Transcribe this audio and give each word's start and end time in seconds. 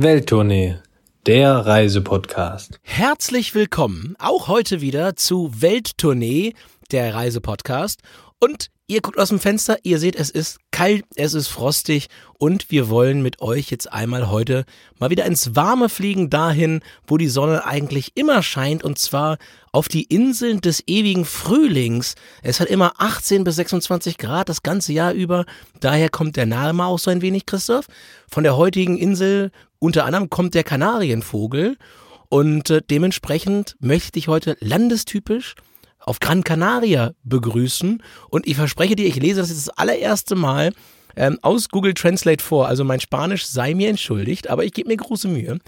Welttournee, 0.00 0.76
der 1.26 1.66
Reisepodcast. 1.66 2.78
Herzlich 2.84 3.56
willkommen 3.56 4.14
auch 4.20 4.46
heute 4.46 4.80
wieder 4.80 5.16
zu 5.16 5.50
Welttournee, 5.52 6.54
der 6.92 7.16
Reisepodcast. 7.16 8.02
Und 8.38 8.70
ihr 8.86 9.00
guckt 9.00 9.18
aus 9.18 9.30
dem 9.30 9.40
Fenster, 9.40 9.76
ihr 9.82 9.98
seht, 9.98 10.14
es 10.14 10.30
ist 10.30 10.58
kalt, 10.70 11.04
es 11.16 11.34
ist 11.34 11.48
frostig 11.48 12.06
und 12.38 12.70
wir 12.70 12.88
wollen 12.88 13.22
mit 13.22 13.42
euch 13.42 13.72
jetzt 13.72 13.92
einmal 13.92 14.30
heute 14.30 14.64
mal 15.00 15.10
wieder 15.10 15.24
ins 15.24 15.56
Warme 15.56 15.88
fliegen, 15.88 16.30
dahin, 16.30 16.80
wo 17.08 17.16
die 17.16 17.26
Sonne 17.26 17.66
eigentlich 17.66 18.12
immer 18.14 18.44
scheint 18.44 18.84
und 18.84 19.00
zwar 19.00 19.38
auf 19.72 19.88
die 19.88 20.04
Inseln 20.04 20.60
des 20.60 20.84
ewigen 20.86 21.24
Frühlings. 21.24 22.14
Es 22.44 22.60
hat 22.60 22.68
immer 22.68 22.92
18 22.98 23.42
bis 23.42 23.56
26 23.56 24.16
Grad 24.16 24.48
das 24.48 24.62
ganze 24.62 24.92
Jahr 24.92 25.12
über, 25.12 25.44
daher 25.80 26.08
kommt 26.08 26.36
der 26.36 26.46
Name 26.46 26.84
auch 26.84 27.00
so 27.00 27.10
ein 27.10 27.20
wenig, 27.20 27.46
Christoph. 27.46 27.88
Von 28.30 28.44
der 28.44 28.56
heutigen 28.56 28.96
Insel 28.96 29.50
unter 29.78 30.04
anderem 30.04 30.30
kommt 30.30 30.54
der 30.54 30.64
Kanarienvogel 30.64 31.76
und 32.28 32.70
äh, 32.70 32.82
dementsprechend 32.88 33.76
möchte 33.80 34.18
ich 34.18 34.28
heute 34.28 34.56
landestypisch 34.60 35.54
auf 35.98 36.20
Gran 36.20 36.44
Canaria 36.44 37.12
begrüßen. 37.24 38.02
Und 38.30 38.46
ich 38.46 38.56
verspreche 38.56 38.96
dir, 38.96 39.06
ich 39.06 39.16
lese 39.16 39.40
das 39.40 39.50
jetzt 39.50 39.68
das 39.68 39.78
allererste 39.78 40.34
Mal 40.34 40.72
ähm, 41.16 41.38
aus 41.42 41.68
Google 41.68 41.94
Translate 41.94 42.42
vor. 42.42 42.68
Also 42.68 42.84
mein 42.84 43.00
Spanisch 43.00 43.46
sei 43.46 43.74
mir 43.74 43.88
entschuldigt, 43.88 44.48
aber 44.48 44.64
ich 44.64 44.72
gebe 44.72 44.88
mir 44.88 44.96
große 44.96 45.28
Mühe. 45.28 45.58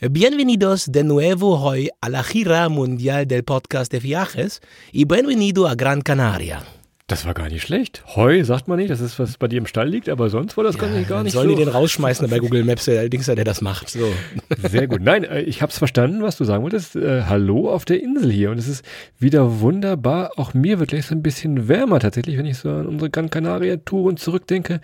Bienvenidos 0.00 0.86
de 0.86 1.02
nuevo 1.02 1.62
hoy 1.62 1.90
a 2.00 2.08
la 2.08 2.22
gira 2.22 2.68
mundial 2.68 3.26
del 3.26 3.42
podcast 3.42 3.92
de 3.92 4.02
viajes 4.02 4.60
y 4.92 5.04
bienvenido 5.04 5.66
a 5.66 5.74
Gran 5.74 6.02
Canaria. 6.02 6.62
Das 7.08 7.24
war 7.24 7.34
gar 7.34 7.48
nicht 7.48 7.62
schlecht. 7.62 8.02
Heu 8.16 8.42
sagt 8.42 8.66
man 8.66 8.78
nicht, 8.78 8.90
das 8.90 9.00
ist, 9.00 9.20
was 9.20 9.38
bei 9.38 9.46
dir 9.46 9.58
im 9.58 9.66
Stall 9.66 9.88
liegt, 9.88 10.08
aber 10.08 10.28
sonst 10.28 10.56
war 10.56 10.64
das 10.64 10.74
ja, 10.74 11.02
gar 11.04 11.22
nicht 11.22 11.34
sollen 11.34 11.50
so. 11.50 11.54
die 11.54 11.64
den 11.64 11.68
rausschmeißen 11.68 12.28
bei 12.28 12.40
Google 12.40 12.64
Maps, 12.64 12.86
der 12.86 13.08
Dings, 13.08 13.26
der 13.26 13.44
das 13.44 13.60
macht. 13.60 13.90
So. 13.90 14.12
Sehr 14.68 14.88
gut. 14.88 15.02
Nein, 15.02 15.22
äh, 15.22 15.42
ich 15.42 15.62
habe 15.62 15.70
es 15.70 15.78
verstanden, 15.78 16.22
was 16.22 16.36
du 16.36 16.42
sagen 16.42 16.64
wolltest. 16.64 16.96
Äh, 16.96 17.22
hallo 17.22 17.70
auf 17.70 17.84
der 17.84 18.02
Insel 18.02 18.32
hier. 18.32 18.50
Und 18.50 18.58
es 18.58 18.66
ist 18.66 18.84
wieder 19.20 19.60
wunderbar. 19.60 20.32
Auch 20.36 20.52
mir 20.52 20.80
wird 20.80 20.90
gleich 20.90 21.06
so 21.06 21.14
ein 21.14 21.22
bisschen 21.22 21.68
wärmer 21.68 22.00
tatsächlich, 22.00 22.38
wenn 22.38 22.46
ich 22.46 22.58
so 22.58 22.70
an 22.70 22.86
unsere 22.86 23.08
Gran 23.08 23.30
Canaria-Touren 23.30 24.16
zurückdenke. 24.16 24.80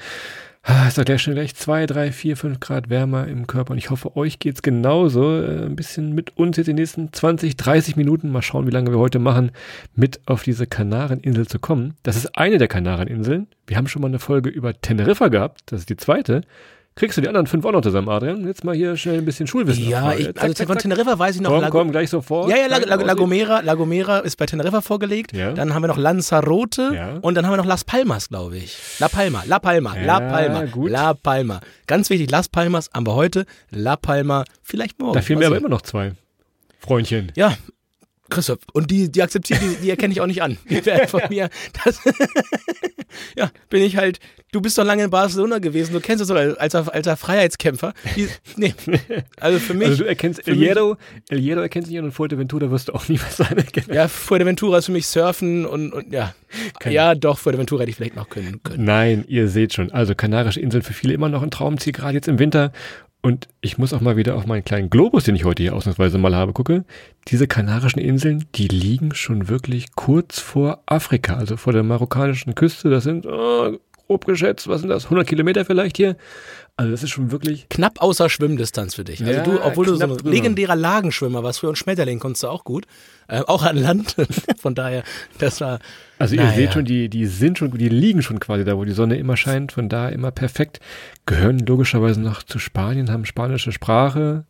Ah, 0.64 0.86
ist 0.86 0.96
doch 0.96 1.04
gleich 1.04 1.20
schon 1.20 1.34
gleich 1.34 1.56
zwei, 1.56 1.86
drei, 1.86 2.12
vier, 2.12 2.36
fünf 2.36 2.60
Grad 2.60 2.88
wärmer 2.88 3.26
im 3.26 3.48
Körper. 3.48 3.72
Und 3.72 3.78
ich 3.78 3.90
hoffe, 3.90 4.16
euch 4.16 4.38
geht's 4.38 4.62
genauso. 4.62 5.42
Äh, 5.42 5.64
ein 5.66 5.74
bisschen 5.74 6.14
mit 6.14 6.36
uns 6.36 6.56
jetzt 6.56 6.68
in 6.68 6.76
den 6.76 6.82
nächsten 6.82 7.12
20, 7.12 7.56
30 7.56 7.96
Minuten. 7.96 8.30
Mal 8.30 8.42
schauen, 8.42 8.68
wie 8.68 8.70
lange 8.70 8.92
wir 8.92 8.98
heute 8.98 9.18
machen, 9.18 9.50
mit 9.96 10.20
auf 10.26 10.44
diese 10.44 10.68
Kanareninsel 10.68 11.48
zu 11.48 11.58
kommen. 11.58 11.94
Das 12.04 12.14
ist 12.14 12.38
eine 12.38 12.58
der 12.58 12.68
Kanareninseln. 12.68 13.48
Wir 13.66 13.76
haben 13.76 13.88
schon 13.88 14.02
mal 14.02 14.08
eine 14.08 14.20
Folge 14.20 14.50
über 14.50 14.80
Teneriffa 14.80 15.28
gehabt. 15.28 15.62
Das 15.66 15.80
ist 15.80 15.90
die 15.90 15.96
zweite. 15.96 16.42
Kriegst 16.94 17.16
du 17.16 17.22
die 17.22 17.28
anderen 17.28 17.46
fünf 17.46 17.64
auch 17.64 17.72
noch 17.72 17.80
zusammen, 17.80 18.08
Adrian? 18.10 18.46
Jetzt 18.46 18.64
mal 18.64 18.74
hier 18.74 18.96
schnell 18.98 19.18
ein 19.18 19.24
bisschen 19.24 19.46
Schulwissen. 19.46 19.88
Ja, 19.88 20.12
ich, 20.12 20.38
also 20.38 20.52
zack, 20.52 20.66
von 20.66 20.76
Teneriffa 20.76 21.18
weiß 21.18 21.36
ich 21.36 21.40
noch. 21.40 21.50
Komm, 21.50 21.60
Lago 21.62 21.78
komm, 21.78 21.90
gleich 21.90 22.10
sofort. 22.10 22.50
Ja, 22.50 22.56
ja, 22.56 22.66
La, 22.66 22.76
La, 22.78 22.96
La, 22.96 23.14
Gomera, 23.14 23.60
La 23.60 23.74
Gomera 23.74 24.18
ist 24.18 24.36
bei 24.36 24.44
Teneriffa 24.44 24.82
vorgelegt. 24.82 25.32
Ja. 25.32 25.52
Dann 25.52 25.72
haben 25.72 25.82
wir 25.82 25.88
noch 25.88 25.96
Lanzarote 25.96 26.90
ja. 26.94 27.18
und 27.22 27.34
dann 27.34 27.46
haben 27.46 27.52
wir 27.54 27.56
noch 27.56 27.66
Las 27.66 27.84
Palmas, 27.84 28.28
glaube 28.28 28.58
ich. 28.58 28.76
La 28.98 29.08
Palma, 29.08 29.42
La 29.46 29.58
Palma, 29.58 29.96
ja, 29.96 30.04
La 30.04 30.20
Palma, 30.20 30.64
gut. 30.66 30.90
La 30.90 31.14
Palma. 31.14 31.60
Ganz 31.86 32.10
wichtig, 32.10 32.30
Las 32.30 32.50
Palmas 32.50 32.90
haben 32.92 33.06
wir 33.06 33.14
heute, 33.14 33.46
La 33.70 33.96
Palma 33.96 34.44
vielleicht 34.62 34.98
morgen. 34.98 35.14
Da 35.14 35.22
fehlen 35.22 35.38
mir 35.38 35.46
aber 35.46 35.56
immer 35.56 35.70
noch 35.70 35.82
zwei. 35.82 36.12
Freundchen. 36.78 37.32
Ja, 37.36 37.56
Christoph, 38.32 38.58
und 38.72 38.90
die, 38.90 39.10
die 39.10 39.22
akzeptieren, 39.22 39.60
die, 39.62 39.82
die 39.82 39.90
erkenne 39.90 40.12
ich 40.12 40.20
auch 40.20 40.26
nicht 40.26 40.42
an. 40.42 40.58
Die 40.68 40.84
werden 40.84 41.08
von 41.08 41.22
mir. 41.28 41.50
Das, 41.84 42.00
ja, 43.36 43.50
bin 43.68 43.82
ich 43.82 43.96
halt. 43.96 44.18
Du 44.52 44.60
bist 44.60 44.76
doch 44.76 44.84
lange 44.84 45.04
in 45.04 45.10
Barcelona 45.10 45.58
gewesen. 45.58 45.92
Du 45.92 46.00
kennst 46.00 46.22
es 46.22 46.28
so 46.28 46.34
als, 46.34 46.74
als 46.74 47.20
Freiheitskämpfer. 47.20 47.94
Die, 48.16 48.28
nee, 48.56 48.74
also 49.40 49.58
für 49.58 49.74
mich. 49.74 49.88
Also 49.88 50.04
du 50.04 50.08
erkennst 50.08 50.46
El 50.46 50.56
Hierro, 50.56 50.96
El 51.28 51.40
Hierro 51.40 51.60
erkennst 51.60 51.88
du 51.88 51.94
nicht 51.94 52.02
und 52.02 52.12
Fuerteventura 52.12 52.70
wirst 52.70 52.88
du 52.88 52.94
auch 52.94 53.08
nie 53.08 53.18
was 53.20 53.36
sein 53.36 53.56
erkennen. 53.56 53.94
Ja, 53.94 54.08
Fuerteventura 54.08 54.78
ist 54.78 54.86
für 54.86 54.92
mich 54.92 55.06
Surfen 55.06 55.64
und, 55.64 55.92
und 55.92 56.12
ja. 56.12 56.34
Keine. 56.80 56.94
Ja, 56.94 57.14
doch, 57.14 57.38
Fuerteventura 57.38 57.82
hätte 57.82 57.90
ich 57.90 57.96
vielleicht 57.96 58.16
noch 58.16 58.28
können, 58.28 58.62
können. 58.62 58.84
Nein, 58.84 59.24
ihr 59.26 59.48
seht 59.48 59.72
schon. 59.72 59.90
Also 59.90 60.14
Kanarische 60.14 60.60
Inseln 60.60 60.82
für 60.82 60.92
viele 60.92 61.14
immer 61.14 61.28
noch 61.28 61.42
ein 61.42 61.50
Traumziel, 61.50 61.92
gerade 61.92 62.14
jetzt 62.14 62.28
im 62.28 62.38
Winter. 62.38 62.72
Und 63.24 63.46
ich 63.60 63.78
muss 63.78 63.92
auch 63.92 64.00
mal 64.00 64.16
wieder 64.16 64.34
auf 64.34 64.46
meinen 64.46 64.64
kleinen 64.64 64.90
Globus, 64.90 65.22
den 65.22 65.36
ich 65.36 65.44
heute 65.44 65.62
hier 65.62 65.76
ausnahmsweise 65.76 66.18
mal 66.18 66.34
habe, 66.34 66.52
gucke. 66.52 66.84
Diese 67.28 67.46
Kanarischen 67.46 68.00
Inseln, 68.00 68.46
die 68.56 68.66
liegen 68.66 69.14
schon 69.14 69.48
wirklich 69.48 69.94
kurz 69.94 70.40
vor 70.40 70.82
Afrika, 70.86 71.36
also 71.36 71.56
vor 71.56 71.72
der 71.72 71.84
marokkanischen 71.84 72.56
Küste. 72.56 72.90
Das 72.90 73.04
sind, 73.04 73.24
oh, 73.24 73.78
grob 74.06 74.26
geschätzt, 74.26 74.68
was 74.68 74.80
sind 74.80 74.90
das, 74.90 75.04
100 75.04 75.26
Kilometer 75.26 75.64
vielleicht 75.64 75.96
hier? 75.96 76.16
Also 76.76 76.90
das 76.90 77.02
ist 77.02 77.10
schon 77.10 77.30
wirklich... 77.30 77.68
Knapp 77.68 78.00
außer 78.00 78.30
Schwimmdistanz 78.30 78.94
für 78.94 79.04
dich. 79.04 79.20
Also 79.20 79.32
ja, 79.32 79.42
du, 79.42 79.62
obwohl 79.62 79.86
du 79.86 79.94
so 79.94 80.04
ein 80.04 80.16
legendärer 80.24 80.74
Lagenschwimmer 80.74 81.42
warst, 81.42 81.60
früher 81.60 81.70
ein 81.70 81.76
Schmetterling 81.76 82.18
konntest 82.18 82.44
du 82.44 82.48
auch 82.48 82.64
gut. 82.64 82.86
Äh, 83.28 83.40
auch 83.40 83.62
an 83.62 83.76
Land. 83.76 84.16
Von 84.58 84.74
daher, 84.74 85.02
das 85.38 85.60
war... 85.60 85.80
Also 86.18 86.36
ihr 86.36 86.48
seht 86.50 86.72
schon, 86.72 86.84
die, 86.84 87.08
die 87.08 87.26
sind 87.26 87.58
schon, 87.58 87.76
die 87.76 87.88
liegen 87.88 88.22
schon 88.22 88.40
quasi 88.40 88.64
da, 88.64 88.76
wo 88.76 88.84
die 88.84 88.92
Sonne 88.92 89.16
immer 89.16 89.36
scheint, 89.36 89.72
von 89.72 89.88
da 89.88 90.08
immer 90.08 90.30
perfekt. 90.30 90.78
Gehören 91.26 91.58
logischerweise 91.58 92.20
noch 92.20 92.44
zu 92.44 92.60
Spanien, 92.60 93.10
haben 93.10 93.24
spanische 93.24 93.72
Sprache, 93.72 94.44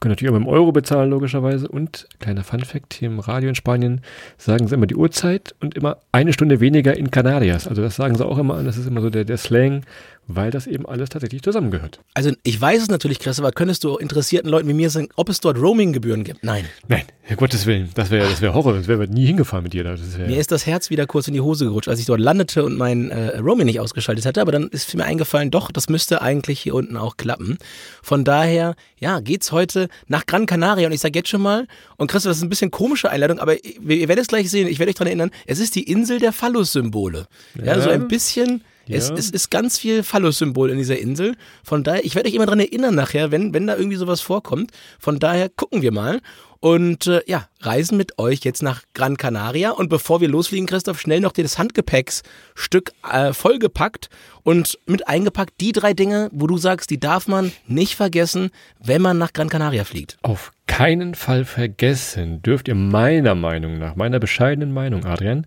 können 0.00 0.12
natürlich 0.12 0.30
auch 0.30 0.38
mit 0.38 0.46
dem 0.46 0.52
Euro 0.52 0.72
bezahlen, 0.72 1.10
logischerweise. 1.10 1.68
Und 1.68 2.08
kleiner 2.18 2.44
Fun-Fact: 2.44 2.94
hier 2.94 3.08
im 3.08 3.18
Radio 3.18 3.48
in 3.48 3.54
Spanien 3.54 4.00
sagen 4.38 4.68
sie 4.68 4.74
immer 4.74 4.86
die 4.86 4.96
Uhrzeit 4.96 5.54
und 5.60 5.74
immer 5.74 5.98
eine 6.12 6.32
Stunde 6.32 6.60
weniger 6.60 6.96
in 6.96 7.10
Canarias. 7.10 7.66
Also, 7.66 7.82
das 7.82 7.96
sagen 7.96 8.14
sie 8.14 8.26
auch 8.26 8.38
immer 8.38 8.56
an. 8.56 8.64
Das 8.64 8.76
ist 8.76 8.86
immer 8.86 9.00
so 9.00 9.10
der, 9.10 9.24
der 9.24 9.38
Slang, 9.38 9.84
weil 10.28 10.50
das 10.50 10.66
eben 10.66 10.86
alles 10.86 11.08
tatsächlich 11.08 11.42
zusammengehört. 11.42 12.00
Also 12.14 12.32
ich 12.42 12.60
weiß 12.60 12.82
es 12.82 12.88
natürlich, 12.88 13.20
Chris, 13.20 13.38
aber 13.38 13.52
könntest 13.52 13.84
du 13.84 13.96
interessierten 13.96 14.50
Leuten 14.50 14.68
wie 14.68 14.74
mir 14.74 14.90
sagen, 14.90 15.08
ob 15.16 15.28
es 15.28 15.40
dort 15.40 15.58
Roaming-Gebühren 15.58 16.24
gibt? 16.24 16.42
Nein. 16.42 16.64
Nein, 16.88 17.04
um 17.30 17.36
Gottes 17.36 17.66
Willen. 17.66 17.90
Das 17.94 18.10
wäre 18.10 18.28
das 18.28 18.40
wär 18.40 18.52
Horror, 18.52 18.74
sonst 18.74 18.88
wären 18.88 19.00
wir 19.00 19.06
nie 19.06 19.26
hingefahren 19.26 19.62
mit 19.62 19.72
dir. 19.72 19.84
mir 19.84 20.38
ist 20.38 20.50
das 20.50 20.66
Herz 20.66 20.90
wieder 20.90 21.06
kurz 21.06 21.28
in 21.28 21.34
die 21.34 21.40
Hose 21.40 21.64
gerutscht, 21.66 21.88
als 21.88 22.00
ich 22.00 22.06
dort 22.06 22.20
landete 22.20 22.64
und 22.64 22.76
mein 22.76 23.10
äh, 23.10 23.38
Roaming 23.38 23.66
nicht 23.66 23.80
ausgeschaltet 23.80 24.26
hatte. 24.26 24.40
Aber 24.40 24.52
dann 24.52 24.68
ist 24.68 24.94
mir 24.94 25.04
eingefallen, 25.04 25.50
doch, 25.50 25.70
das 25.70 25.88
müsste 25.88 26.22
eigentlich 26.22 26.60
hier 26.60 26.74
unten 26.74 26.96
auch 26.96 27.16
klappen. 27.16 27.58
Von 28.02 28.24
daher, 28.24 28.74
ja, 28.98 29.20
geht's 29.20 29.52
heute 29.52 29.88
nach 30.08 30.26
Gran 30.26 30.46
Canaria. 30.46 30.88
Und 30.88 30.92
ich 30.92 31.00
sage 31.00 31.18
jetzt 31.18 31.28
schon 31.28 31.42
mal, 31.42 31.68
und 31.96 32.10
Chris, 32.10 32.24
das 32.24 32.38
ist 32.38 32.42
ein 32.42 32.48
bisschen 32.48 32.70
komische 32.70 33.10
Einladung, 33.10 33.38
aber 33.38 33.64
ihr, 33.64 33.80
ihr 33.80 34.08
werdet 34.08 34.22
es 34.22 34.28
gleich 34.28 34.50
sehen, 34.50 34.66
ich 34.66 34.80
werde 34.80 34.90
euch 34.90 34.96
daran 34.96 35.08
erinnern, 35.08 35.30
es 35.46 35.60
ist 35.60 35.76
die 35.76 35.84
Insel 35.84 36.18
der 36.18 36.32
Phallus-Symbole. 36.32 37.26
Ja, 37.54 37.64
ja, 37.64 37.80
so 37.80 37.90
ein 37.90 38.08
bisschen 38.08 38.62
ja. 38.86 38.96
Es, 38.96 39.10
es, 39.10 39.30
ist 39.30 39.50
ganz 39.50 39.78
viel 39.78 40.02
Phallus-Symbol 40.02 40.70
in 40.70 40.78
dieser 40.78 40.98
Insel. 40.98 41.34
Von 41.64 41.82
daher, 41.84 42.04
ich 42.04 42.14
werde 42.14 42.28
euch 42.28 42.34
immer 42.34 42.46
daran 42.46 42.60
erinnern 42.60 42.94
nachher, 42.94 43.32
wenn, 43.32 43.52
wenn 43.52 43.66
da 43.66 43.76
irgendwie 43.76 43.96
sowas 43.96 44.20
vorkommt. 44.20 44.70
Von 44.98 45.18
daher 45.18 45.48
gucken 45.48 45.82
wir 45.82 45.92
mal. 45.92 46.20
Und 46.60 47.06
äh, 47.06 47.20
ja, 47.26 47.48
reisen 47.60 47.96
mit 47.96 48.18
euch 48.18 48.40
jetzt 48.40 48.62
nach 48.62 48.82
Gran 48.94 49.16
Canaria. 49.16 49.70
Und 49.70 49.88
bevor 49.88 50.20
wir 50.20 50.28
losfliegen, 50.28 50.66
Christoph, 50.66 51.00
schnell 51.00 51.20
noch 51.20 51.32
das 51.32 51.58
Handgepäcksstück 51.58 52.92
äh, 53.10 53.32
vollgepackt 53.32 54.08
und 54.42 54.78
mit 54.86 55.06
eingepackt 55.06 55.60
die 55.60 55.72
drei 55.72 55.92
Dinge, 55.92 56.28
wo 56.32 56.46
du 56.46 56.56
sagst, 56.56 56.90
die 56.90 56.98
darf 56.98 57.28
man 57.28 57.52
nicht 57.66 57.94
vergessen, 57.94 58.50
wenn 58.82 59.02
man 59.02 59.18
nach 59.18 59.32
Gran 59.32 59.48
Canaria 59.48 59.84
fliegt. 59.84 60.18
Auf 60.22 60.52
keinen 60.66 61.14
Fall 61.14 61.44
vergessen 61.44 62.42
dürft 62.42 62.68
ihr 62.68 62.74
meiner 62.74 63.34
Meinung 63.34 63.78
nach, 63.78 63.96
meiner 63.96 64.18
bescheidenen 64.18 64.72
Meinung, 64.72 65.04
Adrian, 65.04 65.46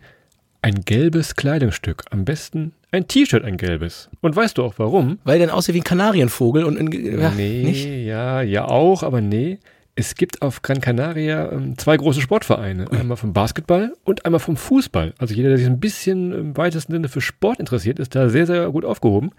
ein 0.61 0.81
gelbes 0.85 1.35
Kleidungsstück. 1.35 2.03
Am 2.11 2.25
besten 2.25 2.73
ein 2.91 3.07
T-Shirt, 3.07 3.43
ein 3.43 3.57
gelbes. 3.57 4.09
Und 4.21 4.35
weißt 4.35 4.57
du 4.57 4.63
auch 4.63 4.73
warum? 4.77 5.19
Weil 5.23 5.39
dann 5.39 5.49
aussieht 5.49 5.75
wie 5.75 5.81
ein 5.81 5.83
Kanarienvogel 5.83 6.63
und 6.63 6.77
in, 6.77 7.19
ja, 7.19 7.31
nee, 7.31 7.63
nicht? 7.63 7.85
ja, 7.85 8.41
ja 8.41 8.65
auch, 8.65 9.03
aber 9.03 9.21
nee. 9.21 9.59
Es 9.95 10.15
gibt 10.15 10.41
auf 10.41 10.61
Gran 10.61 10.79
Canaria 10.79 11.51
ähm, 11.51 11.77
zwei 11.77 11.97
große 11.97 12.21
Sportvereine. 12.21 12.89
Einmal 12.89 13.17
vom 13.17 13.33
Basketball 13.33 13.93
und 14.05 14.23
einmal 14.23 14.39
vom 14.39 14.55
Fußball. 14.55 15.13
Also 15.17 15.33
jeder, 15.33 15.49
der 15.49 15.57
sich 15.57 15.67
ein 15.67 15.81
bisschen 15.81 16.31
im 16.31 16.57
weitesten 16.57 16.93
Sinne 16.93 17.09
für 17.09 17.19
Sport 17.19 17.59
interessiert, 17.59 17.99
ist 17.99 18.15
da 18.15 18.29
sehr, 18.29 18.45
sehr 18.45 18.69
gut 18.69 18.85
aufgehoben. 18.85 19.31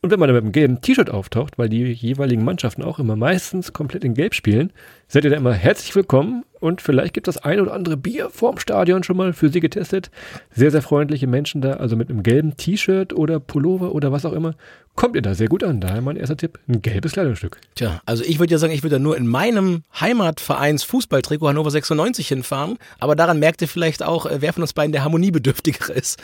Und 0.00 0.10
wenn 0.10 0.18
man 0.18 0.28
da 0.28 0.32
mit 0.32 0.42
einem 0.42 0.50
gelben 0.50 0.80
T-Shirt 0.80 1.08
auftaucht, 1.08 1.56
weil 1.56 1.68
die 1.68 1.84
jeweiligen 1.92 2.42
Mannschaften 2.42 2.82
auch 2.82 2.98
immer 2.98 3.14
meistens 3.14 3.72
komplett 3.72 4.02
in 4.02 4.14
Gelb 4.14 4.34
spielen, 4.34 4.72
seid 5.08 5.24
ihr 5.24 5.30
da 5.30 5.36
immer 5.36 5.54
herzlich 5.54 5.94
willkommen 5.96 6.44
und 6.60 6.82
vielleicht 6.82 7.14
gibt 7.14 7.28
das 7.28 7.38
ein 7.38 7.60
oder 7.60 7.72
andere 7.72 7.96
Bier 7.96 8.30
vorm 8.30 8.58
Stadion 8.58 9.02
schon 9.02 9.16
mal 9.16 9.32
für 9.32 9.48
Sie 9.48 9.60
getestet. 9.60 10.10
Sehr, 10.54 10.70
sehr 10.70 10.82
freundliche 10.82 11.26
Menschen 11.26 11.62
da, 11.62 11.74
also 11.74 11.96
mit 11.96 12.10
einem 12.10 12.22
gelben 12.22 12.56
T-Shirt 12.56 13.12
oder 13.12 13.40
Pullover 13.40 13.94
oder 13.94 14.12
was 14.12 14.24
auch 14.24 14.32
immer. 14.32 14.54
Kommt 14.98 15.14
ihr 15.14 15.22
da 15.22 15.36
sehr 15.36 15.46
gut 15.46 15.62
an. 15.62 15.80
Daher 15.80 16.00
mein 16.00 16.16
erster 16.16 16.36
Tipp, 16.36 16.58
ein 16.66 16.82
gelbes 16.82 17.12
Kleidungsstück. 17.12 17.60
Tja, 17.76 18.00
also 18.04 18.24
ich 18.24 18.40
würde 18.40 18.50
ja 18.50 18.58
sagen, 18.58 18.72
ich 18.72 18.82
würde 18.82 18.96
da 18.96 18.98
nur 18.98 19.16
in 19.16 19.28
meinem 19.28 19.84
Heimatvereins 20.00 20.82
Fußballtrikot 20.82 21.46
Hannover 21.46 21.70
96 21.70 22.26
hinfahren. 22.26 22.78
Aber 22.98 23.14
daran 23.14 23.38
merkt 23.38 23.62
ihr 23.62 23.68
vielleicht 23.68 24.02
auch, 24.02 24.26
äh, 24.26 24.38
wer 24.40 24.52
von 24.52 24.64
uns 24.64 24.72
beiden 24.72 24.90
der 24.90 25.04
harmoniebedürftigere 25.04 25.92
ist. 25.92 26.20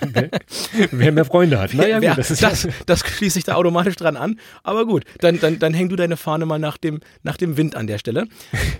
wer, 0.12 0.30
wer, 0.92 1.10
mehr 1.10 1.24
Freunde 1.24 1.58
hat. 1.58 1.74
Naja, 1.74 1.98
gut, 1.98 2.16
das, 2.16 2.30
ist 2.30 2.40
das, 2.40 2.68
das 2.86 3.00
schließt 3.00 3.34
sich 3.34 3.42
da 3.42 3.56
automatisch 3.56 3.96
dran 3.96 4.16
an. 4.16 4.38
Aber 4.62 4.86
gut, 4.86 5.02
dann, 5.18 5.40
dann, 5.40 5.58
dann 5.58 5.74
häng 5.74 5.88
du 5.88 5.96
deine 5.96 6.16
Fahne 6.16 6.46
mal 6.46 6.60
nach 6.60 6.76
dem, 6.76 7.00
nach 7.24 7.36
dem 7.36 7.56
Wind 7.56 7.74
an 7.74 7.88
der 7.88 7.97
der 7.98 8.12
Stelle. 8.12 8.26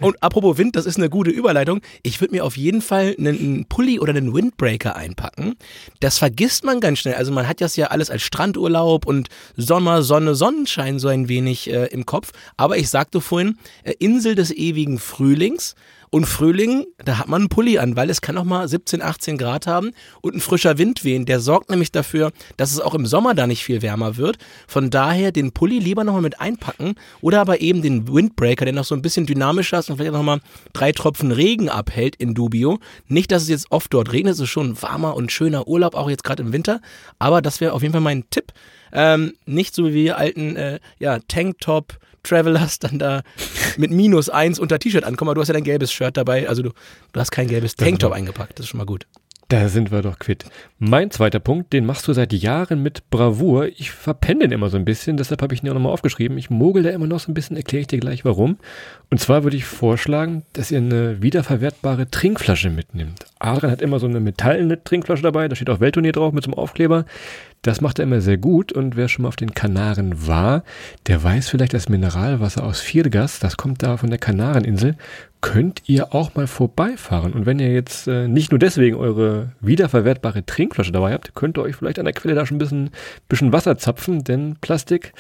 Und 0.00 0.22
apropos 0.22 0.58
Wind, 0.58 0.76
das 0.76 0.86
ist 0.86 0.96
eine 0.96 1.10
gute 1.10 1.30
Überleitung. 1.30 1.80
Ich 2.02 2.20
würde 2.20 2.34
mir 2.34 2.44
auf 2.44 2.56
jeden 2.56 2.80
Fall 2.80 3.14
einen 3.18 3.66
Pulli 3.66 3.98
oder 3.98 4.14
einen 4.14 4.32
Windbreaker 4.32 4.96
einpacken. 4.96 5.56
Das 6.00 6.18
vergisst 6.18 6.64
man 6.64 6.80
ganz 6.80 7.00
schnell. 7.00 7.14
Also 7.14 7.32
man 7.32 7.46
hat 7.48 7.60
das 7.60 7.76
ja 7.76 7.88
alles 7.88 8.10
als 8.10 8.22
Strandurlaub 8.22 9.06
und 9.06 9.28
Sommer, 9.56 10.02
Sonne, 10.02 10.34
Sonnenschein 10.34 10.98
so 10.98 11.08
ein 11.08 11.28
wenig 11.28 11.70
äh, 11.70 11.86
im 11.86 12.06
Kopf. 12.06 12.32
Aber 12.56 12.76
ich 12.78 12.88
sagte 12.88 13.20
vorhin, 13.20 13.58
äh, 13.82 13.94
Insel 13.98 14.34
des 14.34 14.50
ewigen 14.50 14.98
Frühlings. 14.98 15.74
Und 16.10 16.26
Frühling, 16.26 16.86
da 17.04 17.18
hat 17.18 17.28
man 17.28 17.42
einen 17.42 17.48
Pulli 17.48 17.78
an, 17.78 17.96
weil 17.96 18.10
es 18.10 18.20
kann 18.20 18.38
auch 18.38 18.44
mal 18.44 18.66
17, 18.66 19.02
18 19.02 19.36
Grad 19.36 19.66
haben 19.66 19.92
und 20.20 20.34
ein 20.34 20.40
frischer 20.40 20.78
Wind 20.78 21.04
wehen. 21.04 21.26
Der 21.26 21.40
sorgt 21.40 21.70
nämlich 21.70 21.92
dafür, 21.92 22.32
dass 22.56 22.72
es 22.72 22.80
auch 22.80 22.94
im 22.94 23.06
Sommer 23.06 23.34
da 23.34 23.46
nicht 23.46 23.64
viel 23.64 23.82
wärmer 23.82 24.16
wird. 24.16 24.38
Von 24.66 24.90
daher 24.90 25.32
den 25.32 25.52
Pulli 25.52 25.78
lieber 25.78 26.04
nochmal 26.04 26.22
mit 26.22 26.40
einpacken 26.40 26.94
oder 27.20 27.40
aber 27.40 27.60
eben 27.60 27.82
den 27.82 28.12
Windbreaker, 28.12 28.64
der 28.64 28.74
noch 28.74 28.84
so 28.84 28.94
ein 28.94 29.02
bisschen 29.02 29.26
dynamischer 29.26 29.78
ist 29.78 29.90
und 29.90 29.96
vielleicht 29.96 30.12
nochmal 30.12 30.40
drei 30.72 30.92
Tropfen 30.92 31.32
Regen 31.32 31.68
abhält 31.68 32.16
in 32.16 32.34
Dubio. 32.34 32.78
Nicht, 33.06 33.30
dass 33.30 33.42
es 33.42 33.48
jetzt 33.48 33.70
oft 33.70 33.92
dort 33.92 34.12
regnet, 34.12 34.34
es 34.34 34.40
ist 34.40 34.48
schon 34.48 34.80
warmer 34.80 35.14
und 35.14 35.32
schöner 35.32 35.68
Urlaub, 35.68 35.94
auch 35.94 36.08
jetzt 36.08 36.24
gerade 36.24 36.42
im 36.42 36.52
Winter. 36.52 36.80
Aber 37.18 37.42
das 37.42 37.60
wäre 37.60 37.72
auf 37.72 37.82
jeden 37.82 37.92
Fall 37.92 38.00
mein 38.00 38.24
Tipp. 38.30 38.52
Ähm, 38.92 39.34
nicht 39.44 39.74
so 39.74 39.86
wie 39.86 39.94
wir 39.94 40.18
alten 40.18 40.56
äh, 40.56 40.80
ja, 40.98 41.18
Tanktop, 41.28 41.98
Travelers 42.22 42.78
dann 42.78 42.98
da 42.98 43.22
mit 43.76 43.90
minus 43.90 44.28
eins 44.28 44.58
unter 44.58 44.78
T-Shirt 44.78 45.04
ankommen, 45.04 45.30
aber 45.30 45.36
du 45.36 45.40
hast 45.40 45.48
ja 45.48 45.54
dein 45.54 45.64
gelbes 45.64 45.92
Shirt 45.92 46.16
dabei, 46.16 46.48
also 46.48 46.62
du, 46.62 46.70
du 47.12 47.20
hast 47.20 47.30
kein 47.30 47.48
gelbes 47.48 47.76
Tanktop 47.76 48.12
eingepackt, 48.12 48.58
das 48.58 48.66
ist 48.66 48.70
schon 48.70 48.78
mal 48.78 48.86
gut. 48.86 49.06
Da 49.50 49.70
sind 49.70 49.90
wir 49.90 50.02
doch 50.02 50.18
quitt. 50.18 50.44
Mein 50.78 51.10
zweiter 51.10 51.40
Punkt, 51.40 51.72
den 51.72 51.86
machst 51.86 52.06
du 52.06 52.12
seit 52.12 52.34
Jahren 52.34 52.82
mit 52.82 53.08
Bravour. 53.08 53.68
Ich 53.78 53.92
verpenne 53.92 54.40
den 54.40 54.52
immer 54.52 54.68
so 54.68 54.76
ein 54.76 54.84
bisschen, 54.84 55.16
deshalb 55.16 55.40
habe 55.40 55.54
ich 55.54 55.62
ihn 55.62 55.70
auch 55.70 55.74
nochmal 55.74 55.92
aufgeschrieben. 55.92 56.36
Ich 56.36 56.50
mogel 56.50 56.82
da 56.82 56.90
immer 56.90 57.06
noch 57.06 57.18
so 57.18 57.30
ein 57.30 57.34
bisschen, 57.34 57.56
erkläre 57.56 57.80
ich 57.80 57.86
dir 57.86 57.98
gleich 57.98 58.26
warum. 58.26 58.58
Und 59.10 59.20
zwar 59.20 59.44
würde 59.44 59.56
ich 59.56 59.64
vorschlagen, 59.64 60.42
dass 60.52 60.70
ihr 60.70 60.76
eine 60.76 61.22
wiederverwertbare 61.22 62.10
Trinkflasche 62.10 62.68
mitnimmt. 62.68 63.24
Adrian 63.38 63.72
hat 63.72 63.80
immer 63.80 63.98
so 63.98 64.06
eine 64.06 64.20
metallene 64.20 64.84
Trinkflasche 64.84 65.22
dabei, 65.22 65.48
da 65.48 65.56
steht 65.56 65.70
auch 65.70 65.80
Weltturnier 65.80 66.12
drauf 66.12 66.34
mit 66.34 66.44
so 66.44 66.50
einem 66.50 66.58
Aufkleber. 66.58 67.06
Das 67.68 67.82
macht 67.82 67.98
er 67.98 68.04
immer 68.04 68.22
sehr 68.22 68.38
gut 68.38 68.72
und 68.72 68.96
wer 68.96 69.08
schon 69.08 69.24
mal 69.24 69.28
auf 69.28 69.36
den 69.36 69.52
Kanaren 69.52 70.26
war, 70.26 70.64
der 71.06 71.22
weiß 71.22 71.50
vielleicht 71.50 71.74
das 71.74 71.90
Mineralwasser 71.90 72.64
aus 72.64 72.80
Viergas, 72.80 73.40
das 73.40 73.58
kommt 73.58 73.82
da 73.82 73.98
von 73.98 74.08
der 74.08 74.18
Kanareninsel, 74.18 74.96
könnt 75.42 75.82
ihr 75.84 76.14
auch 76.14 76.34
mal 76.34 76.46
vorbeifahren. 76.46 77.34
Und 77.34 77.44
wenn 77.44 77.58
ihr 77.58 77.70
jetzt 77.70 78.08
äh, 78.08 78.26
nicht 78.26 78.52
nur 78.52 78.58
deswegen 78.58 78.96
eure 78.96 79.52
wiederverwertbare 79.60 80.46
Trinkflasche 80.46 80.92
dabei 80.92 81.12
habt, 81.12 81.34
könnt 81.34 81.58
ihr 81.58 81.62
euch 81.62 81.76
vielleicht 81.76 81.98
an 81.98 82.06
der 82.06 82.14
Quelle 82.14 82.34
da 82.34 82.46
schon 82.46 82.56
ein 82.56 82.58
bisschen, 82.58 82.88
bisschen 83.28 83.52
Wasser 83.52 83.76
zapfen, 83.76 84.24
denn 84.24 84.56
Plastik, 84.62 85.12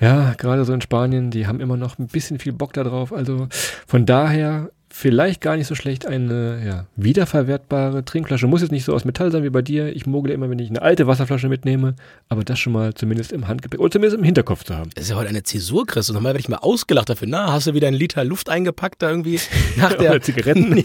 ja, 0.00 0.32
gerade 0.38 0.64
so 0.64 0.72
in 0.72 0.80
Spanien, 0.80 1.30
die 1.30 1.46
haben 1.46 1.60
immer 1.60 1.76
noch 1.76 1.98
ein 1.98 2.06
bisschen 2.06 2.38
viel 2.38 2.54
Bock 2.54 2.72
da 2.72 2.84
drauf. 2.84 3.12
Also 3.12 3.48
von 3.86 4.06
daher 4.06 4.70
vielleicht 4.96 5.40
gar 5.40 5.56
nicht 5.56 5.66
so 5.66 5.74
schlecht 5.74 6.06
eine 6.06 6.62
ja, 6.64 6.86
wiederverwertbare 6.94 8.04
Trinkflasche. 8.04 8.46
Muss 8.46 8.62
jetzt 8.62 8.70
nicht 8.70 8.84
so 8.84 8.94
aus 8.94 9.04
Metall 9.04 9.32
sein 9.32 9.42
wie 9.42 9.50
bei 9.50 9.60
dir. 9.60 9.94
Ich 9.94 10.06
mogle 10.06 10.32
immer, 10.32 10.48
wenn 10.50 10.60
ich 10.60 10.70
eine 10.70 10.82
alte 10.82 11.08
Wasserflasche 11.08 11.48
mitnehme, 11.48 11.96
aber 12.28 12.44
das 12.44 12.60
schon 12.60 12.72
mal 12.72 12.94
zumindest 12.94 13.32
im 13.32 13.48
Handgepäck 13.48 13.80
oder 13.80 13.90
zumindest 13.90 14.16
im 14.18 14.22
Hinterkopf 14.22 14.62
zu 14.62 14.76
haben. 14.76 14.90
Das 14.94 15.04
ist 15.04 15.10
ja 15.10 15.16
heute 15.16 15.30
eine 15.30 15.42
Zäsur, 15.42 15.84
Chris. 15.84 16.08
Und 16.08 16.14
normal 16.14 16.34
werde 16.34 16.40
ich 16.40 16.48
mal 16.48 16.58
ausgelacht 16.58 17.08
dafür. 17.08 17.26
Na, 17.28 17.52
hast 17.52 17.66
du 17.66 17.74
wieder 17.74 17.88
einen 17.88 17.96
Liter 17.96 18.22
Luft 18.22 18.48
eingepackt 18.48 19.02
da 19.02 19.10
irgendwie 19.10 19.40
nach 19.76 19.94
der 19.98 20.22
Zigaretten? 20.22 20.80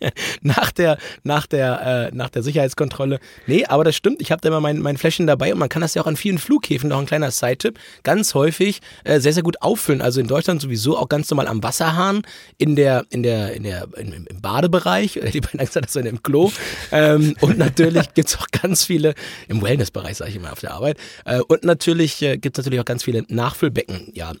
nach 0.42 0.70
der 0.70 0.98
nach 1.22 1.46
der 1.46 2.10
äh, 2.12 2.14
nach 2.14 2.28
der 2.28 2.42
Sicherheitskontrolle. 2.42 3.18
Nee, 3.46 3.64
aber 3.64 3.82
das 3.82 3.96
stimmt. 3.96 4.20
Ich 4.20 4.30
habe 4.30 4.42
da 4.42 4.50
immer 4.50 4.60
mein, 4.60 4.80
mein 4.80 4.98
Fläschchen 4.98 5.26
dabei 5.26 5.54
und 5.54 5.58
man 5.58 5.70
kann 5.70 5.80
das 5.80 5.94
ja 5.94 6.02
auch 6.02 6.06
an 6.06 6.16
vielen 6.16 6.36
Flughäfen 6.36 6.90
noch 6.90 6.98
ein 6.98 7.06
kleiner 7.06 7.30
Side-Tipp 7.30 7.78
ganz 8.02 8.34
häufig 8.34 8.82
äh, 9.04 9.20
sehr 9.20 9.32
sehr 9.32 9.42
gut 9.42 9.62
auffüllen. 9.62 10.02
Also 10.02 10.20
in 10.20 10.28
Deutschland 10.28 10.60
sowieso 10.60 10.98
auch 10.98 11.08
ganz 11.08 11.30
normal 11.30 11.48
am 11.48 11.62
Wasserhahn 11.62 12.20
in 12.58 12.76
der 12.76 13.06
in 13.08 13.22
der 13.22 13.53
in 13.54 13.62
der, 13.62 13.88
in, 13.96 14.12
im 14.12 14.40
Badebereich, 14.40 15.20
die 15.32 15.40
beiden 15.40 15.60
gesagt, 15.60 15.86
das 15.86 15.96
im 15.96 16.22
Klo. 16.22 16.52
Ähm, 16.92 17.36
und 17.40 17.58
natürlich 17.58 18.14
gibt 18.14 18.28
es 18.28 18.36
auch 18.36 18.48
ganz 18.48 18.84
viele, 18.84 19.14
im 19.48 19.62
Wellnessbereich 19.62 20.16
sage 20.16 20.30
ich 20.30 20.36
immer 20.36 20.52
auf 20.52 20.60
der 20.60 20.72
Arbeit. 20.72 20.98
Äh, 21.24 21.40
und 21.40 21.64
natürlich 21.64 22.20
äh, 22.22 22.36
gibt 22.36 22.58
es 22.58 22.64
natürlich 22.64 22.80
auch 22.80 22.84
ganz 22.84 23.04
viele 23.04 23.24
Nachfüllbecken, 23.28 24.10
ja, 24.12 24.32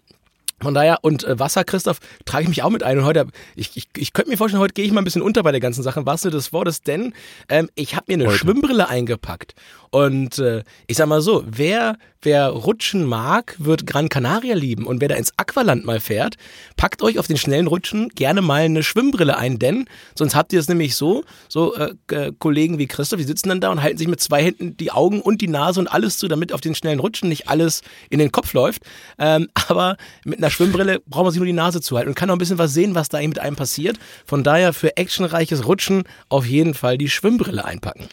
von 0.64 0.72
daher, 0.72 0.98
und 1.02 1.24
äh, 1.24 1.38
Wasser, 1.38 1.64
Christoph, 1.64 1.98
trage 2.24 2.44
ich 2.44 2.48
mich 2.48 2.62
auch 2.62 2.70
mit 2.70 2.82
ein. 2.82 2.98
Und 2.98 3.04
heute, 3.04 3.26
ich, 3.54 3.76
ich, 3.76 3.88
ich 3.96 4.12
könnte 4.12 4.30
mir 4.30 4.36
vorstellen, 4.36 4.62
heute 4.62 4.72
gehe 4.72 4.84
ich 4.84 4.92
mal 4.92 5.02
ein 5.02 5.04
bisschen 5.04 5.20
unter 5.20 5.42
bei 5.42 5.50
der 5.50 5.60
ganzen 5.60 5.82
Sache. 5.82 6.06
Was 6.06 6.22
du 6.22 6.30
des 6.30 6.52
Wortes, 6.52 6.80
denn 6.80 7.12
ähm, 7.48 7.68
ich 7.74 7.96
habe 7.96 8.04
mir 8.08 8.14
eine 8.14 8.26
heute. 8.28 8.38
Schwimmbrille 8.38 8.88
eingepackt. 8.88 9.54
Und 9.90 10.38
äh, 10.38 10.62
ich 10.86 10.96
sag 10.96 11.06
mal 11.06 11.20
so, 11.20 11.44
wer, 11.46 11.96
wer 12.24 12.48
rutschen 12.48 13.04
mag, 13.04 13.56
wird 13.58 13.86
Gran 13.86 14.08
Canaria 14.08 14.54
lieben. 14.54 14.86
Und 14.86 15.00
wer 15.00 15.08
da 15.08 15.14
ins 15.14 15.32
Aqualand 15.36 15.84
mal 15.84 16.00
fährt, 16.00 16.36
packt 16.76 17.02
euch 17.02 17.18
auf 17.18 17.26
den 17.26 17.36
schnellen 17.36 17.66
Rutschen 17.66 18.08
gerne 18.10 18.42
mal 18.42 18.62
eine 18.62 18.82
Schwimmbrille 18.82 19.36
ein, 19.36 19.58
denn 19.58 19.86
sonst 20.14 20.34
habt 20.34 20.52
ihr 20.52 20.60
es 20.60 20.68
nämlich 20.68 20.96
so, 20.96 21.24
so 21.48 21.74
äh, 21.76 22.32
Kollegen 22.38 22.78
wie 22.78 22.86
Christoph, 22.86 23.18
die 23.18 23.24
sitzen 23.24 23.48
dann 23.48 23.60
da 23.60 23.70
und 23.70 23.82
halten 23.82 23.98
sich 23.98 24.08
mit 24.08 24.20
zwei 24.20 24.42
Händen 24.42 24.76
die 24.76 24.90
Augen 24.90 25.20
und 25.20 25.40
die 25.40 25.48
Nase 25.48 25.80
und 25.80 25.88
alles 25.88 26.18
zu, 26.18 26.28
damit 26.28 26.52
auf 26.52 26.60
den 26.60 26.74
schnellen 26.74 27.00
Rutschen 27.00 27.28
nicht 27.28 27.48
alles 27.48 27.82
in 28.10 28.18
den 28.18 28.32
Kopf 28.32 28.52
läuft. 28.52 28.82
Ähm, 29.18 29.48
aber 29.68 29.96
mit 30.24 30.38
einer 30.38 30.50
Schwimmbrille 30.50 31.00
braucht 31.06 31.24
man 31.24 31.32
sich 31.32 31.40
nur 31.40 31.46
die 31.46 31.52
Nase 31.52 31.80
zuhalten 31.80 32.08
und 32.10 32.14
kann 32.14 32.28
noch 32.28 32.36
ein 32.36 32.38
bisschen 32.38 32.58
was 32.58 32.74
sehen, 32.74 32.94
was 32.94 33.08
da 33.08 33.20
mit 33.20 33.38
einem 33.38 33.56
passiert. 33.56 33.98
Von 34.26 34.44
daher 34.44 34.72
für 34.72 34.96
actionreiches 34.96 35.66
Rutschen 35.66 36.04
auf 36.28 36.46
jeden 36.46 36.74
Fall 36.74 36.98
die 36.98 37.08
Schwimmbrille 37.08 37.64
einpacken. 37.64 38.08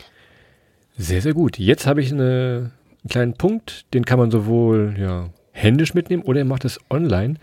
Sehr, 0.98 1.22
sehr 1.22 1.34
gut. 1.34 1.58
Jetzt 1.58 1.88
habe 1.88 2.02
ich 2.02 2.12
eine, 2.12 2.72
einen 3.04 3.10
kleinen 3.10 3.34
Punkt, 3.34 3.86
den 3.94 4.06
kann 4.06 4.20
man 4.20 4.32
sowohl 4.32 4.96
ja, 4.98 5.30
händisch 5.52 5.94
mitnehmen 5.94 6.24
oder 6.24 6.40
ihr 6.40 6.46
macht 6.46 6.66
es 6.66 6.80
online. 6.90 7.36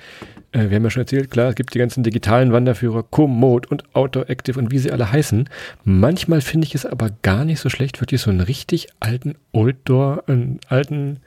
Äh, 0.53 0.71
wir 0.71 0.77
haben 0.77 0.85
ja 0.85 0.91
schon 0.91 1.03
erzählt, 1.03 1.31
klar, 1.31 1.51
es 1.51 1.55
gibt 1.55 1.75
die 1.75 1.79
ganzen 1.79 2.03
digitalen 2.03 2.53
Wanderführer, 2.53 3.03
Komoot 3.03 3.67
und 3.67 3.85
Outdoor 3.95 4.29
Active 4.31 4.59
und 4.59 4.71
wie 4.71 4.79
sie 4.79 4.93
alle 4.93 5.13
heißen. 5.13 5.49
Manchmal 5.85 6.41
finde 6.41 6.67
ich 6.67 6.75
es 6.75 6.87
aber 6.87 7.11
gar 7.23 7.45
nicht 7.45 7.61
so 7.61 7.69
schlecht, 7.69 8.01
wirklich 8.01 8.21
so 8.21 8.31
einen 8.31 8.41
richtig 8.41 8.89
alten 9.01 9.35
Outdoor, 9.53 10.25
einen 10.27 10.61
alten 10.69 11.21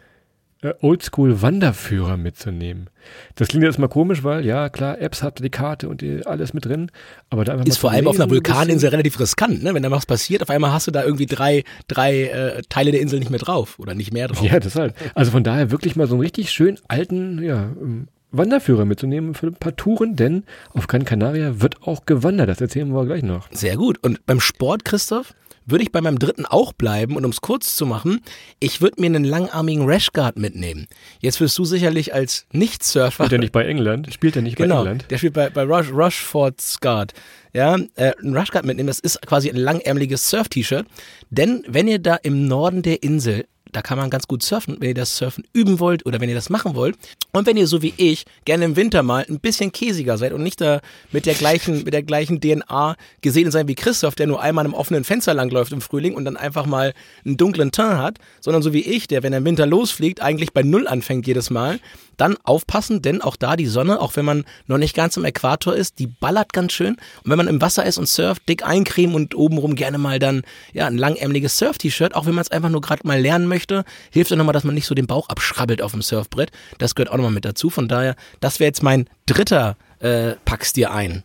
Oldschool-Wanderführer 0.81 2.17
mitzunehmen. 2.17 2.89
Das 3.35 3.47
klingt 3.47 3.63
jetzt 3.63 3.79
mal 3.79 3.87
komisch, 3.87 4.23
weil 4.23 4.45
ja 4.45 4.69
klar, 4.69 5.01
Apps 5.01 5.23
hat 5.23 5.43
die 5.43 5.49
Karte 5.49 5.89
und 5.89 6.01
die, 6.01 6.25
alles 6.25 6.53
mit 6.53 6.65
drin, 6.65 6.91
aber 7.29 7.45
da 7.45 7.55
ist 7.61 7.77
vor 7.77 7.91
allem 7.91 8.07
auf 8.07 8.19
einer 8.19 8.29
Vulkaninsel 8.29 8.89
relativ 8.89 9.19
riskant, 9.19 9.63
ne? 9.63 9.73
Wenn 9.73 9.81
da 9.81 9.89
was 9.89 10.05
passiert, 10.05 10.43
auf 10.43 10.49
einmal 10.49 10.71
hast 10.71 10.87
du 10.87 10.91
da 10.91 11.03
irgendwie 11.03 11.25
drei, 11.25 11.63
drei 11.87 12.25
äh, 12.25 12.61
Teile 12.69 12.91
der 12.91 13.01
Insel 13.01 13.19
nicht 13.19 13.31
mehr 13.31 13.39
drauf 13.39 13.79
oder 13.79 13.95
nicht 13.95 14.13
mehr 14.13 14.27
drauf. 14.27 14.43
Ja, 14.43 14.59
das 14.59 14.75
halt. 14.75 14.93
Also 15.15 15.31
von 15.31 15.43
daher 15.43 15.71
wirklich 15.71 15.95
mal 15.95 16.07
so 16.07 16.13
einen 16.13 16.21
richtig 16.21 16.51
schön 16.51 16.77
alten, 16.87 17.41
ja, 17.41 17.71
ähm, 17.81 18.07
Wanderführer 18.31 18.85
mitzunehmen 18.85 19.33
für 19.33 19.47
ein 19.47 19.55
paar 19.55 19.75
Touren, 19.75 20.15
denn 20.15 20.43
auf 20.73 20.87
Gran 20.87 21.03
Canaria 21.03 21.59
wird 21.59 21.83
auch 21.83 22.05
gewandert. 22.05 22.49
Das 22.49 22.61
erzählen 22.61 22.89
wir 22.93 23.05
gleich 23.05 23.23
noch. 23.23 23.49
Sehr 23.51 23.75
gut. 23.75 24.01
Und 24.03 24.25
beim 24.25 24.39
Sport, 24.39 24.85
Christoph? 24.85 25.33
Würde 25.65 25.83
ich 25.83 25.91
bei 25.91 26.01
meinem 26.01 26.19
dritten 26.19 26.45
auch 26.45 26.73
bleiben 26.73 27.15
und 27.15 27.25
um 27.25 27.31
es 27.31 27.41
kurz 27.41 27.75
zu 27.75 27.85
machen, 27.85 28.21
ich 28.59 28.81
würde 28.81 28.99
mir 29.01 29.07
einen 29.07 29.23
langarmigen 29.23 29.85
Rashguard 29.85 30.37
mitnehmen. 30.37 30.87
Jetzt 31.19 31.39
wirst 31.39 31.57
du 31.57 31.65
sicherlich 31.65 32.13
als 32.13 32.45
Nicht-Surfer. 32.51 33.25
Spielt 33.25 33.31
er 33.31 33.39
nicht 33.39 33.53
bei 33.53 33.65
England? 33.65 34.13
Spielt 34.13 34.35
er 34.35 34.41
nicht 34.41 34.57
genau, 34.57 34.75
bei 34.75 34.81
England? 34.81 35.05
Der 35.09 35.17
spielt 35.17 35.33
bei, 35.33 35.49
bei 35.49 35.63
Rush, 35.63 35.91
Rushford's 35.91 36.79
Guard. 36.79 37.13
Ja, 37.53 37.77
äh, 37.95 38.13
ein 38.23 38.35
Rushguard 38.35 38.65
mitnehmen, 38.65 38.87
das 38.87 38.99
ist 38.99 39.21
quasi 39.25 39.49
ein 39.49 39.57
langärmeliges 39.57 40.29
Surf-T-Shirt. 40.29 40.85
Denn 41.29 41.63
wenn 41.67 41.87
ihr 41.87 41.99
da 41.99 42.15
im 42.15 42.47
Norden 42.47 42.81
der 42.81 43.03
Insel 43.03 43.45
da 43.71 43.81
kann 43.81 43.97
man 43.97 44.09
ganz 44.09 44.27
gut 44.27 44.43
surfen, 44.43 44.77
wenn 44.79 44.89
ihr 44.89 44.93
das 44.95 45.17
Surfen 45.17 45.43
üben 45.53 45.79
wollt 45.79 46.05
oder 46.05 46.19
wenn 46.19 46.29
ihr 46.29 46.35
das 46.35 46.49
machen 46.49 46.75
wollt. 46.75 46.97
Und 47.31 47.45
wenn 47.45 47.57
ihr 47.57 47.67
so 47.67 47.81
wie 47.81 47.93
ich 47.97 48.25
gerne 48.45 48.65
im 48.65 48.75
Winter 48.75 49.03
mal 49.03 49.25
ein 49.27 49.39
bisschen 49.39 49.71
käsiger 49.71 50.17
seid 50.17 50.33
und 50.33 50.43
nicht 50.43 50.61
da 50.61 50.81
mit 51.11 51.25
der 51.25 51.33
gleichen, 51.33 51.83
mit 51.83 51.93
der 51.93 52.03
gleichen 52.03 52.41
DNA 52.41 52.95
gesehen 53.21 53.51
sein 53.51 53.67
wie 53.67 53.75
Christoph, 53.75 54.15
der 54.15 54.27
nur 54.27 54.41
einmal 54.41 54.65
im 54.65 54.73
offenen 54.73 55.03
Fenster 55.03 55.33
langläuft 55.33 55.71
im 55.71 55.81
Frühling 55.81 56.15
und 56.15 56.25
dann 56.25 56.37
einfach 56.37 56.65
mal 56.65 56.93
einen 57.25 57.37
dunklen 57.37 57.71
Teint 57.71 57.97
hat, 57.97 58.17
sondern 58.39 58.61
so 58.61 58.73
wie 58.73 58.81
ich, 58.81 59.07
der, 59.07 59.23
wenn 59.23 59.33
er 59.33 59.39
im 59.39 59.45
Winter 59.45 59.65
losfliegt, 59.65 60.21
eigentlich 60.21 60.53
bei 60.53 60.63
Null 60.63 60.87
anfängt 60.87 61.25
jedes 61.25 61.49
Mal, 61.49 61.79
dann 62.21 62.37
aufpassen, 62.43 63.01
denn 63.01 63.21
auch 63.21 63.35
da 63.35 63.55
die 63.55 63.65
Sonne, 63.65 63.99
auch 63.99 64.15
wenn 64.15 64.25
man 64.25 64.45
noch 64.67 64.77
nicht 64.77 64.95
ganz 64.95 65.17
am 65.17 65.25
Äquator 65.25 65.75
ist, 65.75 65.97
die 65.97 66.05
ballert 66.05 66.53
ganz 66.53 66.71
schön. 66.71 66.93
Und 67.23 67.31
wenn 67.31 67.37
man 67.37 67.47
im 67.47 67.61
Wasser 67.61 67.83
ist 67.83 67.97
und 67.97 68.07
surft, 68.07 68.47
dick 68.47 68.63
eincremen 68.63 69.15
und 69.15 69.33
obenrum 69.33 69.75
gerne 69.75 69.97
mal 69.97 70.19
dann 70.19 70.43
ja 70.71 70.85
ein 70.85 70.99
langärmeliges 70.99 71.57
Surf-T-Shirt, 71.57 72.13
auch 72.13 72.27
wenn 72.27 72.35
man 72.35 72.43
es 72.43 72.51
einfach 72.51 72.69
nur 72.69 72.81
gerade 72.81 73.07
mal 73.07 73.19
lernen 73.19 73.47
möchte, 73.47 73.83
hilft 74.11 74.31
auch 74.31 74.37
nochmal, 74.37 74.53
dass 74.53 74.63
man 74.63 74.75
nicht 74.75 74.85
so 74.85 74.93
den 74.93 75.07
Bauch 75.07 75.29
abschrabbelt 75.29 75.81
auf 75.81 75.93
dem 75.93 76.03
Surfbrett. 76.03 76.51
Das 76.77 76.93
gehört 76.93 77.11
auch 77.11 77.17
nochmal 77.17 77.31
mit 77.31 77.43
dazu. 77.43 77.71
Von 77.71 77.87
daher, 77.87 78.15
das 78.39 78.59
wäre 78.59 78.67
jetzt 78.67 78.83
mein 78.83 79.09
dritter 79.25 79.75
äh, 79.99 80.35
Pack's 80.45 80.73
dir 80.73 80.91
ein. 80.91 81.23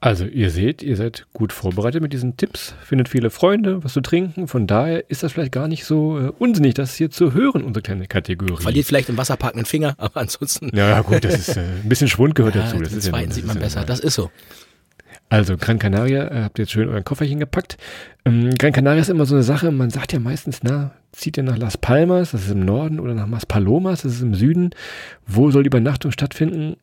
Also 0.00 0.26
ihr 0.26 0.50
seht, 0.50 0.84
ihr 0.84 0.96
seid 0.96 1.26
gut 1.32 1.52
vorbereitet 1.52 2.00
mit 2.00 2.12
diesen 2.12 2.36
Tipps, 2.36 2.72
findet 2.84 3.08
viele 3.08 3.30
Freunde, 3.30 3.82
was 3.82 3.94
zu 3.94 4.00
trinken. 4.00 4.46
Von 4.46 4.68
daher 4.68 5.10
ist 5.10 5.24
das 5.24 5.32
vielleicht 5.32 5.50
gar 5.50 5.66
nicht 5.66 5.84
so 5.84 6.20
äh, 6.20 6.32
unsinnig, 6.38 6.74
das 6.74 6.94
hier 6.94 7.10
zu 7.10 7.34
hören, 7.34 7.64
unsere 7.64 7.82
kleine 7.82 8.06
Kategorie. 8.06 8.62
Verliert 8.62 8.86
vielleicht 8.86 9.08
im 9.08 9.16
Wasserpark 9.16 9.56
einen 9.56 9.64
Finger, 9.64 9.94
aber 9.98 10.20
ansonsten. 10.20 10.70
Ja 10.72 11.00
gut, 11.00 11.24
das 11.24 11.48
ist 11.48 11.56
äh, 11.56 11.62
ein 11.82 11.88
bisschen 11.88 12.06
Schwund 12.06 12.36
gehört 12.36 12.54
ja, 12.54 12.62
dazu. 12.62 12.78
Das 12.78 12.92
ist 12.92 13.06
zweiten 13.06 13.30
ja, 13.30 13.34
sieht 13.34 13.46
man 13.46 13.56
ja 13.56 13.62
besser, 13.62 13.84
das 13.84 13.98
ist 13.98 14.14
so. 14.14 14.30
Also 15.30 15.56
Gran 15.56 15.80
Canaria, 15.80 16.28
äh, 16.28 16.42
habt 16.44 16.58
ihr 16.58 16.62
jetzt 16.62 16.72
schön 16.72 16.88
euren 16.88 17.04
Kofferchen 17.04 17.40
gepackt. 17.40 17.76
Ähm, 18.24 18.54
Gran 18.54 18.72
Canaria 18.72 19.00
ist 19.00 19.10
immer 19.10 19.26
so 19.26 19.34
eine 19.34 19.42
Sache, 19.42 19.72
man 19.72 19.90
sagt 19.90 20.12
ja 20.12 20.20
meistens, 20.20 20.60
na, 20.62 20.92
zieht 21.10 21.36
ihr 21.36 21.42
nach 21.42 21.58
Las 21.58 21.76
Palmas, 21.76 22.30
das 22.30 22.44
ist 22.44 22.52
im 22.52 22.64
Norden, 22.64 23.00
oder 23.00 23.14
nach 23.14 23.26
Maspalomas, 23.26 24.02
das 24.02 24.12
ist 24.12 24.22
im 24.22 24.34
Süden. 24.34 24.70
Wo 25.26 25.50
soll 25.50 25.64
die 25.64 25.68
Übernachtung 25.68 26.12
stattfinden? 26.12 26.76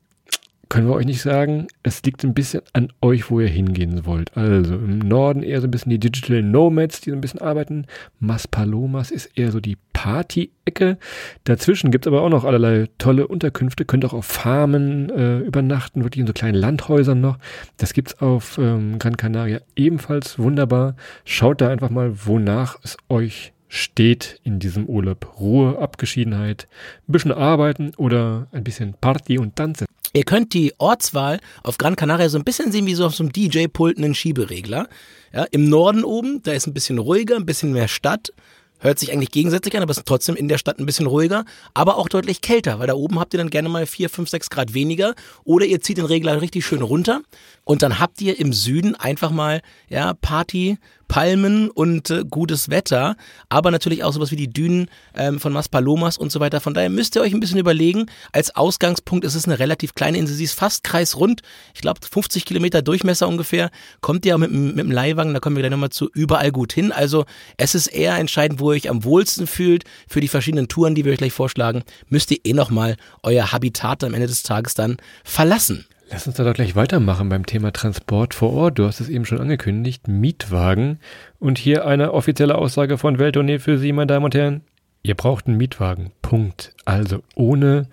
Können 0.70 0.88
wir 0.88 0.96
euch 0.96 1.06
nicht 1.06 1.22
sagen. 1.22 1.68
Es 1.84 2.04
liegt 2.04 2.24
ein 2.24 2.34
bisschen 2.34 2.62
an 2.74 2.92
euch, 3.02 3.30
wo 3.30 3.40
ihr 3.40 3.48
hingehen 3.48 4.06
wollt. 4.06 4.36
Also 4.36 4.76
im 4.76 5.00
Norden 5.00 5.44
eher 5.44 5.62
so 5.62 5.68
ein 5.68 5.72
bisschen 5.72 5.90
die 5.90 6.00
Digital 6.00 6.42
Nomads, 6.42 7.02
die 7.02 7.10
so 7.12 7.16
ein 7.16 7.22
bisschen 7.22 7.42
arbeiten. 7.42 7.86
Maspalomas 8.20 9.12
ist 9.12 9.38
eher 9.38 9.52
so 9.52 9.60
die 9.60 9.78
Party-Ecke. 9.94 10.98
Dazwischen 11.44 11.92
gibt's 11.92 12.08
aber 12.08 12.22
auch 12.22 12.30
noch 12.30 12.44
allerlei 12.44 12.88
tolle 12.98 13.28
Unterkünfte. 13.28 13.86
Könnt 13.86 14.06
auch 14.06 14.14
auf 14.14 14.26
Farmen 14.26 15.10
äh, 15.10 15.40
übernachten, 15.40 16.04
wirklich 16.04 16.22
in 16.22 16.28
so 16.28 16.34
kleinen 16.34 16.56
Landhäusern 16.56 17.22
noch. 17.22 17.38
Das 17.78 17.94
gibt's 17.94 18.20
auf 18.22 18.58
ähm, 18.58 19.00
Gran 19.00 19.18
Canaria 19.18 19.62
ebenfalls 19.76 20.40
wunderbar. 20.40 20.96
Schaut 21.24 21.62
da 21.62 21.70
einfach 21.70 21.90
mal, 21.90 22.12
wonach 22.26 22.80
es 22.84 22.98
euch 23.10 23.54
steht 23.68 24.40
in 24.44 24.60
diesem 24.60 24.86
Urlaub. 24.86 25.40
Ruhe, 25.40 25.80
Abgeschiedenheit, 25.80 26.68
ein 27.08 27.12
bisschen 27.12 27.32
arbeiten 27.32 27.92
oder 27.98 28.48
ein 28.52 28.64
bisschen 28.64 28.94
Party 29.00 29.38
und 29.38 29.56
Tanzen. 29.56 29.85
Ihr 30.16 30.24
könnt 30.24 30.54
die 30.54 30.74
Ortswahl 30.78 31.42
auf 31.62 31.78
Gran 31.78 31.98
Canaria 31.98 32.30
so 32.30 32.38
ein 32.38 32.46
bisschen 32.46 32.72
sehen 32.72 32.86
wie 32.86 32.96
so 32.96 33.06
auf 33.06 33.16
so 33.16 33.22
einem 33.22 33.34
DJ-Pult 33.34 33.98
einen 33.98 34.16
Schieberegler. 34.16 34.88
Ja, 35.34 35.44
Im 35.52 35.68
Norden 35.68 36.06
oben, 36.06 36.42
da 36.42 36.54
ist 36.54 36.68
ein 36.68 36.74
bisschen 36.74 37.00
ruhiger, 37.00 37.36
ein 37.36 37.46
bisschen 37.46 37.74
mehr 37.74 37.90
Stadt. 37.90 38.32
Hört 38.80 38.98
sich 38.98 39.12
eigentlich 39.12 39.32
gegensätzlich 39.32 39.76
an, 39.76 39.84
aber 39.84 39.92
es 39.92 39.98
ist 39.98 40.08
trotzdem 40.08 40.38
in 40.38 40.48
der 40.48 40.58
Stadt 40.58 40.80
ein 40.80 40.86
bisschen 40.86 41.08
ruhiger, 41.08 41.44
aber 41.74 41.98
auch 41.98 42.08
deutlich 42.08 42.40
kälter, 42.40 42.80
weil 42.80 42.88
da 42.88 42.94
oben 42.94 43.20
habt 43.20 43.34
ihr 43.34 43.40
dann 43.40 43.50
gerne 43.50 43.68
mal 43.68 43.86
4, 43.86 44.10
5, 44.10 44.30
6 44.30 44.50
Grad 44.50 44.74
weniger 44.74 45.16
oder 45.44 45.66
ihr 45.66 45.82
zieht 45.82 45.98
den 45.98 46.06
Regler 46.06 46.42
richtig 46.42 46.66
schön 46.66 46.82
runter 46.82 47.22
und 47.66 47.82
dann 47.82 48.00
habt 48.00 48.22
ihr 48.22 48.40
im 48.40 48.54
Süden 48.54 48.96
einfach 48.96 49.32
mal 49.32 49.62
ja, 49.90 50.14
Party, 50.14 50.78
Palmen 51.08 51.70
und 51.70 52.10
äh, 52.12 52.24
gutes 52.30 52.70
Wetter, 52.70 53.16
aber 53.50 53.72
natürlich 53.72 54.04
auch 54.04 54.14
sowas 54.14 54.32
wie 54.32 54.36
die 54.36 54.52
Dünen 54.52 54.90
ähm, 55.16 55.40
von 55.40 55.52
Maspalomas 55.52 56.18
und 56.18 56.32
so 56.32 56.40
weiter. 56.40 56.62
Von 56.62 56.74
daher 56.74 56.90
müsst 56.90 57.16
ihr 57.16 57.22
euch 57.22 57.34
ein 57.34 57.40
bisschen 57.40 57.60
überlegen. 57.60 58.06
Als 58.32 58.56
Ausgangspunkt 58.56 59.26
ist 59.26 59.36
es 59.36 59.46
eine 59.46 59.60
relativ 59.60 59.96
kleine 59.96 60.18
Insel. 60.20 60.36
Sie 60.36 60.44
ist 60.44 60.54
fast 60.54 60.84
kreisrund. 60.84 61.42
Ich 61.74 61.82
glaube 61.82 62.00
50 62.10 62.46
Kilometer 62.46 62.82
Durchmesser 62.82 63.28
ungefähr. 63.28 63.72
Kommt 64.02 64.26
ihr 64.26 64.36
auch 64.36 64.40
mit, 64.40 64.52
mit 64.52 64.78
dem 64.78 64.92
Leihwagen, 64.92 65.34
da 65.34 65.40
kommen 65.40 65.56
wir 65.56 65.64
gleich 65.64 65.72
nochmal 65.72 65.90
zu, 65.90 66.10
überall 66.14 66.52
gut 66.52 66.72
hin. 66.72 66.92
Also 66.92 67.26
es 67.58 67.74
ist 67.74 67.88
eher 67.88 68.16
entscheidend, 68.18 68.60
wo 68.60 68.72
ihr 68.72 68.78
euch 68.78 68.90
am 68.90 69.04
wohlsten 69.04 69.48
fühlt. 69.48 69.86
Für 70.08 70.22
die 70.22 70.28
verschiedenen 70.28 70.68
Touren, 70.68 70.94
die 70.94 71.04
wir 71.04 71.12
euch 71.12 71.18
gleich 71.18 71.34
vorschlagen, 71.34 71.84
müsst 72.10 72.30
ihr 72.30 72.40
eh 72.44 72.54
nochmal 72.54 72.96
euer 73.24 73.52
Habitat 73.52 74.04
am 74.04 74.14
Ende 74.14 74.28
des 74.28 74.44
Tages 74.44 74.76
dann 74.76 74.98
verlassen. 75.24 75.86
Lass 76.10 76.28
uns 76.28 76.36
da 76.36 76.44
doch 76.44 76.54
gleich 76.54 76.76
weitermachen 76.76 77.30
beim 77.30 77.48
Thema 77.48 77.74
Transport 77.74 78.36
vor 78.36 78.54
Ort. 78.54 78.78
Du 78.78 78.86
hast 78.86 79.00
es 79.00 79.10
eben 79.10 79.26
schon 79.26 79.40
angekündigt, 79.40 80.08
Mietwagen. 80.08 81.00
Und 81.40 81.58
hier 81.58 81.88
eine 81.88 82.14
offizielle 82.14 82.56
Aussage 82.56 83.00
von 83.00 83.18
Welttournee 83.18 83.58
für 83.58 83.80
Sie, 83.80 83.92
meine 83.92 84.08
Damen 84.08 84.26
und 84.26 84.36
Herren. 84.36 84.62
Ihr 85.02 85.16
braucht 85.16 85.48
einen 85.48 85.58
Mietwagen. 85.58 86.12
Punkt. 86.22 86.74
Also 86.86 87.24
ohne 87.34 87.88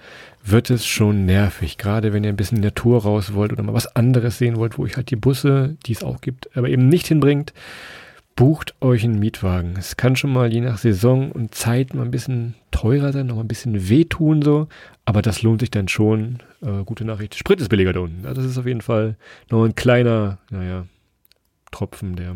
wird 0.44 0.68
es 0.68 0.84
schon 0.84 1.24
nervig. 1.24 1.78
Gerade 1.78 2.12
wenn 2.12 2.22
ihr 2.22 2.30
ein 2.30 2.36
bisschen 2.36 2.56
in 2.56 2.62
die 2.62 2.68
Natur 2.68 3.02
raus 3.02 3.32
wollt 3.32 3.52
oder 3.52 3.62
mal 3.62 3.74
was 3.74 3.96
anderes 3.96 4.36
sehen 4.36 4.56
wollt, 4.56 4.76
wo 4.76 4.84
ich 4.84 4.96
halt 4.96 5.10
die 5.10 5.16
Busse, 5.16 5.76
die 5.86 5.92
es 5.92 6.02
auch 6.02 6.20
gibt, 6.20 6.54
aber 6.54 6.68
eben 6.68 6.88
nicht 6.88 7.06
hinbringt. 7.06 7.54
Bucht 8.42 8.74
euch 8.80 9.04
einen 9.04 9.20
Mietwagen. 9.20 9.76
Es 9.78 9.96
kann 9.96 10.16
schon 10.16 10.32
mal 10.32 10.52
je 10.52 10.62
nach 10.62 10.76
Saison 10.76 11.30
und 11.30 11.54
Zeit 11.54 11.94
mal 11.94 12.02
ein 12.02 12.10
bisschen 12.10 12.56
teurer 12.72 13.12
sein, 13.12 13.28
noch 13.28 13.36
mal 13.36 13.42
ein 13.42 13.46
bisschen 13.46 13.88
wehtun 13.88 14.42
so, 14.42 14.66
aber 15.04 15.22
das 15.22 15.42
lohnt 15.42 15.60
sich 15.60 15.70
dann 15.70 15.86
schon. 15.86 16.40
Äh, 16.60 16.82
gute 16.84 17.04
Nachricht. 17.04 17.36
Sprit 17.36 17.60
ist 17.60 17.68
billiger 17.68 17.92
da 17.92 18.00
unten. 18.00 18.24
Ja, 18.24 18.34
das 18.34 18.44
ist 18.44 18.58
auf 18.58 18.66
jeden 18.66 18.80
Fall 18.80 19.16
noch 19.48 19.64
ein 19.64 19.76
kleiner, 19.76 20.38
naja, 20.50 20.86
Tropfen, 21.70 22.16
der 22.16 22.34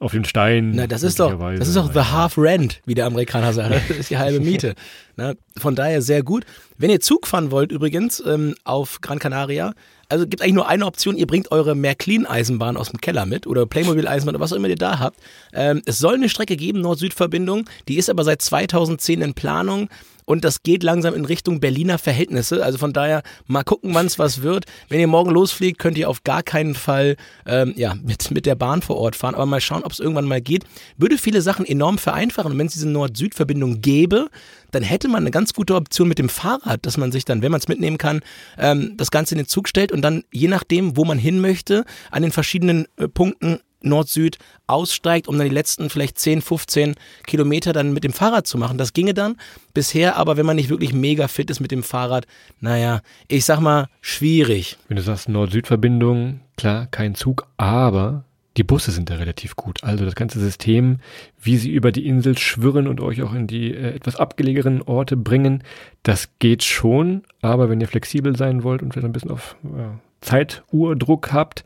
auf 0.00 0.10
den 0.10 0.24
Stein. 0.24 0.72
Na, 0.74 0.88
das 0.88 1.04
ist 1.04 1.20
doch, 1.20 1.38
das 1.56 1.68
ist 1.68 1.76
doch 1.76 1.92
the 1.92 2.00
half 2.00 2.36
rent, 2.36 2.80
wie 2.84 2.94
der 2.94 3.06
Amerikaner 3.06 3.52
sagt. 3.52 3.70
Das 3.88 3.96
ist 3.96 4.10
die 4.10 4.18
halbe 4.18 4.40
Miete. 4.40 4.74
Na, 5.14 5.34
von 5.56 5.76
daher 5.76 6.02
sehr 6.02 6.24
gut. 6.24 6.44
Wenn 6.78 6.90
ihr 6.90 6.98
Zug 6.98 7.28
fahren 7.28 7.52
wollt, 7.52 7.70
übrigens, 7.70 8.20
ähm, 8.26 8.56
auf 8.64 9.00
Gran 9.00 9.20
Canaria, 9.20 9.72
also 10.12 10.26
gibt 10.26 10.42
eigentlich 10.42 10.54
nur 10.54 10.68
eine 10.68 10.84
Option, 10.84 11.16
ihr 11.16 11.26
bringt 11.26 11.50
eure 11.52 11.74
Märklin-Eisenbahn 11.74 12.76
aus 12.76 12.90
dem 12.90 13.00
Keller 13.00 13.24
mit 13.24 13.46
oder 13.46 13.64
Playmobil-Eisenbahn 13.64 14.34
oder 14.34 14.44
was 14.44 14.52
auch 14.52 14.56
immer 14.56 14.68
ihr 14.68 14.76
da 14.76 14.98
habt. 14.98 15.18
Ähm, 15.54 15.80
es 15.86 15.98
soll 15.98 16.16
eine 16.16 16.28
Strecke 16.28 16.56
geben, 16.56 16.82
Nord-Süd-Verbindung, 16.82 17.64
die 17.88 17.96
ist 17.96 18.10
aber 18.10 18.22
seit 18.22 18.42
2010 18.42 19.22
in 19.22 19.32
Planung 19.32 19.88
und 20.32 20.44
das 20.44 20.62
geht 20.62 20.82
langsam 20.82 21.14
in 21.14 21.26
Richtung 21.26 21.60
Berliner 21.60 21.98
Verhältnisse. 21.98 22.64
Also 22.64 22.78
von 22.78 22.94
daher 22.94 23.22
mal 23.46 23.64
gucken, 23.64 23.94
wann 23.94 24.06
es 24.06 24.18
was 24.18 24.40
wird. 24.40 24.64
Wenn 24.88 24.98
ihr 24.98 25.06
morgen 25.06 25.30
losfliegt, 25.30 25.78
könnt 25.78 25.98
ihr 25.98 26.08
auf 26.08 26.24
gar 26.24 26.42
keinen 26.42 26.74
Fall 26.74 27.16
ähm, 27.46 27.74
ja, 27.76 27.94
mit, 28.02 28.30
mit 28.30 28.46
der 28.46 28.54
Bahn 28.54 28.80
vor 28.80 28.96
Ort 28.96 29.14
fahren, 29.14 29.34
aber 29.34 29.44
mal 29.44 29.60
schauen, 29.60 29.82
ob 29.84 29.92
es 29.92 30.00
irgendwann 30.00 30.24
mal 30.24 30.40
geht. 30.40 30.64
Würde 30.96 31.18
viele 31.18 31.42
Sachen 31.42 31.66
enorm 31.66 31.98
vereinfachen 31.98 32.52
und 32.52 32.58
wenn 32.58 32.66
es 32.66 32.72
diese 32.72 32.88
Nord-Süd-Verbindung 32.88 33.82
gäbe, 33.82 34.30
dann 34.70 34.82
hätte 34.82 35.08
man 35.08 35.22
eine 35.22 35.30
ganz 35.30 35.52
gute 35.52 35.74
Option 35.74 36.08
mit 36.08 36.18
dem 36.18 36.30
Fahrrad, 36.30 36.86
dass 36.86 36.96
man 36.96 37.12
sich 37.12 37.26
dann, 37.26 37.42
wenn 37.42 37.52
man 37.52 37.60
es 37.60 37.68
mitnehmen 37.68 37.98
kann, 37.98 38.20
ähm, 38.56 38.94
das 38.96 39.10
Ganze 39.10 39.34
in 39.34 39.38
den 39.38 39.48
Zug 39.48 39.68
stellt 39.68 39.92
und 39.92 40.00
dann 40.00 40.24
je 40.32 40.48
nachdem, 40.48 40.96
wo 40.96 41.04
man 41.04 41.18
hin 41.18 41.40
möchte, 41.40 41.84
an 42.10 42.22
den 42.22 42.32
verschiedenen 42.32 42.86
äh, 42.96 43.06
Punkten 43.06 43.60
Nord-Süd 43.84 44.38
aussteigt, 44.66 45.28
um 45.28 45.38
dann 45.38 45.48
die 45.48 45.54
letzten 45.54 45.90
vielleicht 45.90 46.18
10, 46.18 46.42
15 46.42 46.94
Kilometer 47.26 47.72
dann 47.72 47.92
mit 47.92 48.04
dem 48.04 48.12
Fahrrad 48.12 48.46
zu 48.46 48.58
machen. 48.58 48.78
Das 48.78 48.92
ginge 48.92 49.14
dann. 49.14 49.36
Bisher 49.74 50.16
aber, 50.16 50.36
wenn 50.36 50.46
man 50.46 50.56
nicht 50.56 50.68
wirklich 50.68 50.92
mega 50.92 51.28
fit 51.28 51.50
ist 51.50 51.60
mit 51.60 51.70
dem 51.70 51.82
Fahrrad, 51.82 52.26
naja, 52.60 53.00
ich 53.28 53.44
sag 53.44 53.60
mal, 53.60 53.88
schwierig. 54.00 54.78
Wenn 54.88 54.96
du 54.96 55.02
sagst 55.02 55.28
Nord-Süd-Verbindung, 55.28 56.40
klar, 56.56 56.86
kein 56.90 57.14
Zug, 57.14 57.46
aber 57.56 58.24
die 58.56 58.64
Busse 58.64 58.90
sind 58.90 59.08
da 59.08 59.14
relativ 59.14 59.56
gut. 59.56 59.82
Also 59.82 60.04
das 60.04 60.14
ganze 60.14 60.38
System, 60.38 60.98
wie 61.40 61.56
sie 61.56 61.70
über 61.70 61.90
die 61.90 62.06
Insel 62.06 62.36
schwirren 62.36 62.86
und 62.86 63.00
euch 63.00 63.22
auch 63.22 63.32
in 63.32 63.46
die 63.46 63.72
äh, 63.72 63.94
etwas 63.94 64.16
abgelegenen 64.16 64.82
Orte 64.82 65.16
bringen, 65.16 65.62
das 66.02 66.28
geht 66.38 66.62
schon. 66.62 67.22
Aber 67.40 67.70
wenn 67.70 67.80
ihr 67.80 67.88
flexibel 67.88 68.36
sein 68.36 68.62
wollt 68.62 68.82
und 68.82 68.92
vielleicht 68.92 69.06
ein 69.06 69.12
bisschen 69.12 69.30
auf 69.30 69.56
äh, 69.64 69.96
Zeiturdruck 70.20 71.32
habt, 71.32 71.64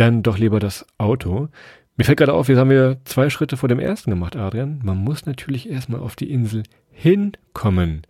dann 0.00 0.22
doch 0.22 0.38
lieber 0.38 0.60
das 0.60 0.86
Auto. 0.98 1.48
Mir 1.96 2.04
fällt 2.04 2.18
gerade 2.18 2.32
auf, 2.32 2.48
jetzt 2.48 2.58
haben 2.58 2.70
wir 2.70 2.96
zwei 3.04 3.28
Schritte 3.28 3.58
vor 3.58 3.68
dem 3.68 3.78
ersten 3.78 4.10
gemacht, 4.10 4.34
Adrian. 4.34 4.80
Man 4.82 4.96
muss 4.96 5.26
natürlich 5.26 5.68
erstmal 5.68 6.00
auf 6.00 6.16
die 6.16 6.30
Insel 6.30 6.62
hinkommen. 6.90 8.02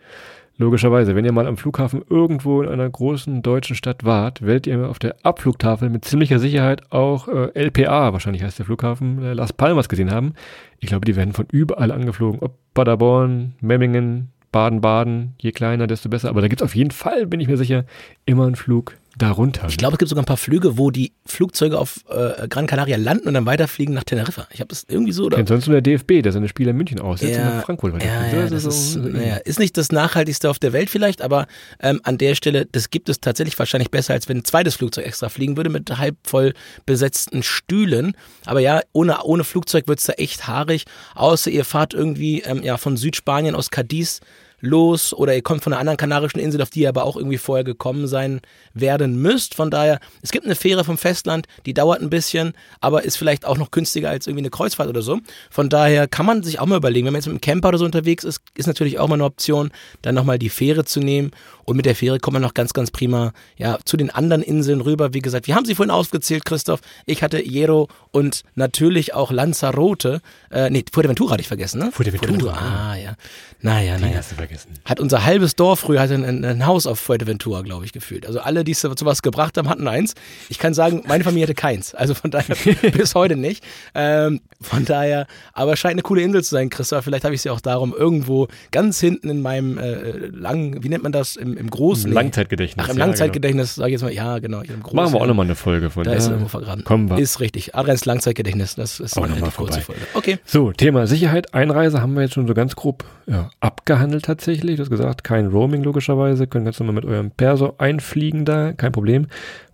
Logischerweise, 0.57 1.17
wenn 1.17 1.25
ihr 1.25 1.33
mal 1.33 1.47
am 1.47 1.57
Flughafen 1.57 2.03
irgendwo 2.09 2.63
in 2.63 2.69
einer 2.69 2.89
großen 2.89 3.43
deutschen 3.43 3.75
Stadt 3.75 4.05
wart, 4.05 4.43
werdet 4.43 4.67
ihr 4.67 4.89
auf 4.89 4.99
der 4.99 5.17
Abflugtafel 5.23 5.89
mit 5.89 6.05
ziemlicher 6.05 6.39
Sicherheit 6.39 6.93
auch 6.93 7.29
äh, 7.29 7.51
LPA, 7.55 8.13
wahrscheinlich 8.13 8.43
heißt 8.43 8.59
der 8.59 8.67
Flughafen, 8.67 9.25
äh, 9.25 9.33
Las 9.33 9.53
Palmas 9.53 9.89
gesehen 9.89 10.13
haben. 10.13 10.35
Ich 10.79 10.89
glaube, 10.89 11.07
die 11.07 11.17
werden 11.17 11.33
von 11.33 11.47
überall 11.51 11.91
angeflogen. 11.91 12.41
Ob 12.41 12.59
Paderborn, 12.75 13.55
Memmingen, 13.61 14.29
Baden-Baden, 14.53 15.35
je 15.39 15.53
kleiner, 15.53 15.87
desto 15.87 16.09
besser. 16.09 16.29
Aber 16.29 16.43
da 16.43 16.49
gibt 16.49 16.61
es 16.61 16.65
auf 16.65 16.77
jeden 16.77 16.91
Fall, 16.91 17.27
bin 17.27 17.41
ich 17.41 17.49
mir 17.49 17.57
sicher, 17.57 17.85
immer 18.27 18.47
einen 18.47 18.57
Flug 18.57 18.97
darunter. 19.23 19.67
Ich 19.69 19.77
glaube, 19.77 19.95
es 19.95 19.99
gibt 19.99 20.09
sogar 20.09 20.23
ein 20.23 20.27
paar 20.27 20.37
Flüge, 20.37 20.79
wo 20.79 20.91
die 20.91 21.13
Flugzeuge 21.27 21.79
auf 21.79 22.01
äh, 22.09 22.49
Gran 22.49 22.67
Canaria 22.67 22.97
landen 22.97 23.29
und 23.29 23.35
dann 23.35 23.47
weiterfliegen 23.47 23.95
nach 23.95 24.05
Teneriffa. 24.05 24.47
Ich 24.53 24.61
habe 24.61 24.69
das 24.69 24.85
irgendwie 24.89 25.13
so. 25.13 25.25
Oder? 25.25 25.37
Kennt 25.37 25.49
sonst 25.49 25.67
nur 25.67 25.81
der 25.81 25.83
DFB, 25.83 26.23
der 26.23 26.33
seine 26.33 26.49
Spiele 26.49 26.71
in 26.71 26.77
München 26.77 27.01
aussetzt 27.01 27.37
ja, 27.37 27.49
und 27.49 27.57
nach 27.57 27.65
Frankfurt 27.65 28.03
ja, 28.03 28.27
ja, 28.27 28.49
das, 28.49 28.65
ist, 28.65 28.93
so, 28.93 29.01
naja, 29.01 29.37
ist 29.37 29.59
nicht 29.59 29.77
das 29.77 29.93
nachhaltigste 29.93 30.49
auf 30.49 30.59
der 30.59 30.73
Welt 30.73 30.91
vielleicht, 30.91 31.23
aber 31.23 31.47
ähm, 31.81 32.01
an 32.05 32.19
der 32.19 32.35
Stelle, 32.35 32.67
das 32.67 32.91
gibt 32.91 33.09
es 33.09 33.21
tatsächlich 33.21 33.59
wahrscheinlich 33.59 33.91
besser, 33.91 34.15
als 34.15 34.29
wenn 34.29 34.39
ein 34.39 34.45
zweites 34.45 34.77
Flugzeug 34.77 35.07
extra 35.07 35.29
fliegen 35.29 35.57
würde 35.57 35.71
mit 35.71 35.97
halb 35.99 36.17
voll 36.25 36.55
besetzten 36.87 37.43
Stühlen. 37.43 38.13
Aber 38.45 38.61
ja, 38.61 38.81
ohne, 38.93 39.23
ohne 39.23 39.45
Flugzeug 39.45 39.89
wird's 39.89 40.05
da 40.05 40.15
echt 40.15 40.47
haarig, 40.47 40.85
außer 41.15 41.51
ihr 41.51 41.65
fahrt 41.65 41.95
irgendwie 41.95 42.41
ähm, 42.43 42.63
ja, 42.63 42.77
von 42.77 42.97
Südspanien 42.97 43.55
aus 43.55 43.71
Cadiz 43.71 44.21
los 44.61 45.13
oder 45.13 45.35
ihr 45.35 45.43
kommt 45.43 45.63
von 45.63 45.73
einer 45.73 45.81
anderen 45.81 45.97
kanarischen 45.97 46.41
Insel, 46.41 46.63
auf 46.63 46.71
die 46.71 46.81
ihr 46.81 46.89
aber 46.89 47.05
auch 47.05 47.17
irgendwie 47.17 47.39
vorher 47.39 47.65
gekommen 47.65 48.07
sein 48.07 48.41
werden 48.75 49.21
müsst. 49.21 49.55
Von 49.55 49.71
daher, 49.71 50.01
es 50.23 50.31
gibt 50.31 50.45
eine 50.45 50.55
Fähre 50.55 50.85
vom 50.85 50.99
Festland, 50.99 51.47
die 51.67 51.75
dauert 51.75 52.01
ein 52.01 52.11
bisschen, 52.11 52.53
aber 52.81 53.05
ist 53.05 53.17
vielleicht 53.17 53.45
auch 53.45 53.59
noch 53.59 53.71
günstiger 53.71 54.11
als 54.11 54.27
irgendwie 54.27 54.43
eine 54.43 54.51
Kreuzfahrt 54.51 54.89
oder 54.89 55.03
so. 55.03 55.21
Von 55.51 55.69
daher 55.69 56.09
kann 56.09 56.27
man 56.27 56.43
sich 56.43 56.61
auch 56.61 56.67
mal 56.67 56.77
überlegen, 56.77 57.07
wenn 57.07 57.13
man 57.13 57.21
jetzt 57.21 57.27
mit 57.27 57.35
einem 57.35 57.41
Camper 57.41 57.69
oder 57.69 57.79
so 57.79 57.85
unterwegs 57.85 58.25
ist, 58.25 58.43
ist 58.55 58.67
natürlich 58.67 58.99
auch 58.99 59.09
mal 59.09 59.15
eine 59.15 59.25
Option, 59.25 59.71
dann 60.03 60.15
nochmal 60.15 60.39
die 60.39 60.51
Fähre 60.51 60.85
zu 60.85 61.01
nehmen. 61.01 61.31
Und 61.65 61.77
mit 61.77 61.87
der 61.87 61.95
Fähre 61.95 62.19
kommt 62.19 62.33
man 62.33 62.43
noch 62.43 62.55
ganz, 62.55 62.73
ganz 62.73 62.91
prima 62.91 63.33
ja, 63.57 63.79
zu 63.85 63.97
den 63.97 64.11
anderen 64.11 64.43
Inseln 64.43 64.81
rüber. 64.81 65.15
Wie 65.15 65.21
gesagt, 65.21 65.47
wir 65.47 65.55
haben 65.55 65.65
sie 65.65 65.77
vorhin 65.77 65.93
aufgezählt, 65.93 66.45
Christoph. 66.45 66.81
Ich 67.07 67.23
hatte 67.23 67.39
Hierro 67.39 67.89
und 68.11 68.43
natürlich 68.57 69.15
auch 69.15 69.31
Lanzarote. 69.31 70.21
Äh, 70.51 70.71
nee, 70.71 70.85
Fuerteventura 70.93 71.35
hatte 71.35 71.43
ich 71.43 71.49
vergessen, 71.49 71.79
ne? 71.79 71.93
Fuerteventura. 71.93 72.33
Fuerteventura. 72.33 72.91
Ah, 72.91 72.97
ja. 72.97 73.15
Naja, 73.61 73.99
naja. 73.99 74.21
Vergessen. 74.51 74.75
Hat 74.85 75.01
unser 75.01 75.25
halbes 75.25 75.57
Dorf 75.57 75.81
früher 75.81 76.01
hatte 76.01 76.15
ein, 76.15 76.45
ein 76.45 76.67
Haus 76.67 76.87
auf 76.87 76.99
Fuerteventura, 77.01 77.63
glaube 77.63 77.85
ich, 77.85 77.93
gefühlt. 77.93 78.27
Also 78.27 78.41
alle, 78.41 78.65
die 78.65 78.73
es 78.73 78.81
zu 78.81 79.07
was 79.07 79.23
gebracht 79.23 79.57
haben, 79.57 79.69
hatten 79.69 79.87
eins. 79.89 80.15
Ich 80.49 80.59
kann 80.59 80.75
sagen, 80.75 81.03
meine 81.07 81.25
Familie 81.25 81.45
hatte 81.45 81.55
keins. 81.55 81.95
Also 81.95 82.15
von 82.15 82.31
daher 82.31 82.57
bis 82.93 83.15
heute 83.15 83.37
nicht. 83.37 83.65
Ähm, 83.95 84.41
von 84.61 84.85
daher, 84.85 85.27
aber 85.53 85.77
scheint 85.77 85.93
eine 85.93 86.03
coole 86.03 86.23
Insel 86.23 86.43
zu 86.43 86.51
sein, 86.51 86.71
Christoph. 86.71 87.05
Vielleicht 87.05 87.25
habe 87.25 87.35
ich 87.35 87.43
sie 87.43 87.51
auch 87.51 87.61
darum 87.61 87.95
irgendwo 87.97 88.49
ganz 88.71 89.01
hinten 89.01 89.31
in 89.31 89.43
meinem 89.43 89.79
äh, 89.79 90.27
langen, 90.27 90.83
wie 90.83 90.89
nennt 90.89 91.03
man 91.03 91.13
das, 91.13 91.37
im, 91.37 91.57
im 91.57 91.71
großen. 91.71 92.09
Im 92.09 92.15
Langzeitgedächtnis. 92.15 92.87
Ach, 92.87 92.93
im 92.93 92.99
Langzeitgedächtnis, 92.99 93.75
sage 93.77 93.89
ich 93.89 93.93
jetzt 93.93 94.03
mal, 94.03 94.13
ja, 94.13 94.39
genau. 94.39 94.61
Im 94.61 94.83
großen, 94.83 94.97
Machen 94.97 95.13
wir 95.13 95.21
auch 95.21 95.27
nochmal 95.27 95.47
eine 95.47 95.55
Folge 95.55 95.91
von. 95.91 96.05
Da 96.05 96.13
ja. 96.13 96.17
ist 96.19 96.29
irgendwo 96.29 96.49
vergraben. 96.49 96.85
Kommen 96.85 97.09
wir. 97.11 97.19
Ist 97.19 97.41
richtig. 97.41 97.75
Adrians 97.75 98.05
Langzeitgedächtnis, 98.05 98.75
das 98.75 99.01
ist 99.01 99.17
auch 99.17 99.25
eine 99.25 99.41
kurze. 99.51 99.81
Folge. 99.81 100.01
Okay. 100.15 100.39
So, 100.45 100.73
Thema 100.73 101.07
Sicherheit, 101.07 101.55
Einreise 101.55 102.03
haben 102.03 102.15
wir 102.15 102.23
jetzt 102.23 102.35
schon 102.35 102.47
so 102.47 102.55
ganz 102.55 102.77
grob 102.77 103.05
ja, 103.27 103.51
abgehandelt 103.61 104.25
tatsächlich. 104.25 104.40
Tatsächlich. 104.41 104.77
Du 104.77 104.83
hast 104.83 104.91
gesagt, 104.91 105.23
kein 105.23 105.49
Roaming 105.49 105.83
logischerweise. 105.83 106.47
Können 106.47 106.65
ganz 106.65 106.81
normal 106.81 106.95
mit 106.95 107.05
eurem 107.05 107.31
Perso 107.31 107.75
einfliegen 107.77 108.45
da, 108.45 108.73
kein 108.73 108.93
Problem. 108.93 109.27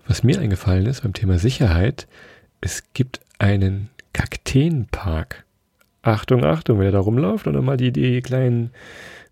Was 0.08 0.24
mir 0.24 0.40
eingefallen 0.40 0.86
ist 0.86 1.02
beim 1.02 1.12
Thema 1.12 1.38
Sicherheit, 1.38 2.08
es 2.60 2.82
gibt 2.92 3.20
einen 3.38 3.90
Kakteenpark. 4.12 5.44
Achtung, 6.02 6.44
Achtung, 6.44 6.82
ihr 6.82 6.92
da 6.92 6.98
rumläuft 6.98 7.46
und 7.46 7.54
dann 7.54 7.64
mal 7.64 7.76
die, 7.76 7.92
die 7.92 8.20
kleinen 8.22 8.70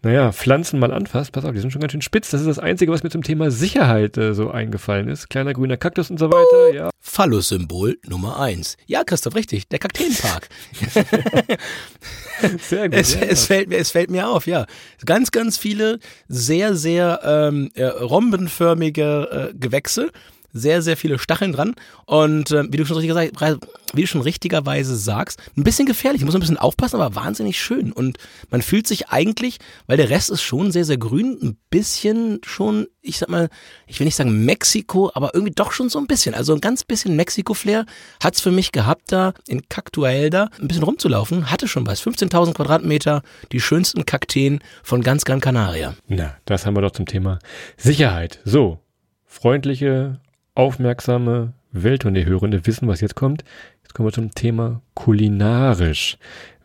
naja, 0.04 0.32
Pflanzen 0.32 0.78
mal 0.78 0.92
anfasst, 0.92 1.32
pass 1.32 1.44
auf, 1.44 1.52
die 1.52 1.60
sind 1.60 1.72
schon 1.72 1.80
ganz 1.80 1.92
schön 1.92 2.02
spitz. 2.02 2.30
Das 2.30 2.40
ist 2.40 2.46
das 2.46 2.58
Einzige, 2.58 2.92
was 2.92 3.02
mir 3.02 3.10
zum 3.10 3.22
Thema 3.22 3.50
Sicherheit 3.50 4.16
äh, 4.16 4.34
so 4.34 4.50
eingefallen 4.50 5.08
ist. 5.08 5.30
Kleiner 5.30 5.52
grüner 5.52 5.76
Kaktus 5.76 6.10
und 6.10 6.18
so 6.18 6.30
weiter, 6.30 6.74
ja. 6.74 6.90
Phallus-Symbol 7.00 7.98
Nummer 8.06 8.38
eins. 8.38 8.76
Ja, 8.86 9.04
Christoph, 9.04 9.34
richtig, 9.34 9.68
der 9.68 9.78
Kakteenpark. 9.78 10.48
Sehr 12.60 12.88
gut. 12.88 12.98
Es, 12.98 13.14
ja. 13.14 13.20
es, 13.22 13.46
fällt 13.46 13.68
mir, 13.68 13.78
es 13.78 13.90
fällt 13.90 14.10
mir 14.10 14.28
auf, 14.28 14.46
ja. 14.46 14.66
Ganz, 15.04 15.30
ganz 15.30 15.56
viele 15.56 15.98
sehr, 16.28 16.74
sehr 16.74 17.20
ähm, 17.24 17.70
äh, 17.74 17.84
rhombenförmige 17.84 19.50
äh, 19.52 19.54
Gewächse 19.56 20.10
sehr, 20.54 20.80
sehr 20.80 20.96
viele 20.96 21.18
Stacheln 21.18 21.52
dran. 21.52 21.74
Und 22.06 22.52
äh, 22.52 22.64
wie, 22.72 22.78
du 22.78 22.86
schon 22.86 22.96
richtig 22.96 23.14
gesagt, 23.14 23.60
wie 23.92 24.00
du 24.00 24.06
schon 24.06 24.22
richtigerweise 24.22 24.96
sagst, 24.96 25.40
ein 25.56 25.64
bisschen 25.64 25.84
gefährlich. 25.84 26.22
Ich 26.22 26.24
muss 26.24 26.34
ein 26.34 26.40
bisschen 26.40 26.56
aufpassen, 26.56 27.00
aber 27.00 27.14
wahnsinnig 27.14 27.60
schön. 27.60 27.92
Und 27.92 28.18
man 28.50 28.62
fühlt 28.62 28.86
sich 28.86 29.08
eigentlich, 29.08 29.58
weil 29.86 29.96
der 29.96 30.10
Rest 30.10 30.30
ist 30.30 30.42
schon 30.42 30.72
sehr, 30.72 30.84
sehr 30.84 30.96
grün, 30.96 31.36
ein 31.42 31.58
bisschen 31.70 32.40
schon, 32.44 32.86
ich 33.02 33.18
sag 33.18 33.28
mal, 33.28 33.50
ich 33.86 33.98
will 33.98 34.06
nicht 34.06 34.16
sagen 34.16 34.44
Mexiko, 34.44 35.10
aber 35.12 35.34
irgendwie 35.34 35.52
doch 35.54 35.72
schon 35.72 35.88
so 35.88 35.98
ein 35.98 36.06
bisschen. 36.06 36.34
Also 36.34 36.54
ein 36.54 36.60
ganz 36.60 36.84
bisschen 36.84 37.16
Mexiko-Flair 37.16 37.84
hat's 38.22 38.40
für 38.40 38.52
mich 38.52 38.72
gehabt, 38.72 39.12
da 39.12 39.34
in 39.48 39.68
Cactuelda 39.68 40.50
ein 40.60 40.68
bisschen 40.68 40.84
rumzulaufen. 40.84 41.50
Hatte 41.50 41.66
schon 41.66 41.86
was. 41.86 42.00
15.000 42.02 42.54
Quadratmeter, 42.54 43.22
die 43.50 43.60
schönsten 43.60 44.06
Kakteen 44.06 44.60
von 44.84 45.02
ganz 45.02 45.24
Gran 45.24 45.40
Canaria. 45.40 45.94
Na, 46.06 46.36
das 46.44 46.64
haben 46.64 46.76
wir 46.76 46.82
doch 46.82 46.92
zum 46.92 47.06
Thema 47.06 47.40
Sicherheit. 47.76 48.38
So, 48.44 48.78
freundliche, 49.26 50.20
aufmerksame 50.54 51.52
Welttournee-Hörende 51.72 52.66
wissen, 52.66 52.88
was 52.88 53.00
jetzt 53.00 53.16
kommt. 53.16 53.44
Jetzt 53.82 53.94
kommen 53.94 54.08
wir 54.08 54.12
zum 54.12 54.32
Thema 54.32 54.80
kulinarisch. 54.94 56.18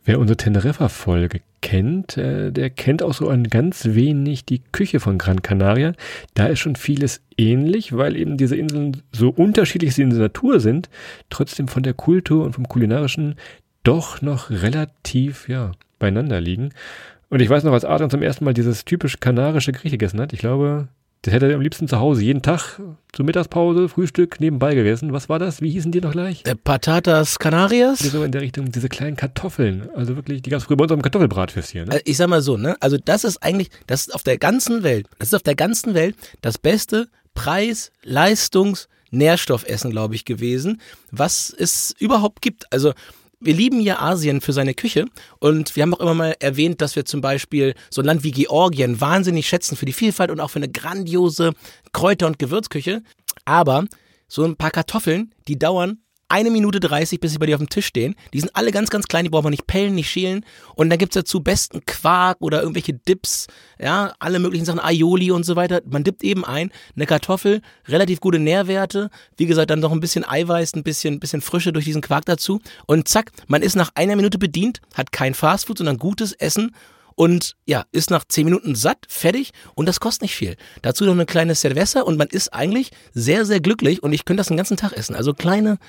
Wer 0.06 0.20
unsere 0.20 0.38
Teneriffa-Folge 0.38 1.42
kennt, 1.62 2.18
äh, 2.18 2.52
der 2.52 2.70
kennt 2.70 3.04
auch 3.04 3.14
so 3.14 3.28
ein 3.28 3.44
ganz 3.46 3.86
wenig 3.86 4.46
die 4.46 4.62
Küche 4.72 5.00
von 5.00 5.18
Gran 5.18 5.42
Canaria. 5.42 5.94
Da 6.34 6.48
ist 6.48 6.60
schon 6.60 6.76
vieles 6.76 7.22
ähnlich, 7.38 7.96
weil 7.96 8.16
eben 8.16 8.38
diese 8.38 8.56
Inseln 8.56 9.04
so 9.12 9.30
unterschiedlich 9.30 9.94
sie 9.94 10.04
in 10.04 10.10
der 10.12 10.20
Natur 10.20 10.60
sind, 10.60 10.90
trotzdem 11.30 11.68
von 11.68 11.84
der 11.84 11.94
Kultur 11.94 12.46
und 12.46 12.54
vom 12.54 12.68
kulinarischen 12.68 13.36
doch 13.84 14.22
noch 14.22 14.50
relativ, 14.50 15.50
ja, 15.50 15.72
beieinander 16.00 16.40
liegen. 16.40 16.70
Und 17.30 17.42
ich 17.42 17.50
weiß 17.50 17.64
noch, 17.64 17.74
als 17.74 17.86
Adrian 17.86 18.10
zum 18.10 18.24
ersten 18.24 18.46
Mal 18.46 18.54
dieses 18.54 18.86
typisch 18.86 19.20
kanarische 19.20 19.72
Gericht 19.72 19.92
gegessen 19.92 20.20
hat, 20.20 20.34
ich 20.34 20.40
glaube, 20.40 20.88
das 21.24 21.34
hätte 21.34 21.50
er 21.50 21.56
am 21.56 21.62
liebsten 21.62 21.88
zu 21.88 22.00
Hause 22.00 22.24
jeden 22.24 22.42
Tag 22.42 22.80
zur 23.12 23.26
Mittagspause, 23.26 23.90
Frühstück 23.90 24.40
nebenbei 24.40 24.74
gegessen. 24.74 25.12
Was 25.12 25.28
war 25.28 25.38
das? 25.38 25.62
Wie 25.62 25.70
hießen 25.70 25.92
die 25.92 26.00
noch 26.00 26.12
gleich? 26.12 26.44
Äh, 26.46 26.56
Patatas 26.56 27.40
Canarias? 27.40 28.00
So 28.00 28.24
in 28.24 28.32
der 28.32 28.42
Richtung, 28.42 28.72
diese 28.72 28.88
kleinen 28.88 29.18
Kartoffeln. 29.18 29.90
Also 29.96 30.16
wirklich, 30.16 30.42
die 30.42 30.50
gab 30.50 30.60
es 30.60 30.66
früher 30.66 30.78
bei 30.78 30.84
unserem 30.84 31.02
Kartoffelbratwürstchen. 31.02 31.86
Ne? 31.86 31.92
Also 31.92 32.04
ich 32.06 32.16
sag 32.16 32.30
mal 32.30 32.42
so, 32.42 32.56
ne? 32.56 32.78
Also 32.80 32.98
das 33.04 33.26
ist 33.26 33.44
eigentlich, 33.44 33.70
das 33.88 34.08
ist 34.08 34.16
auf 34.16 34.24
der 34.24 34.38
ganzen 34.38 34.84
Welt, 34.84 35.08
das 35.18 35.30
ist 35.30 35.34
auf 35.34 35.44
der 35.44 35.56
ganzen 35.56 35.94
Welt 35.94 36.16
das 36.42 36.58
beste 36.58 37.10
Preis, 37.34 37.92
Leistungs, 38.04 38.88
Nährstoffessen, 39.12 39.92
glaube 39.92 40.16
ich, 40.16 40.24
gewesen, 40.24 40.80
was 41.12 41.54
es 41.58 41.96
überhaupt 42.00 42.42
gibt. 42.42 42.72
Also 42.72 42.94
wir 43.40 43.54
lieben 43.54 43.80
ja 43.80 44.00
Asien 44.00 44.42
für 44.42 44.54
seine 44.54 44.74
Küche 44.74 45.06
und 45.40 45.76
wir 45.76 45.84
haben 45.84 45.94
auch 45.94 46.00
immer 46.00 46.14
mal 46.14 46.36
erwähnt, 46.40 46.82
dass 46.82 46.96
wir 46.96 47.06
zum 47.06 47.22
Beispiel 47.22 47.74
so 47.90 48.02
ein 48.02 48.06
Land 48.06 48.24
wie 48.24 48.32
Georgien 48.32 49.00
wahnsinnig 49.00 49.48
schätzen 49.48 49.78
für 49.78 49.86
die 49.86 49.94
Vielfalt 49.94 50.32
und 50.32 50.40
auch 50.40 50.50
für 50.50 50.60
eine 50.60 50.70
grandiose 50.70 51.54
Kräuter- 51.94 52.28
und 52.28 52.40
Gewürzküche. 52.40 53.02
Aber 53.46 53.86
so 54.28 54.44
ein 54.44 54.58
paar 54.58 54.72
Kartoffeln, 54.72 55.34
die 55.48 55.58
dauern 55.58 56.00
eine 56.30 56.52
Minute 56.52 56.80
30, 56.80 57.20
bis 57.20 57.32
sie 57.32 57.40
bei 57.40 57.48
dir 57.48 57.56
auf 57.56 57.62
dem 57.62 57.70
Tisch 57.70 57.88
stehen. 57.88 58.16
Die 58.34 58.40
sind 58.40 58.56
alle 58.56 58.72
ganz, 58.72 58.90
ganz 58.90 59.08
klein, 59.08 59.26
die 59.26 59.30
braucht 59.30 59.44
man 59.44 59.52
nicht 59.52 59.68
pellen, 59.68 59.96
nicht 59.96 60.10
schälen. 60.10 60.46
Und 60.76 60.90
dann 60.90 61.00
gibt's 61.00 61.16
dazu 61.16 61.42
besten 61.42 61.86
Quark 61.86 62.38
oder 62.40 62.62
irgendwelche 62.62 62.94
Dips, 62.94 63.48
ja, 63.80 64.14
alle 64.20 64.40
möglichen 64.40 64.66
Sachen, 64.66 64.80
Aioli 64.80 65.32
und 65.32 65.44
so 65.44 65.56
weiter. 65.56 65.82
Man 65.86 66.04
dippt 66.04 66.24
eben 66.24 66.46
ein, 66.46 66.72
eine 66.96 67.06
Kartoffel, 67.06 67.62
relativ 67.88 68.22
gute 68.22 68.40
Nährwerte, 68.40 69.10
wie 69.38 69.48
gesagt, 69.48 69.72
dann 69.72 69.80
noch 69.80 69.92
ein 69.92 70.00
bisschen 70.00 70.24
Eiweiß, 70.24 70.76
ein 70.76 70.84
bisschen, 70.84 71.20
bisschen 71.20 71.42
Frische 71.42 71.74
durch 71.74 71.86
diesen 71.86 72.02
Quark 72.02 72.26
dazu. 72.26 72.62
Und 72.86 73.08
zack, 73.08 73.32
man 73.48 73.62
ist 73.62 73.76
nach 73.76 73.92
einer 73.96 74.16
Minute 74.16 74.38
bedient, 74.38 74.82
hat 74.94 75.12
kein 75.12 75.34
Fastfood, 75.34 75.80
sondern 75.80 75.98
gutes 75.98 76.34
Essen 76.34 76.72
und 77.20 77.58
ja, 77.66 77.84
ist 77.92 78.12
nach 78.12 78.24
zehn 78.24 78.46
Minuten 78.46 78.76
satt, 78.76 79.06
fertig 79.10 79.52
und 79.76 79.88
das 79.88 80.00
kostet 80.00 80.22
nicht 80.22 80.36
viel. 80.36 80.56
Dazu 80.82 81.04
noch 81.04 81.12
eine 81.12 81.26
kleine 81.26 81.54
Cerveza 81.54 82.00
und 82.00 82.18
man 82.18 82.30
ist 82.30 82.54
eigentlich 82.54 82.92
sehr, 83.14 83.46
sehr 83.46 83.60
glücklich 83.60 84.02
und 84.02 84.14
ich 84.14 84.24
könnte 84.24 84.40
das 84.40 84.48
den 84.48 84.56
ganzen 84.56 84.78
Tag 84.78 84.94
essen. 84.94 85.16
Also 85.16 85.34
kleine 85.34 85.80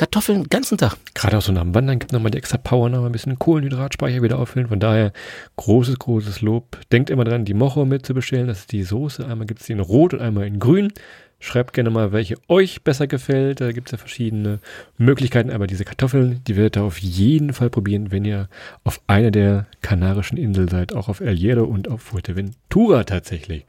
Kartoffeln 0.00 0.44
den 0.44 0.48
ganzen 0.48 0.78
Tag. 0.78 0.96
Gerade 1.12 1.36
auch 1.36 1.42
so 1.42 1.52
nach 1.52 1.60
dem 1.60 1.74
Wandern 1.74 1.98
gibt 1.98 2.12
nochmal 2.12 2.30
die 2.30 2.38
extra 2.38 2.56
Power, 2.56 2.88
noch 2.88 3.04
ein 3.04 3.12
bisschen 3.12 3.38
Kohlenhydratspeicher 3.38 4.22
wieder 4.22 4.38
auffüllen. 4.38 4.68
Von 4.68 4.80
daher 4.80 5.12
großes, 5.56 5.98
großes 5.98 6.40
Lob. 6.40 6.78
Denkt 6.90 7.10
immer 7.10 7.24
dran, 7.24 7.44
die 7.44 7.52
Mocho 7.52 7.84
mitzubestellen. 7.84 8.46
Das 8.46 8.60
ist 8.60 8.72
die 8.72 8.82
Soße. 8.82 9.26
Einmal 9.26 9.46
gibt 9.46 9.60
es 9.60 9.66
die 9.66 9.74
in 9.74 9.80
Rot 9.80 10.14
und 10.14 10.22
einmal 10.22 10.46
in 10.46 10.58
Grün. 10.58 10.90
Schreibt 11.42 11.72
gerne 11.72 11.88
mal, 11.88 12.12
welche 12.12 12.36
euch 12.48 12.82
besser 12.82 13.06
gefällt. 13.06 13.62
Da 13.62 13.72
gibt 13.72 13.88
es 13.88 13.92
ja 13.92 13.98
verschiedene 13.98 14.60
Möglichkeiten. 14.98 15.50
Aber 15.50 15.66
diese 15.66 15.84
Kartoffeln, 15.84 16.42
die 16.46 16.54
werdet 16.54 16.76
ihr 16.76 16.84
auf 16.84 16.98
jeden 16.98 17.54
Fall 17.54 17.70
probieren, 17.70 18.12
wenn 18.12 18.26
ihr 18.26 18.48
auf 18.84 19.00
einer 19.06 19.30
der 19.30 19.66
kanarischen 19.80 20.36
Inseln 20.36 20.68
seid. 20.68 20.94
Auch 20.94 21.08
auf 21.08 21.20
El 21.20 21.34
Hierro 21.34 21.64
und 21.64 21.88
auf 21.88 22.02
Fuerteventura 22.02 23.04
tatsächlich. 23.04 23.64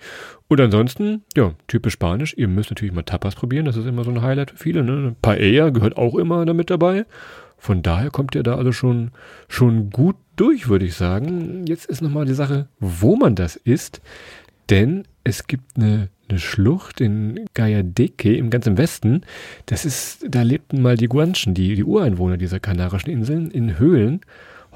Und 0.50 0.60
ansonsten, 0.60 1.24
ja, 1.36 1.54
typisch 1.68 1.94
Spanisch. 1.94 2.34
Ihr 2.38 2.50
müsst 2.50 2.72
natürlich 2.72 2.94
mal 2.94 3.04
Tapas 3.04 3.36
probieren. 3.36 3.66
Das 3.66 3.78
ist 3.78 3.86
immer 3.86 4.04
so 4.04 4.12
ein 4.12 4.22
Highlight 4.22 4.52
für 4.52 4.58
viele. 4.58 4.84
Ne? 4.84 5.16
Paella 5.22 5.70
gehört 5.70 5.96
auch 5.96 6.16
immer 6.16 6.46
damit 6.46 6.70
dabei. 6.70 7.06
Von 7.58 7.84
daher 7.84 8.10
kommt 8.10 8.36
ihr 8.36 8.44
da 8.44 8.56
also 8.56 8.74
schon, 8.74 9.12
schon 9.48 9.92
gut 9.92 10.18
durch, 10.36 10.68
würde 10.68 10.84
ich 10.84 10.96
sagen. 10.96 11.66
Jetzt 11.68 11.86
ist 11.86 12.02
nochmal 12.02 12.26
die 12.26 12.34
Sache, 12.34 12.68
wo 12.80 13.16
man 13.16 13.36
das 13.36 13.56
isst. 13.56 14.02
Denn 14.70 15.04
es 15.24 15.48
gibt 15.48 15.78
eine, 15.78 16.10
eine 16.32 16.40
Schlucht 16.40 17.02
in 17.02 17.46
Gayadeque 17.54 18.36
im 18.36 18.50
ganzen 18.50 18.78
Westen. 18.78 19.22
Das 19.68 19.86
ist, 19.86 20.26
da 20.28 20.42
lebten 20.42 20.82
mal 20.82 20.98
die 20.98 21.08
Guanchen, 21.08 21.54
die, 21.54 21.76
die 21.76 21.84
Ureinwohner 21.84 22.38
dieser 22.38 22.60
kanarischen 22.60 23.10
Inseln, 23.10 23.52
in 23.52 23.78
Höhlen. 23.78 24.22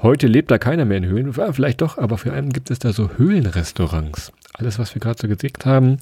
Heute 0.02 0.26
lebt 0.26 0.50
da 0.50 0.58
keiner 0.58 0.84
mehr 0.84 0.98
in 0.98 1.06
Höhlen, 1.06 1.32
vielleicht 1.32 1.80
doch, 1.80 1.96
aber 1.96 2.18
für 2.18 2.32
einen 2.32 2.52
gibt 2.52 2.70
es 2.70 2.78
da 2.78 2.92
so 2.92 3.10
Höhlenrestaurants. 3.16 4.30
Alles, 4.52 4.78
was 4.78 4.94
wir 4.94 5.00
gerade 5.00 5.18
so 5.20 5.26
gesagt 5.26 5.66
haben, 5.66 5.96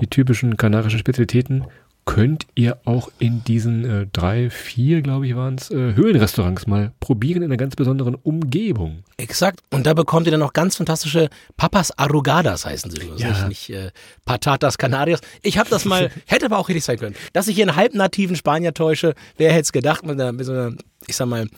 die 0.00 0.08
typischen 0.08 0.56
kanarischen 0.56 0.98
Spezialitäten, 0.98 1.64
könnt 2.06 2.46
ihr 2.54 2.78
auch 2.84 3.10
in 3.18 3.44
diesen 3.44 3.84
äh, 3.84 4.06
drei, 4.10 4.48
vier, 4.48 5.02
glaube 5.02 5.26
ich, 5.26 5.36
waren 5.36 5.56
es, 5.56 5.70
äh, 5.70 5.94
Höhlenrestaurants 5.94 6.66
mal 6.66 6.92
probieren 7.00 7.42
in 7.42 7.50
einer 7.50 7.58
ganz 7.58 7.76
besonderen 7.76 8.14
Umgebung. 8.14 9.02
Exakt. 9.18 9.60
Und 9.70 9.86
da 9.86 9.92
bekommt 9.92 10.26
ihr 10.26 10.30
dann 10.30 10.40
noch 10.40 10.52
ganz 10.52 10.76
fantastische 10.76 11.28
Papas 11.56 11.96
Arrugadas 11.98 12.64
heißen 12.64 12.90
sie. 12.90 13.10
Also 13.10 13.16
Ja. 13.16 13.48
Nicht, 13.48 13.48
nicht 13.48 13.70
äh, 13.70 13.90
Patatas 14.24 14.78
Canarias. 14.78 15.20
Ich 15.42 15.58
habe 15.58 15.68
das 15.68 15.84
mal, 15.84 16.10
hätte 16.26 16.46
aber 16.46 16.58
auch 16.58 16.68
richtig 16.68 16.84
sein 16.84 16.98
können. 16.98 17.16
Dass 17.32 17.48
ich 17.48 17.56
hier 17.56 17.64
einen 17.68 17.76
halbnativen 17.76 18.36
Spanier 18.36 18.72
täusche, 18.72 19.14
wer 19.36 19.50
hätte 19.50 19.62
es 19.62 19.72
gedacht, 19.72 20.06
mit, 20.06 20.18
einer, 20.18 20.32
mit 20.32 20.46
so 20.46 20.52
einer, 20.52 20.72
ich 21.06 21.16
sag 21.16 21.26
mal, 21.26 21.48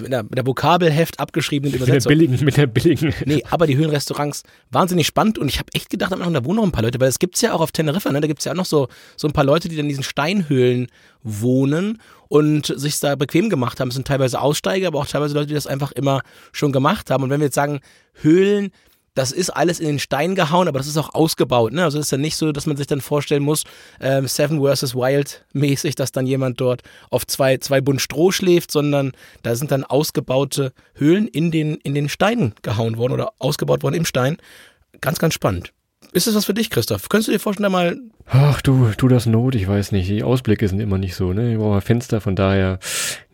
mit 0.00 0.12
der, 0.12 0.22
mit 0.22 0.36
der 0.36 0.46
Vokabelheft 0.46 1.20
abgeschriebenen 1.20 1.72
Mit 1.72 1.80
der 1.80 1.88
Übersetzung. 1.88 2.10
billigen, 2.10 2.44
mit 2.44 2.56
der 2.56 2.66
billigen. 2.66 3.14
Nee, 3.24 3.42
aber 3.50 3.66
die 3.66 3.76
Höhlenrestaurants 3.76 4.42
wahnsinnig 4.70 5.06
spannend 5.06 5.38
und 5.38 5.48
ich 5.48 5.58
habe 5.58 5.68
echt 5.74 5.90
gedacht, 5.90 6.12
da 6.12 6.44
wohnen 6.44 6.56
noch 6.56 6.64
ein 6.64 6.72
paar 6.72 6.82
Leute, 6.82 7.00
weil 7.00 7.08
es 7.08 7.18
gibt's 7.18 7.40
ja 7.40 7.52
auch 7.52 7.60
auf 7.60 7.72
Teneriffa, 7.72 8.10
ne? 8.12 8.20
da 8.20 8.26
gibt's 8.26 8.44
ja 8.44 8.52
auch 8.52 8.56
noch 8.56 8.66
so, 8.66 8.88
so 9.16 9.28
ein 9.28 9.32
paar 9.32 9.44
Leute, 9.44 9.68
die 9.68 9.76
dann 9.76 9.86
in 9.86 9.90
diesen 9.90 10.04
Steinhöhlen 10.04 10.88
wohnen 11.22 12.00
und 12.28 12.66
sich 12.66 12.98
da 13.00 13.14
bequem 13.14 13.48
gemacht 13.48 13.80
haben. 13.80 13.88
Es 13.88 13.94
sind 13.94 14.06
teilweise 14.06 14.40
Aussteiger, 14.40 14.88
aber 14.88 15.00
auch 15.00 15.06
teilweise 15.06 15.34
Leute, 15.34 15.48
die 15.48 15.54
das 15.54 15.66
einfach 15.66 15.92
immer 15.92 16.22
schon 16.52 16.72
gemacht 16.72 17.10
haben. 17.10 17.22
Und 17.22 17.30
wenn 17.30 17.40
wir 17.40 17.46
jetzt 17.46 17.54
sagen, 17.54 17.80
Höhlen, 18.14 18.70
das 19.14 19.32
ist 19.32 19.50
alles 19.50 19.80
in 19.80 19.86
den 19.86 19.98
Stein 19.98 20.34
gehauen, 20.34 20.68
aber 20.68 20.78
das 20.78 20.88
ist 20.88 20.96
auch 20.96 21.14
ausgebaut. 21.14 21.72
Ne? 21.72 21.84
Also 21.84 21.98
es 21.98 22.06
ist 22.06 22.10
ja 22.10 22.18
nicht 22.18 22.36
so, 22.36 22.52
dass 22.52 22.66
man 22.66 22.76
sich 22.76 22.86
dann 22.86 23.00
vorstellen 23.00 23.42
muss, 23.42 23.64
ähm, 24.00 24.26
Seven 24.26 24.60
vs. 24.60 24.94
Wild 24.94 25.44
mäßig, 25.52 25.94
dass 25.94 26.12
dann 26.12 26.26
jemand 26.26 26.60
dort 26.60 26.82
auf 27.10 27.26
zwei, 27.26 27.58
zwei 27.58 27.80
Bund 27.80 28.00
Stroh 28.00 28.32
schläft, 28.32 28.70
sondern 28.70 29.12
da 29.42 29.54
sind 29.54 29.70
dann 29.70 29.84
ausgebaute 29.84 30.72
Höhlen 30.94 31.28
in 31.28 31.50
den, 31.50 31.76
in 31.76 31.94
den 31.94 32.08
Stein 32.08 32.54
gehauen 32.62 32.96
worden 32.96 33.12
oder 33.12 33.32
ausgebaut 33.38 33.82
worden 33.82 33.94
im 33.94 34.04
Stein. 34.04 34.36
Ganz, 35.00 35.18
ganz 35.18 35.34
spannend. 35.34 35.72
Ist 36.14 36.28
das 36.28 36.36
was 36.36 36.44
für 36.44 36.54
dich, 36.54 36.70
Christoph? 36.70 37.08
Könntest 37.08 37.26
du 37.26 37.32
dir 37.32 37.40
vorstellen, 37.40 37.64
da 37.64 37.70
mal 37.70 37.98
Ach 38.26 38.62
du, 38.62 38.88
tu 38.96 39.08
das 39.08 39.26
Not, 39.26 39.56
ich 39.56 39.66
weiß 39.66 39.90
nicht. 39.90 40.08
Die 40.08 40.22
Ausblicke 40.22 40.68
sind 40.68 40.78
immer 40.78 40.96
nicht 40.96 41.16
so, 41.16 41.32
ne? 41.32 41.52
Ich 41.52 41.58
brauche 41.58 41.80
Fenster, 41.80 42.20
von 42.20 42.36
daher 42.36 42.78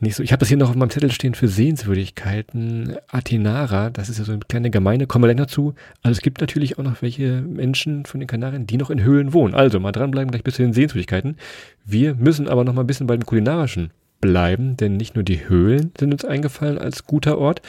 nicht 0.00 0.16
so. 0.16 0.22
Ich 0.22 0.32
habe 0.32 0.40
das 0.40 0.48
hier 0.48 0.56
noch 0.56 0.70
auf 0.70 0.74
meinem 0.74 0.88
Zettel 0.88 1.12
stehen 1.12 1.34
für 1.34 1.46
Sehenswürdigkeiten. 1.46 2.96
Atenara, 3.08 3.90
das 3.90 4.08
ist 4.08 4.18
ja 4.18 4.24
so 4.24 4.32
eine 4.32 4.40
kleine 4.48 4.70
Gemeinde, 4.70 5.06
kommen 5.06 5.22
wir 5.22 5.28
gleich 5.28 5.46
noch 5.46 5.52
zu. 5.52 5.74
Also 6.02 6.16
es 6.16 6.22
gibt 6.22 6.40
natürlich 6.40 6.78
auch 6.78 6.82
noch 6.82 7.02
welche 7.02 7.42
Menschen 7.42 8.06
von 8.06 8.18
den 8.18 8.26
Kanarien, 8.26 8.66
die 8.66 8.78
noch 8.78 8.88
in 8.88 9.02
Höhlen 9.02 9.34
wohnen. 9.34 9.54
Also 9.54 9.78
mal 9.78 9.92
dranbleiben, 9.92 10.30
gleich 10.30 10.42
bis 10.42 10.54
zu 10.54 10.62
den 10.62 10.72
Sehenswürdigkeiten. 10.72 11.36
Wir 11.84 12.14
müssen 12.14 12.48
aber 12.48 12.64
noch 12.64 12.72
mal 12.72 12.82
ein 12.82 12.86
bisschen 12.86 13.06
bei 13.06 13.16
dem 13.16 13.26
Kulinarischen 13.26 13.90
bleiben, 14.22 14.78
denn 14.78 14.96
nicht 14.96 15.16
nur 15.16 15.24
die 15.24 15.48
Höhlen 15.50 15.92
sind 15.98 16.12
uns 16.14 16.24
eingefallen 16.24 16.78
als 16.78 17.04
guter 17.04 17.36
Ort. 17.36 17.60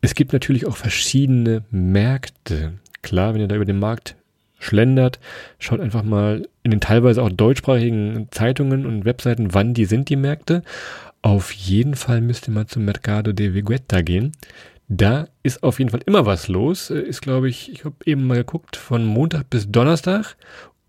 Es 0.00 0.14
gibt 0.14 0.32
natürlich 0.32 0.64
auch 0.64 0.76
verschiedene 0.76 1.64
Märkte. 1.72 2.74
Klar, 3.02 3.34
wenn 3.34 3.40
ihr 3.40 3.48
da 3.48 3.56
über 3.56 3.64
den 3.64 3.78
Markt 3.78 4.14
schlendert, 4.60 5.18
schaut 5.58 5.80
einfach 5.80 6.04
mal 6.04 6.46
in 6.62 6.70
den 6.70 6.80
teilweise 6.80 7.22
auch 7.22 7.30
deutschsprachigen 7.30 8.28
Zeitungen 8.30 8.86
und 8.86 9.04
Webseiten, 9.04 9.52
wann 9.52 9.74
die 9.74 9.86
sind, 9.86 10.08
die 10.08 10.16
Märkte. 10.16 10.62
Auf 11.22 11.52
jeden 11.52 11.96
Fall 11.96 12.20
müsst 12.20 12.48
ihr 12.48 12.54
mal 12.54 12.66
zum 12.66 12.84
Mercado 12.84 13.32
de 13.32 13.52
Viguetta 13.52 14.02
gehen. 14.02 14.32
Da 14.92 15.28
ist 15.44 15.62
auf 15.62 15.78
jeden 15.78 15.90
Fall 15.90 16.02
immer 16.04 16.26
was 16.26 16.48
los. 16.48 16.90
Äh, 16.90 17.00
ist, 17.00 17.22
glaube 17.22 17.48
ich, 17.48 17.72
ich 17.72 17.84
habe 17.84 17.94
eben 18.04 18.26
mal 18.26 18.38
geguckt, 18.38 18.76
von 18.76 19.04
Montag 19.04 19.48
bis 19.48 19.70
Donnerstag 19.70 20.36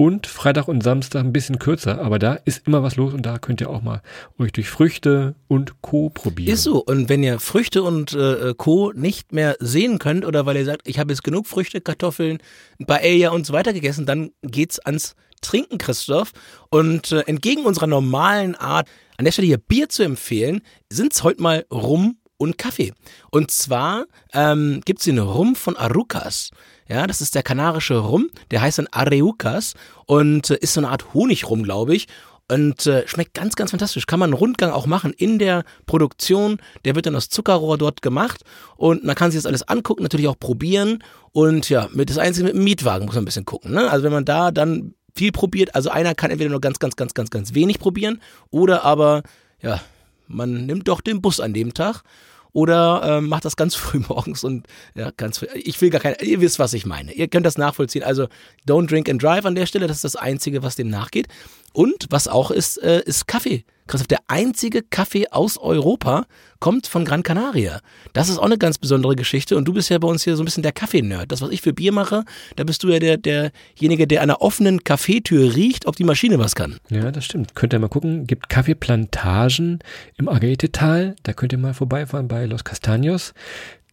und 0.01 0.25
Freitag 0.25 0.67
und 0.67 0.81
Samstag 0.81 1.19
ein 1.19 1.31
bisschen 1.31 1.59
kürzer, 1.59 2.01
aber 2.01 2.17
da 2.17 2.33
ist 2.33 2.65
immer 2.65 2.81
was 2.81 2.95
los 2.95 3.13
und 3.13 3.23
da 3.23 3.37
könnt 3.37 3.61
ihr 3.61 3.69
auch 3.69 3.83
mal 3.83 4.01
euch 4.39 4.51
durch 4.51 4.67
Früchte 4.67 5.35
und 5.47 5.83
Co. 5.83 6.09
probieren. 6.09 6.51
Ist 6.51 6.63
so. 6.63 6.83
Und 6.83 7.07
wenn 7.07 7.21
ihr 7.21 7.39
Früchte 7.39 7.83
und 7.83 8.11
äh, 8.13 8.55
Co. 8.57 8.91
nicht 8.95 9.31
mehr 9.31 9.57
sehen 9.59 9.99
könnt 9.99 10.25
oder 10.25 10.47
weil 10.47 10.57
ihr 10.57 10.65
sagt, 10.65 10.87
ich 10.87 10.97
habe 10.97 11.11
jetzt 11.11 11.23
genug 11.23 11.45
Früchte, 11.45 11.81
Kartoffeln, 11.81 12.39
Paella 12.87 13.29
und 13.29 13.45
so 13.45 13.53
weiter 13.53 13.73
gegessen, 13.73 14.07
dann 14.07 14.31
geht's 14.41 14.79
ans 14.79 15.15
Trinken, 15.41 15.77
Christoph. 15.77 16.31
Und 16.71 17.11
äh, 17.11 17.19
entgegen 17.27 17.65
unserer 17.65 17.85
normalen 17.85 18.55
Art, 18.55 18.89
an 19.17 19.25
der 19.25 19.31
Stelle 19.31 19.49
hier 19.49 19.59
Bier 19.59 19.87
zu 19.87 20.01
empfehlen, 20.01 20.61
sind's 20.89 21.21
heute 21.21 21.43
mal 21.43 21.67
Rum 21.71 22.17
und 22.37 22.57
Kaffee. 22.57 22.91
Und 23.29 23.51
zwar 23.51 24.05
ähm, 24.33 24.81
gibt's 24.83 25.03
den 25.03 25.19
Rum 25.19 25.55
von 25.55 25.77
Arucas. 25.77 26.49
Ja, 26.91 27.07
das 27.07 27.21
ist 27.21 27.35
der 27.35 27.43
kanarische 27.43 27.95
Rum, 27.95 28.29
der 28.51 28.59
heißt 28.59 28.79
dann 28.79 28.87
Areucas 28.91 29.75
und 30.07 30.49
äh, 30.49 30.57
ist 30.57 30.73
so 30.73 30.81
eine 30.81 30.89
Art 30.89 31.13
Honigrum, 31.13 31.63
glaube 31.63 31.95
ich. 31.95 32.09
Und 32.49 32.85
äh, 32.85 33.07
schmeckt 33.07 33.33
ganz, 33.33 33.55
ganz 33.55 33.71
fantastisch. 33.71 34.05
Kann 34.07 34.19
man 34.19 34.31
einen 34.31 34.37
Rundgang 34.37 34.71
auch 34.71 34.87
machen 34.87 35.13
in 35.13 35.39
der 35.39 35.63
Produktion. 35.85 36.57
Der 36.83 36.93
wird 36.95 37.05
dann 37.05 37.15
aus 37.15 37.29
Zuckerrohr 37.29 37.77
dort 37.77 38.01
gemacht. 38.01 38.43
Und 38.75 39.05
man 39.05 39.15
kann 39.15 39.31
sich 39.31 39.37
das 39.37 39.45
alles 39.45 39.63
angucken, 39.63 40.03
natürlich 40.03 40.27
auch 40.27 40.37
probieren. 40.37 41.01
Und 41.31 41.69
ja, 41.69 41.87
mit 41.93 42.09
das 42.09 42.17
Einzige 42.17 42.47
mit 42.47 42.55
dem 42.55 42.65
Mietwagen 42.65 43.05
muss 43.05 43.15
man 43.15 43.21
ein 43.21 43.25
bisschen 43.25 43.45
gucken. 43.45 43.71
Ne? 43.71 43.89
Also 43.89 44.03
wenn 44.03 44.11
man 44.11 44.25
da 44.25 44.51
dann 44.51 44.93
viel 45.15 45.31
probiert, 45.31 45.75
also 45.75 45.89
einer 45.91 46.13
kann 46.13 46.29
entweder 46.29 46.49
nur 46.49 46.59
ganz, 46.59 46.79
ganz, 46.79 46.97
ganz, 46.97 47.13
ganz, 47.13 47.29
ganz 47.29 47.53
wenig 47.53 47.79
probieren. 47.79 48.19
Oder 48.49 48.83
aber, 48.83 49.23
ja, 49.61 49.79
man 50.27 50.65
nimmt 50.65 50.89
doch 50.89 50.99
den 50.99 51.21
Bus 51.21 51.39
an 51.39 51.53
dem 51.53 51.73
Tag 51.73 52.03
oder 52.53 53.01
ähm, 53.03 53.29
macht 53.29 53.45
das 53.45 53.55
ganz 53.55 53.75
früh 53.75 54.01
morgens 54.07 54.43
und 54.43 54.67
ja, 54.95 55.11
ganz 55.15 55.39
früh. 55.39 55.47
Ich 55.55 55.79
will 55.81 55.89
gar 55.89 56.01
keine, 56.01 56.21
ihr 56.21 56.41
wisst, 56.41 56.59
was 56.59 56.73
ich 56.73 56.85
meine. 56.85 57.13
Ihr 57.13 57.27
könnt 57.27 57.45
das 57.45 57.57
nachvollziehen. 57.57 58.03
Also 58.03 58.27
don't 58.67 58.87
drink 58.87 59.09
and 59.09 59.21
drive 59.21 59.45
an 59.45 59.55
der 59.55 59.65
Stelle, 59.65 59.87
das 59.87 59.97
ist 59.97 60.03
das 60.03 60.15
Einzige, 60.15 60.63
was 60.63 60.75
dem 60.75 60.89
nachgeht. 60.89 61.27
Und 61.73 62.07
was 62.09 62.27
auch 62.27 62.51
ist, 62.51 62.81
äh, 62.81 63.01
ist 63.05 63.27
Kaffee. 63.27 63.65
Christoph, 63.91 64.07
der 64.07 64.19
einzige 64.27 64.83
Kaffee 64.83 65.27
aus 65.31 65.57
Europa 65.57 66.25
kommt 66.61 66.87
von 66.87 67.03
Gran 67.03 67.23
Canaria. 67.23 67.81
Das 68.13 68.29
ist 68.29 68.37
auch 68.37 68.45
eine 68.45 68.57
ganz 68.57 68.77
besondere 68.77 69.17
Geschichte. 69.17 69.57
Und 69.57 69.65
du 69.65 69.73
bist 69.73 69.89
ja 69.89 69.97
bei 69.97 70.07
uns 70.07 70.23
hier 70.23 70.37
so 70.37 70.43
ein 70.43 70.45
bisschen 70.45 70.63
der 70.63 70.71
Kaffee-Nerd. 70.71 71.29
Das, 71.29 71.41
was 71.41 71.49
ich 71.49 71.61
für 71.61 71.73
Bier 71.73 71.91
mache, 71.91 72.23
da 72.55 72.63
bist 72.63 72.83
du 72.83 72.87
ja 72.87 72.99
der, 72.99 73.17
derjenige, 73.17 74.07
der 74.07 74.21
an 74.21 74.29
einer 74.29 74.41
offenen 74.41 74.85
Kaffeetür 74.85 75.55
riecht, 75.55 75.87
ob 75.87 75.97
die 75.97 76.05
Maschine 76.05 76.39
was 76.39 76.55
kann. 76.55 76.77
Ja, 76.89 77.11
das 77.11 77.25
stimmt. 77.25 77.53
Könnt 77.53 77.73
ihr 77.73 77.79
mal 77.79 77.89
gucken. 77.89 78.27
Gibt 78.27 78.47
Kaffeeplantagen 78.47 79.79
im 80.17 80.29
Agaete-Tal. 80.29 81.15
Da 81.23 81.33
könnt 81.33 81.51
ihr 81.51 81.59
mal 81.59 81.73
vorbeifahren 81.73 82.29
bei 82.29 82.45
Los 82.45 82.63
Castaños. 82.63 83.33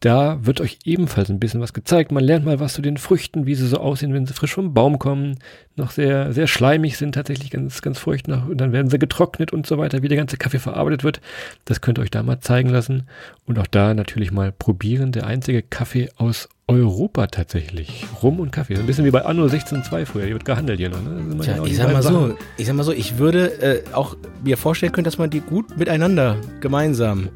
Da 0.01 0.39
wird 0.43 0.61
euch 0.61 0.79
ebenfalls 0.85 1.29
ein 1.29 1.41
bisschen 1.41 1.61
was 1.61 1.73
gezeigt. 1.73 2.13
Man 2.13 2.23
lernt 2.23 2.45
mal 2.45 2.61
was 2.61 2.75
zu 2.75 2.83
den 2.83 2.99
Früchten, 2.99 3.47
wie 3.47 3.57
sie 3.57 3.67
so 3.67 3.79
aussehen, 3.79 4.15
wenn 4.15 4.27
sie 4.27 4.33
frisch 4.33 4.55
vom 4.55 4.73
Baum 4.73 5.01
kommen, 5.01 5.39
noch 5.75 5.91
sehr, 5.91 6.33
sehr 6.33 6.47
schleimig 6.47 6.97
sind, 6.97 7.17
tatsächlich 7.17 7.51
ganz, 7.51 7.83
ganz 7.83 7.99
feucht 7.99 8.29
noch, 8.29 8.49
und 8.49 8.61
dann 8.61 8.73
werden 8.73 8.91
sie 8.91 8.99
getrocknet 9.01 9.53
und 9.53 9.67
so 9.67 9.77
weiter, 9.77 10.03
wie 10.03 10.09
der 10.09 10.17
ganze 10.17 10.37
Kaffee 10.37 10.61
verarbeitet 10.61 11.03
wird. 11.03 11.21
Das 11.65 11.81
könnt 11.81 11.99
ihr 11.99 12.03
euch 12.03 12.13
da 12.13 12.23
mal 12.23 12.39
zeigen 12.39 12.69
lassen. 12.69 13.09
Und 13.45 13.59
auch 13.59 13.67
da 13.67 13.93
natürlich 13.93 14.31
mal 14.31 14.53
probieren. 14.53 15.11
Der 15.11 15.27
einzige 15.27 15.63
Kaffee 15.63 16.11
aus 16.17 16.49
Europa 16.69 17.27
tatsächlich. 17.27 18.07
Rum 18.23 18.39
und 18.39 18.53
Kaffee. 18.53 18.77
Ein 18.77 18.87
bisschen 18.87 19.05
wie 19.05 19.11
bei 19.11 19.25
Anno 19.25 19.47
16.2 19.47 20.07
früher. 20.07 20.25
Hier 20.25 20.35
wird 20.35 20.45
gehandelt 20.45 20.79
hier 20.79 20.91
noch. 20.91 21.03
Ne? 21.03 21.39
Tja, 21.41 21.65
ich 21.65 21.77
sag 21.77 21.93
mal 21.93 22.03
so, 22.03 22.37
ich 22.57 22.67
sag 22.67 22.77
mal 22.77 22.85
so, 22.85 22.93
ich 22.93 23.19
würde 23.19 23.61
äh, 23.61 23.83
auch 23.93 24.17
mir 24.45 24.57
vorstellen 24.57 24.93
können, 24.93 25.07
dass 25.07 25.19
man 25.19 25.31
die 25.31 25.41
gut 25.41 25.77
miteinander 25.77 26.37
gemeinsam 26.61 27.31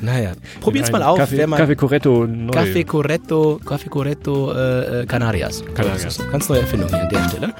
naja, 0.00 0.32
probiert's 0.60 0.90
mal 0.90 1.02
auf. 1.02 1.18
Kaffee, 1.18 1.46
Kaffee 1.46 1.76
Corretto 1.76 2.26
neu. 2.26 2.50
Kaffee 2.50 2.84
Corretto, 2.84 3.60
Kaffee 3.64 3.88
Corretto 3.88 4.52
äh, 4.52 5.06
Canarias. 5.06 5.64
Canarias. 5.74 6.18
Ganz 6.30 6.48
neue 6.48 6.60
Erfindung 6.60 6.88
hier 6.88 7.02
an 7.02 7.08
der 7.08 7.28
Stelle. 7.28 7.54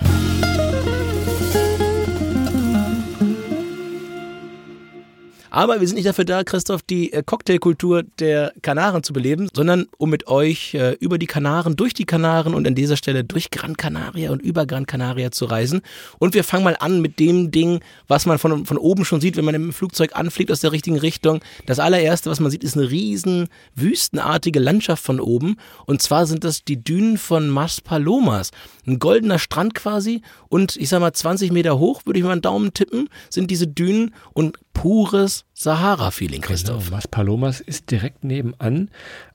Aber 5.59 5.81
wir 5.81 5.89
sind 5.89 5.97
nicht 5.97 6.07
dafür 6.07 6.25
da, 6.25 6.45
Christoph, 6.45 6.83
die 6.83 7.13
äh, 7.13 7.25
Cocktailkultur 7.27 8.05
der 8.21 8.53
Kanaren 8.63 9.03
zu 9.03 9.13
beleben, 9.13 9.49
sondern 9.53 9.87
um 9.99 10.09
mit 10.09 10.29
euch 10.29 10.75
äh, 10.75 10.93
über 11.01 11.19
die 11.19 11.27
Kanaren, 11.27 11.75
durch 11.75 11.95
die 11.95 12.05
Kanaren 12.05 12.55
und 12.55 12.65
an 12.65 12.77
dieser 12.77 12.97
Stelle 12.97 13.25
durch 13.25 13.51
Gran 13.51 13.77
Canaria 13.77 14.31
und 14.31 14.41
über 14.41 14.67
Gran 14.67 14.87
Canaria 14.87 15.33
zu 15.33 15.47
reisen. 15.47 15.81
Und 16.21 16.35
wir 16.35 16.45
fangen 16.45 16.63
mal 16.63 16.77
an 16.79 17.01
mit 17.01 17.19
dem 17.19 17.51
Ding, 17.51 17.81
was 18.07 18.25
man 18.25 18.39
von, 18.39 18.67
von 18.67 18.79
oben 18.79 19.05
schon 19.05 19.21
sieht, 19.21 19.37
wenn 19.37 19.45
man 19.45 19.57
im 19.57 19.73
Flugzeug 19.73 20.15
anfliegt 20.15 20.53
aus 20.53 20.61
der 20.61 20.71
richtigen 20.71 20.97
Richtung. 20.97 21.41
Das 21.67 21.81
allererste, 21.81 22.31
was 22.31 22.39
man 22.39 22.53
sieht, 22.53 22.63
ist 22.63 22.77
eine 22.77 22.89
riesen 22.89 23.49
wüstenartige 23.75 24.61
Landschaft 24.61 25.03
von 25.03 25.19
oben. 25.19 25.57
Und 25.87 26.01
zwar 26.01 26.27
sind 26.27 26.45
das 26.45 26.63
die 26.63 26.85
Dünen 26.85 27.19
von 27.19 27.49
Mas 27.49 27.81
Palomas. 27.81 28.53
Ein 28.87 29.01
goldener 29.01 29.41
Strand 29.41 29.75
quasi 29.75 30.23
und 30.49 30.77
ich 30.77 30.89
sag 30.89 31.01
mal 31.01 31.13
20 31.13 31.51
Meter 31.51 31.81
hoch, 31.81 32.03
würde 32.05 32.21
ich 32.21 32.25
mal 32.25 32.31
einen 32.31 32.43
Daumen 32.43 32.73
tippen, 32.75 33.09
sind 33.29 33.51
diese 33.51 33.67
Dünen 33.67 34.15
und 34.35 34.57
pures 34.79 35.45
Sahara-Feeling, 35.55 36.41
Christoph. 36.41 36.85
Genau, 36.85 36.97
Mas 36.97 37.09
Palomas 37.09 37.61
ist 37.61 37.91
direkt 37.91 38.23
nebenan. 38.23 38.91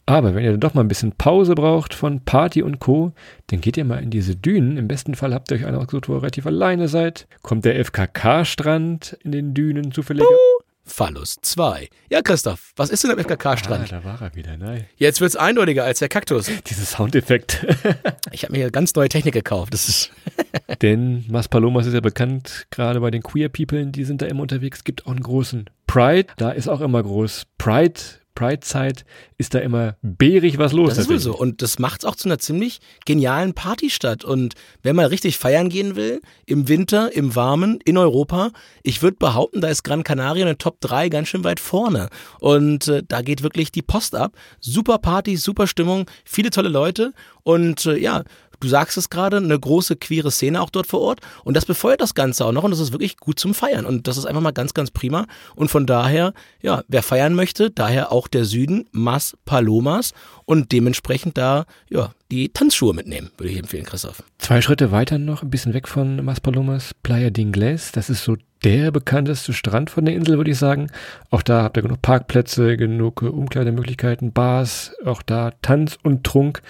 Aber 0.06 0.36
wenn 0.36 0.43
ihr 0.43 0.58
doch 0.58 0.73
mal 0.73 0.82
ein 0.82 0.88
bisschen 0.88 1.12
Pause 1.12 1.53
braucht 1.53 1.93
von 1.93 2.21
Party 2.21 2.63
und 2.63 2.79
Co., 2.79 3.12
dann 3.47 3.60
geht 3.60 3.75
ihr 3.75 3.84
mal 3.84 4.01
in 4.01 4.10
diese 4.10 4.38
Dünen. 4.38 4.77
Im 4.77 4.88
besten 4.88 5.15
Fall 5.15 5.34
habt 5.34 5.51
ihr 5.51 5.58
euch 5.58 5.65
einen 5.65 5.77
ausgesucht, 5.77 6.08
wo 6.08 6.13
ihr 6.13 6.21
relativ 6.21 6.45
alleine 6.45 6.88
seid. 6.88 7.27
Kommt 7.41 7.65
der 7.65 7.75
FKK-Strand 7.84 9.17
in 9.23 9.34
den 9.34 9.53
Dünen 9.53 9.91
zufällig. 9.91 10.25
Phallus 10.86 11.38
2. 11.41 11.88
Ja, 12.10 12.22
Christoph, 12.22 12.74
was 12.76 12.89
ist 12.89 13.04
denn 13.04 13.12
am 13.12 13.19
FKK-Strand? 13.19 13.91
Ah, 13.91 14.02
da 14.02 14.04
war 14.04 14.22
er 14.22 14.36
wieder, 14.36 14.58
nein. 14.58 14.86
Jetzt 14.98 15.22
wird's 15.22 15.36
eindeutiger 15.36 15.84
als 15.86 16.00
der 16.00 16.10
Kaktus. 16.10 16.52
Dieser 16.69 16.84
Soundeffekt. 16.84 17.65
ich 18.32 18.43
habe 18.43 18.54
mir 18.54 18.69
ganz 18.69 18.93
neue 18.96 19.10
Technik 19.10 19.34
gekauft. 19.34 19.74
Das 19.74 19.88
ist 19.88 20.12
Denn 20.82 21.26
Mas 21.30 21.48
Palomas 21.48 21.86
ist 21.86 21.93
ja 21.93 22.02
bekannt, 22.02 22.67
gerade 22.69 23.00
bei 23.00 23.12
den 23.12 23.24
Queer 23.24 23.50
People, 23.50 23.86
die 23.88 24.04
sind 24.04 24.22
da 24.22 24.26
immer 24.26 24.41
unterwegs. 24.41 24.80
Es 24.80 24.84
gibt 24.84 25.06
auch 25.06 25.12
einen 25.12 25.24
großen 25.24 25.69
Pride, 25.88 26.28
da 26.38 26.52
ist 26.52 26.67
auch 26.67 26.82
immer 26.82 27.02
groß 27.02 27.43
Pride 27.58 28.00
Pride-Zeit 28.36 29.06
ist 29.38 29.54
da 29.54 29.60
immer 29.60 29.96
bärig 30.02 30.58
was 30.58 30.74
los. 30.74 30.89
Das 30.89 31.00
ist 31.00 31.10
wohl 31.10 31.19
so. 31.19 31.36
Und 31.36 31.62
das 31.62 31.80
macht 31.80 32.02
es 32.02 32.06
auch 32.06 32.15
zu 32.15 32.28
einer 32.28 32.39
ziemlich 32.39 32.80
genialen 33.06 33.54
Partystadt. 33.54 34.24
Und 34.24 34.56
wenn 34.82 34.96
man 34.96 35.06
richtig 35.06 35.38
feiern 35.38 35.69
gehen 35.69 35.96
will, 35.96 36.22
im 36.46 36.67
Winter, 36.67 37.15
im 37.15 37.36
Warmen, 37.36 37.80
in 37.86 37.98
Europa, 37.98 38.52
ich 38.82 39.02
würde 39.02 39.17
behaupten, 39.17 39.62
da 39.62 39.67
ist 39.67 39.84
Gran 39.84 40.04
Canaria 40.04 40.43
in 40.43 40.48
der 40.48 40.58
Top 40.58 40.82
3 40.82 41.10
ganz 41.10 41.28
schön 41.28 41.43
weit 41.43 41.60
vorne. 41.60 42.10
Und 42.39 42.88
äh, 42.88 43.04
da 43.08 43.22
geht 43.22 43.43
wirklich 43.43 43.72
die 43.72 43.82
Post 43.82 44.15
ab. 44.15 44.34
Super 44.60 44.98
Party, 44.98 45.38
super 45.38 45.67
Stimmung, 45.67 46.10
viele 46.26 46.50
tolle 46.50 46.69
Leute. 46.69 47.13
Und 47.43 47.86
äh, 47.86 47.98
ja, 47.98 48.24
du 48.63 48.69
sagst 48.69 48.97
es 48.97 49.10
gerade, 49.10 49.38
eine 49.38 49.60
große 49.60 49.97
queere 49.97 50.32
Szene 50.32 50.62
auch 50.62 50.69
dort 50.69 50.88
vor 50.88 51.02
Ort. 51.02 51.19
Und 51.43 51.58
das 51.58 51.65
befeuert 51.65 52.02
das 52.02 52.15
Ganze 52.15 52.45
auch 52.45 52.54
noch 52.54 52.63
und 52.63 52.71
das 52.71 52.80
ist 52.80 52.93
wirklich 52.93 53.17
gut 53.17 53.39
zum 53.39 53.54
Feiern. 53.54 53.86
Und 53.86 54.08
das 54.08 54.17
ist 54.17 54.26
einfach 54.26 54.41
mal 54.41 54.52
ganz, 54.52 54.73
ganz 54.73 54.89
prima. 54.89 55.28
Und 55.56 55.69
von 55.69 55.86
daher, 55.86 56.34
ja, 56.62 56.84
wer 56.88 57.04
feiern 57.04 57.36
möchte, 57.36 57.69
daher 57.69 58.12
auch 58.12 58.28
der 58.28 58.45
Süden, 58.45 58.88
Mas 58.91 59.38
Palomas 59.45 60.13
und 60.45 60.71
dementsprechend 60.71 61.38
da, 61.38 61.65
ja, 61.89 62.12
die 62.32 62.49
Tanzschuhe 62.49 62.93
mitnehmen, 62.93 63.32
würde 63.38 63.52
ich 63.52 63.60
empfehlen, 63.60 63.86
Christoph. 63.86 64.23
Zwei 64.39 64.62
Schritte 64.62 64.91
weiter 64.91 65.17
noch, 65.17 65.43
ein 65.43 65.49
bisschen 65.49 65.73
weg 65.73 65.88
von 65.88 66.23
Mas 66.23 66.39
Palomas, 66.39 66.91
Playa 67.04 67.28
d'Ingles. 67.28 67.91
Das 67.93 68.10
ist 68.10 68.23
so 68.23 68.38
der 68.63 68.91
bekannteste 68.91 69.52
Strand 69.52 69.89
von 69.89 70.06
der 70.06 70.15
Insel, 70.15 70.38
würde 70.38 70.52
ich 70.52 70.58
sagen. 70.58 70.89
Auch 71.30 71.41
da 71.41 71.63
habt 71.63 71.78
ihr 71.78 71.84
genug 71.84 72.02
Parkplätze, 72.02 72.78
genug 72.78 73.21
Umkleidemöglichkeiten, 73.21 74.32
Bars, 74.32 74.93
auch 75.06 75.21
da 75.21 75.52
Tanz 75.62 75.97
und 76.02 76.23
Trunk. 76.23 76.62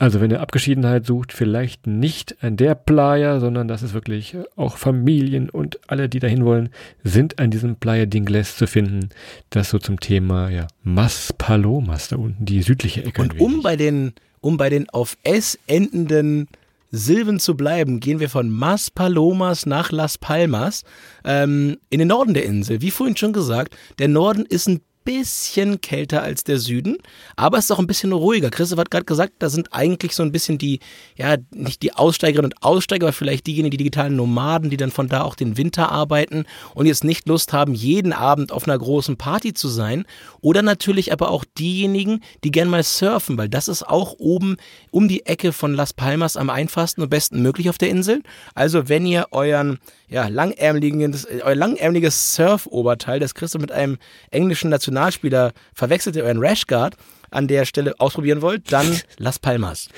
Also 0.00 0.20
wenn 0.20 0.30
ihr 0.30 0.40
Abgeschiedenheit 0.40 1.06
sucht, 1.06 1.32
vielleicht 1.32 1.88
nicht 1.88 2.36
an 2.40 2.56
der 2.56 2.76
Playa, 2.76 3.40
sondern 3.40 3.66
das 3.66 3.82
ist 3.82 3.94
wirklich 3.94 4.36
auch 4.54 4.76
Familien 4.76 5.50
und 5.50 5.80
alle, 5.88 6.08
die 6.08 6.20
dahin 6.20 6.44
wollen, 6.44 6.68
sind 7.02 7.40
an 7.40 7.50
diesem 7.50 7.74
Playa 7.74 8.04
d'Ingles 8.04 8.56
zu 8.56 8.68
finden. 8.68 9.08
Das 9.50 9.70
so 9.70 9.78
zum 9.78 9.98
Thema 9.98 10.50
ja 10.50 10.68
Mas 10.84 11.32
Palomas 11.36 12.08
da 12.08 12.16
unten, 12.16 12.44
die 12.44 12.62
südliche 12.62 13.04
Ecke. 13.04 13.20
Und 13.20 13.40
um 13.40 13.62
bei 13.62 13.74
den 13.74 14.12
um 14.40 14.56
bei 14.56 14.70
den 14.70 14.88
auf 14.90 15.16
S 15.24 15.58
endenden 15.66 16.46
Silben 16.90 17.38
zu 17.38 17.56
bleiben, 17.56 18.00
gehen 18.00 18.20
wir 18.20 18.30
von 18.30 18.48
Mas 18.48 18.90
Palomas 18.90 19.66
nach 19.66 19.90
Las 19.90 20.16
Palmas 20.16 20.84
ähm, 21.24 21.76
in 21.90 21.98
den 21.98 22.08
Norden 22.08 22.34
der 22.34 22.44
Insel. 22.44 22.80
Wie 22.80 22.90
vorhin 22.90 23.16
schon 23.16 23.32
gesagt, 23.32 23.76
der 23.98 24.08
Norden 24.08 24.46
ist 24.46 24.68
ein 24.68 24.80
bisschen 25.08 25.80
kälter 25.80 26.22
als 26.22 26.44
der 26.44 26.58
Süden, 26.58 26.98
aber 27.34 27.56
es 27.56 27.64
ist 27.64 27.70
auch 27.70 27.78
ein 27.78 27.86
bisschen 27.86 28.12
ruhiger. 28.12 28.50
Christoph 28.50 28.78
hat 28.78 28.90
gerade 28.90 29.06
gesagt, 29.06 29.32
da 29.38 29.48
sind 29.48 29.72
eigentlich 29.72 30.14
so 30.14 30.22
ein 30.22 30.32
bisschen 30.32 30.58
die, 30.58 30.80
ja, 31.16 31.36
nicht 31.50 31.80
die 31.80 31.94
Aussteigerinnen 31.94 32.52
und 32.52 32.62
Aussteiger, 32.62 33.06
aber 33.06 33.14
vielleicht 33.14 33.46
diejenigen, 33.46 33.70
die 33.70 33.78
digitalen 33.78 34.16
Nomaden, 34.16 34.68
die 34.68 34.76
dann 34.76 34.90
von 34.90 35.08
da 35.08 35.22
auch 35.22 35.34
den 35.34 35.56
Winter 35.56 35.90
arbeiten 35.90 36.44
und 36.74 36.84
jetzt 36.84 37.04
nicht 37.04 37.26
Lust 37.26 37.54
haben, 37.54 37.72
jeden 37.72 38.12
Abend 38.12 38.52
auf 38.52 38.68
einer 38.68 38.76
großen 38.76 39.16
Party 39.16 39.54
zu 39.54 39.68
sein. 39.68 40.04
Oder 40.42 40.60
natürlich 40.60 41.10
aber 41.10 41.30
auch 41.30 41.46
diejenigen, 41.56 42.22
die 42.44 42.50
gern 42.50 42.68
mal 42.68 42.82
surfen, 42.82 43.38
weil 43.38 43.48
das 43.48 43.68
ist 43.68 43.88
auch 43.88 44.14
oben 44.18 44.58
um 44.90 45.08
die 45.08 45.24
Ecke 45.24 45.54
von 45.54 45.72
Las 45.72 45.94
Palmas 45.94 46.36
am 46.36 46.50
einfachsten 46.50 47.00
und 47.00 47.08
besten 47.08 47.40
möglich 47.40 47.70
auf 47.70 47.78
der 47.78 47.88
Insel. 47.88 48.22
Also 48.54 48.90
wenn 48.90 49.06
ihr 49.06 49.28
euren 49.30 49.78
ja, 50.10 50.28
langärmeliges, 50.28 51.26
euer 51.26 51.54
langärmeliges 51.54 52.34
Surf-Oberteil, 52.34 53.20
das 53.20 53.34
Christoph 53.34 53.60
mit 53.60 53.72
einem 53.72 53.98
englischen 54.30 54.70
Nationalspieler 54.98 55.52
verwechselt, 55.74 56.16
euren 56.16 56.38
Rashguard, 56.38 56.96
an 57.30 57.46
der 57.46 57.64
Stelle 57.64 57.94
ausprobieren 57.98 58.42
wollt, 58.42 58.72
dann 58.72 58.86
Las 59.18 59.38
Palmas. 59.38 59.88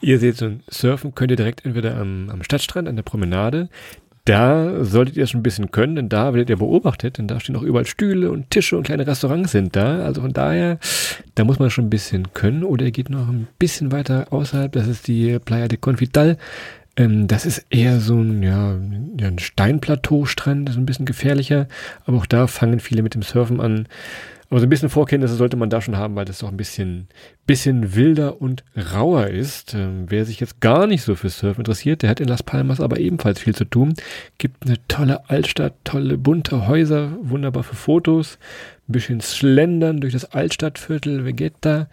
Ihr 0.00 0.18
seht 0.18 0.36
so 0.36 0.50
Surfen 0.68 1.14
könnt 1.14 1.30
ihr 1.30 1.36
direkt 1.36 1.64
entweder 1.64 1.96
am, 1.96 2.28
am 2.30 2.42
Stadtstrand, 2.42 2.88
an 2.88 2.96
der 2.96 3.02
Promenade. 3.02 3.68
Da 4.24 4.84
solltet 4.84 5.16
ihr 5.16 5.26
schon 5.26 5.40
ein 5.40 5.42
bisschen 5.42 5.70
können, 5.70 5.96
denn 5.96 6.08
da 6.10 6.34
werdet 6.34 6.50
ihr 6.50 6.58
beobachtet, 6.58 7.16
denn 7.16 7.28
da 7.28 7.40
stehen 7.40 7.56
auch 7.56 7.62
überall 7.62 7.86
Stühle 7.86 8.30
und 8.30 8.50
Tische 8.50 8.76
und 8.76 8.82
kleine 8.82 9.06
Restaurants 9.06 9.52
sind 9.52 9.74
da. 9.74 10.00
Also 10.00 10.20
von 10.20 10.34
daher, 10.34 10.78
da 11.34 11.44
muss 11.44 11.58
man 11.58 11.70
schon 11.70 11.86
ein 11.86 11.90
bisschen 11.90 12.34
können. 12.34 12.62
Oder 12.62 12.86
ihr 12.86 12.90
geht 12.90 13.08
noch 13.08 13.26
ein 13.28 13.48
bisschen 13.58 13.90
weiter 13.90 14.26
außerhalb, 14.30 14.72
das 14.72 14.86
ist 14.86 15.08
die 15.08 15.38
Playa 15.38 15.68
de 15.68 15.78
Confital. 15.78 16.36
Ähm, 16.98 17.26
das 17.26 17.46
ist 17.46 17.64
eher 17.70 18.00
so 18.00 18.16
ein, 18.16 18.42
ja, 18.42 18.72
ein 18.72 19.38
Steinplateau-Strand, 19.38 20.68
ist 20.68 20.76
ein 20.76 20.84
bisschen 20.84 21.06
gefährlicher, 21.06 21.66
aber 22.04 22.18
auch 22.18 22.26
da 22.26 22.48
fangen 22.48 22.80
viele 22.80 23.02
mit 23.02 23.14
dem 23.14 23.22
Surfen 23.22 23.60
an. 23.60 23.86
Aber 24.50 24.60
so 24.60 24.66
ein 24.66 24.70
bisschen 24.70 24.88
Vorkenntnisse 24.88 25.34
sollte 25.34 25.58
man 25.58 25.68
da 25.68 25.82
schon 25.82 25.98
haben, 25.98 26.16
weil 26.16 26.24
das 26.24 26.38
doch 26.38 26.48
ein 26.48 26.56
bisschen, 26.56 27.08
bisschen 27.46 27.94
wilder 27.94 28.40
und 28.40 28.64
rauer 28.94 29.26
ist. 29.26 29.74
Ähm, 29.74 30.06
wer 30.08 30.24
sich 30.24 30.40
jetzt 30.40 30.60
gar 30.60 30.86
nicht 30.86 31.02
so 31.02 31.14
für 31.14 31.28
Surfen 31.28 31.60
interessiert, 31.60 32.02
der 32.02 32.08
hat 32.08 32.20
in 32.20 32.28
Las 32.28 32.42
Palmas 32.42 32.80
aber 32.80 32.98
ebenfalls 32.98 33.40
viel 33.40 33.54
zu 33.54 33.66
tun. 33.66 33.94
Gibt 34.38 34.64
eine 34.64 34.76
tolle 34.88 35.28
Altstadt, 35.28 35.74
tolle 35.84 36.16
bunte 36.16 36.66
Häuser, 36.66 37.12
wunderbar 37.20 37.62
für 37.62 37.76
Fotos, 37.76 38.38
ein 38.88 38.92
bisschen 38.92 39.20
schlendern 39.20 40.00
durch 40.00 40.14
das 40.14 40.24
Altstadtviertel 40.32 41.26
Vegeta 41.26 41.88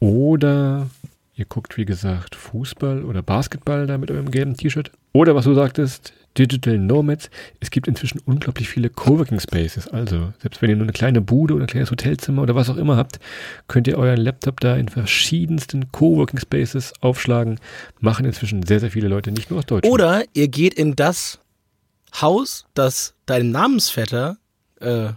oder 0.00 0.88
ihr 1.34 1.44
guckt, 1.44 1.76
wie 1.76 1.84
gesagt, 1.84 2.36
Fußball 2.36 3.04
oder 3.04 3.22
Basketball 3.22 3.86
da 3.86 3.98
mit 3.98 4.10
eurem 4.10 4.30
gelben 4.30 4.56
T-Shirt. 4.56 4.92
Oder 5.12 5.34
was 5.34 5.44
du 5.44 5.54
sagtest, 5.54 6.14
Digital 6.38 6.78
Nomads. 6.78 7.30
Es 7.60 7.70
gibt 7.70 7.88
inzwischen 7.88 8.20
unglaublich 8.24 8.68
viele 8.68 8.90
Coworking 8.90 9.40
Spaces. 9.40 9.88
Also, 9.88 10.32
selbst 10.40 10.62
wenn 10.62 10.70
ihr 10.70 10.76
nur 10.76 10.84
eine 10.84 10.92
kleine 10.92 11.20
Bude 11.20 11.54
oder 11.54 11.64
ein 11.64 11.68
kleines 11.68 11.90
Hotelzimmer 11.90 12.42
oder 12.42 12.54
was 12.54 12.70
auch 12.70 12.76
immer 12.76 12.96
habt, 12.96 13.18
könnt 13.68 13.86
ihr 13.86 13.98
euren 13.98 14.20
Laptop 14.20 14.60
da 14.60 14.76
in 14.76 14.88
verschiedensten 14.88 15.92
Coworking 15.92 16.40
Spaces 16.40 16.92
aufschlagen. 17.00 17.58
Machen 18.00 18.24
inzwischen 18.24 18.62
sehr, 18.64 18.80
sehr 18.80 18.90
viele 18.90 19.08
Leute, 19.08 19.32
nicht 19.32 19.50
nur 19.50 19.58
aus 19.58 19.66
Deutschland. 19.66 19.92
Oder 19.92 20.24
ihr 20.32 20.48
geht 20.48 20.74
in 20.74 20.96
das 20.96 21.38
Haus, 22.20 22.66
das 22.74 23.14
deinem 23.26 23.50
Namensvetter 23.50 24.36
äh, 24.80 25.10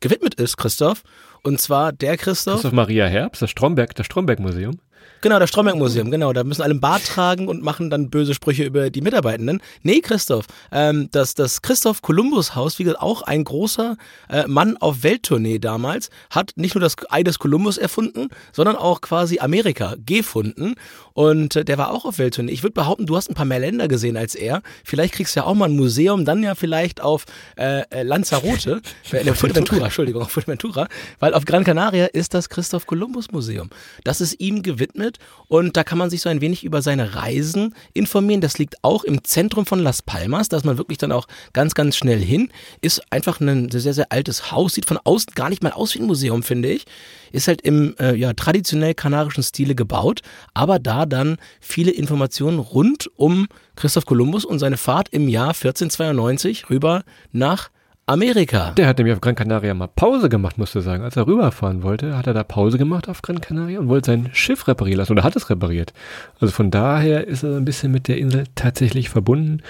gewidmet 0.00 0.34
ist, 0.34 0.56
Christoph. 0.56 1.02
Und 1.42 1.60
zwar 1.60 1.92
der 1.92 2.16
Christoph. 2.16 2.54
Christoph 2.54 2.72
Maria 2.72 3.06
Herbst, 3.06 3.42
das 3.42 3.50
Stromberg, 3.50 3.94
das 3.94 4.06
Stromberg 4.06 4.40
Museum. 4.40 4.78
Genau, 5.22 5.38
das 5.38 5.50
Stromberg-Museum, 5.50 6.10
genau. 6.10 6.32
Da 6.32 6.44
müssen 6.44 6.62
alle 6.62 6.70
einen 6.70 6.80
Bart 6.80 7.04
tragen 7.04 7.46
und 7.46 7.62
machen 7.62 7.90
dann 7.90 8.08
böse 8.08 8.32
Sprüche 8.32 8.64
über 8.64 8.88
die 8.88 9.02
Mitarbeitenden. 9.02 9.60
Nee, 9.82 10.00
Christoph. 10.00 10.46
Ähm, 10.72 11.08
das, 11.10 11.34
das 11.34 11.60
Christoph 11.60 12.00
Kolumbus-Haus, 12.00 12.78
wie 12.78 12.84
gesagt, 12.84 13.02
auch 13.02 13.20
ein 13.22 13.44
großer 13.44 13.98
äh, 14.30 14.46
Mann 14.46 14.78
auf 14.78 15.02
Welttournee 15.02 15.58
damals, 15.58 16.08
hat 16.30 16.52
nicht 16.56 16.74
nur 16.74 16.80
das 16.80 16.96
Ei 17.10 17.22
des 17.22 17.38
Kolumbus 17.38 17.76
erfunden, 17.76 18.28
sondern 18.52 18.76
auch 18.76 19.02
quasi 19.02 19.40
Amerika 19.40 19.94
gefunden. 20.06 20.76
Und 21.12 21.54
äh, 21.54 21.64
der 21.66 21.76
war 21.76 21.90
auch 21.90 22.06
auf 22.06 22.18
Welttournee. 22.18 22.52
Ich 22.52 22.62
würde 22.62 22.72
behaupten, 22.72 23.04
du 23.04 23.14
hast 23.14 23.28
ein 23.28 23.34
paar 23.34 23.44
mehr 23.44 23.60
Länder 23.60 23.88
gesehen 23.88 24.16
als 24.16 24.34
er. 24.34 24.62
Vielleicht 24.84 25.12
kriegst 25.12 25.36
du 25.36 25.40
ja 25.40 25.46
auch 25.46 25.54
mal 25.54 25.68
ein 25.68 25.76
Museum, 25.76 26.24
dann 26.24 26.42
ja 26.42 26.54
vielleicht 26.54 27.02
auf 27.02 27.26
äh, 27.58 27.82
äh 27.90 28.04
Lanzarote, 28.04 28.80
äh, 29.12 29.34
Fuerteventura, 29.34 29.84
Entschuldigung, 29.84 30.22
auf 30.22 30.30
Fuerteventura, 30.30 30.88
weil 31.18 31.34
auf 31.34 31.44
Gran 31.44 31.64
Canaria 31.64 32.06
ist 32.06 32.32
das 32.32 32.48
Christoph 32.48 32.86
Kolumbus 32.86 33.32
Museum. 33.32 33.68
Das 34.04 34.22
ist 34.22 34.40
ihm 34.40 34.62
gewidmet 34.62 35.09
findet. 35.10 35.18
Und 35.48 35.76
da 35.76 35.82
kann 35.82 35.98
man 35.98 36.10
sich 36.10 36.20
so 36.20 36.28
ein 36.28 36.40
wenig 36.40 36.64
über 36.64 36.80
seine 36.80 37.16
Reisen 37.16 37.74
informieren. 37.92 38.40
Das 38.40 38.58
liegt 38.58 38.76
auch 38.82 39.02
im 39.04 39.24
Zentrum 39.24 39.66
von 39.66 39.80
Las 39.80 40.02
Palmas. 40.02 40.48
Da 40.48 40.56
ist 40.56 40.64
man 40.64 40.78
wirklich 40.78 40.98
dann 40.98 41.12
auch 41.12 41.26
ganz, 41.52 41.74
ganz 41.74 41.96
schnell 41.96 42.20
hin. 42.20 42.50
Ist 42.80 43.02
einfach 43.10 43.40
ein 43.40 43.68
sehr, 43.70 43.94
sehr 43.94 44.12
altes 44.12 44.52
Haus. 44.52 44.74
Sieht 44.74 44.86
von 44.86 44.98
außen 45.02 45.32
gar 45.34 45.50
nicht 45.50 45.62
mal 45.62 45.72
aus 45.72 45.94
wie 45.94 46.00
ein 46.00 46.06
Museum, 46.06 46.42
finde 46.42 46.70
ich. 46.70 46.84
Ist 47.32 47.48
halt 47.48 47.62
im 47.62 47.96
äh, 47.98 48.14
ja, 48.14 48.32
traditionell 48.32 48.94
kanarischen 48.94 49.42
Stile 49.42 49.74
gebaut. 49.74 50.20
Aber 50.54 50.78
da 50.78 51.04
dann 51.04 51.36
viele 51.60 51.90
Informationen 51.90 52.60
rund 52.60 53.10
um 53.16 53.48
Christoph 53.74 54.06
Kolumbus 54.06 54.44
und 54.44 54.60
seine 54.60 54.76
Fahrt 54.76 55.08
im 55.10 55.28
Jahr 55.28 55.48
1492 55.48 56.70
rüber 56.70 57.02
nach 57.32 57.70
Amerika. 58.06 58.72
Der 58.72 58.86
hat 58.88 58.98
nämlich 58.98 59.14
auf 59.14 59.20
Gran 59.20 59.34
Canaria 59.36 59.72
mal 59.72 59.86
Pause 59.86 60.28
gemacht, 60.28 60.58
musst 60.58 60.74
du 60.74 60.80
sagen. 60.80 61.04
Als 61.04 61.16
er 61.16 61.26
rüberfahren 61.26 61.82
wollte, 61.82 62.16
hat 62.16 62.26
er 62.26 62.34
da 62.34 62.42
Pause 62.42 62.76
gemacht 62.76 63.08
auf 63.08 63.22
Gran 63.22 63.40
Canaria 63.40 63.78
und 63.78 63.88
wollte 63.88 64.06
sein 64.06 64.30
Schiff 64.32 64.66
reparieren 64.66 64.98
lassen 64.98 65.12
oder 65.12 65.22
hat 65.22 65.36
es 65.36 65.48
repariert. 65.48 65.92
Also 66.40 66.52
von 66.52 66.70
daher 66.70 67.26
ist 67.26 67.44
er 67.44 67.56
ein 67.56 67.64
bisschen 67.64 67.92
mit 67.92 68.08
der 68.08 68.18
Insel 68.18 68.44
tatsächlich 68.54 69.08
verbunden 69.08 69.62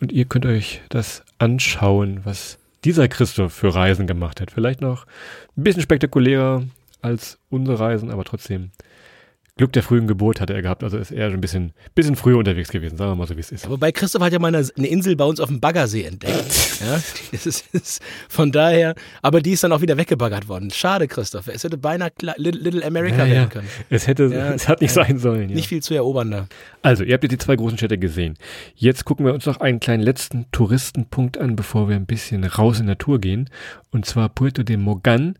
und 0.00 0.12
ihr 0.12 0.26
könnt 0.26 0.46
euch 0.46 0.80
das 0.88 1.24
anschauen, 1.38 2.20
was 2.24 2.58
dieser 2.84 3.08
Christoph 3.08 3.52
für 3.52 3.74
Reisen 3.74 4.06
gemacht 4.06 4.40
hat. 4.40 4.52
Vielleicht 4.52 4.80
noch 4.80 5.04
ein 5.56 5.64
bisschen 5.64 5.82
spektakulärer 5.82 6.62
als 7.02 7.38
unsere 7.50 7.80
Reisen, 7.80 8.10
aber 8.10 8.24
trotzdem 8.24 8.70
Glück 9.58 9.72
der 9.72 9.82
frühen 9.82 10.06
Geburt 10.06 10.40
hatte 10.40 10.54
er 10.54 10.62
gehabt, 10.62 10.84
also 10.84 10.96
ist 10.96 11.10
er 11.10 11.26
ein 11.26 11.40
bisschen, 11.40 11.72
bisschen 11.94 12.14
früher 12.14 12.38
unterwegs 12.38 12.70
gewesen, 12.70 12.96
sagen 12.96 13.10
wir 13.10 13.16
mal 13.16 13.26
so, 13.26 13.36
wie 13.36 13.40
es 13.40 13.50
ist. 13.50 13.68
Wobei 13.68 13.90
Christoph 13.90 14.22
hat 14.22 14.32
ja 14.32 14.38
mal 14.38 14.54
eine, 14.54 14.86
Insel 14.86 15.16
bei 15.16 15.24
uns 15.24 15.40
auf 15.40 15.48
dem 15.48 15.60
Baggersee 15.60 16.04
entdeckt. 16.04 16.80
ja, 16.80 16.94
ist, 17.32 17.64
ist, 17.72 18.00
von 18.28 18.52
daher, 18.52 18.94
aber 19.20 19.42
die 19.42 19.50
ist 19.50 19.64
dann 19.64 19.72
auch 19.72 19.80
wieder 19.80 19.96
weggebaggert 19.96 20.48
worden. 20.48 20.70
Schade, 20.70 21.08
Christoph. 21.08 21.48
Es 21.48 21.64
hätte 21.64 21.76
beinahe 21.76 22.12
Little, 22.36 22.86
America 22.86 23.24
ja, 23.24 23.32
werden 23.32 23.48
können. 23.48 23.68
Es 23.90 24.06
hätte, 24.06 24.26
ja, 24.26 24.50
es 24.54 24.68
hat 24.68 24.80
nicht 24.80 24.92
sein 24.92 25.18
sollen. 25.18 25.48
Nicht 25.48 25.68
viel 25.68 25.82
zu 25.82 25.92
erobern 25.92 26.30
da. 26.30 26.46
Also, 26.82 27.02
ihr 27.02 27.14
habt 27.14 27.24
jetzt 27.24 27.32
die 27.32 27.38
zwei 27.38 27.56
großen 27.56 27.78
Städte 27.78 27.98
gesehen. 27.98 28.38
Jetzt 28.76 29.04
gucken 29.04 29.26
wir 29.26 29.34
uns 29.34 29.44
noch 29.44 29.60
einen 29.60 29.80
kleinen 29.80 30.04
letzten 30.04 30.46
Touristenpunkt 30.52 31.36
an, 31.36 31.56
bevor 31.56 31.88
wir 31.88 31.96
ein 31.96 32.06
bisschen 32.06 32.44
raus 32.44 32.78
in 32.78 32.86
die 32.86 32.90
Natur 32.90 33.20
gehen. 33.20 33.50
Und 33.90 34.06
zwar 34.06 34.28
Puerto 34.28 34.62
de 34.62 34.76
Mogan. 34.76 35.34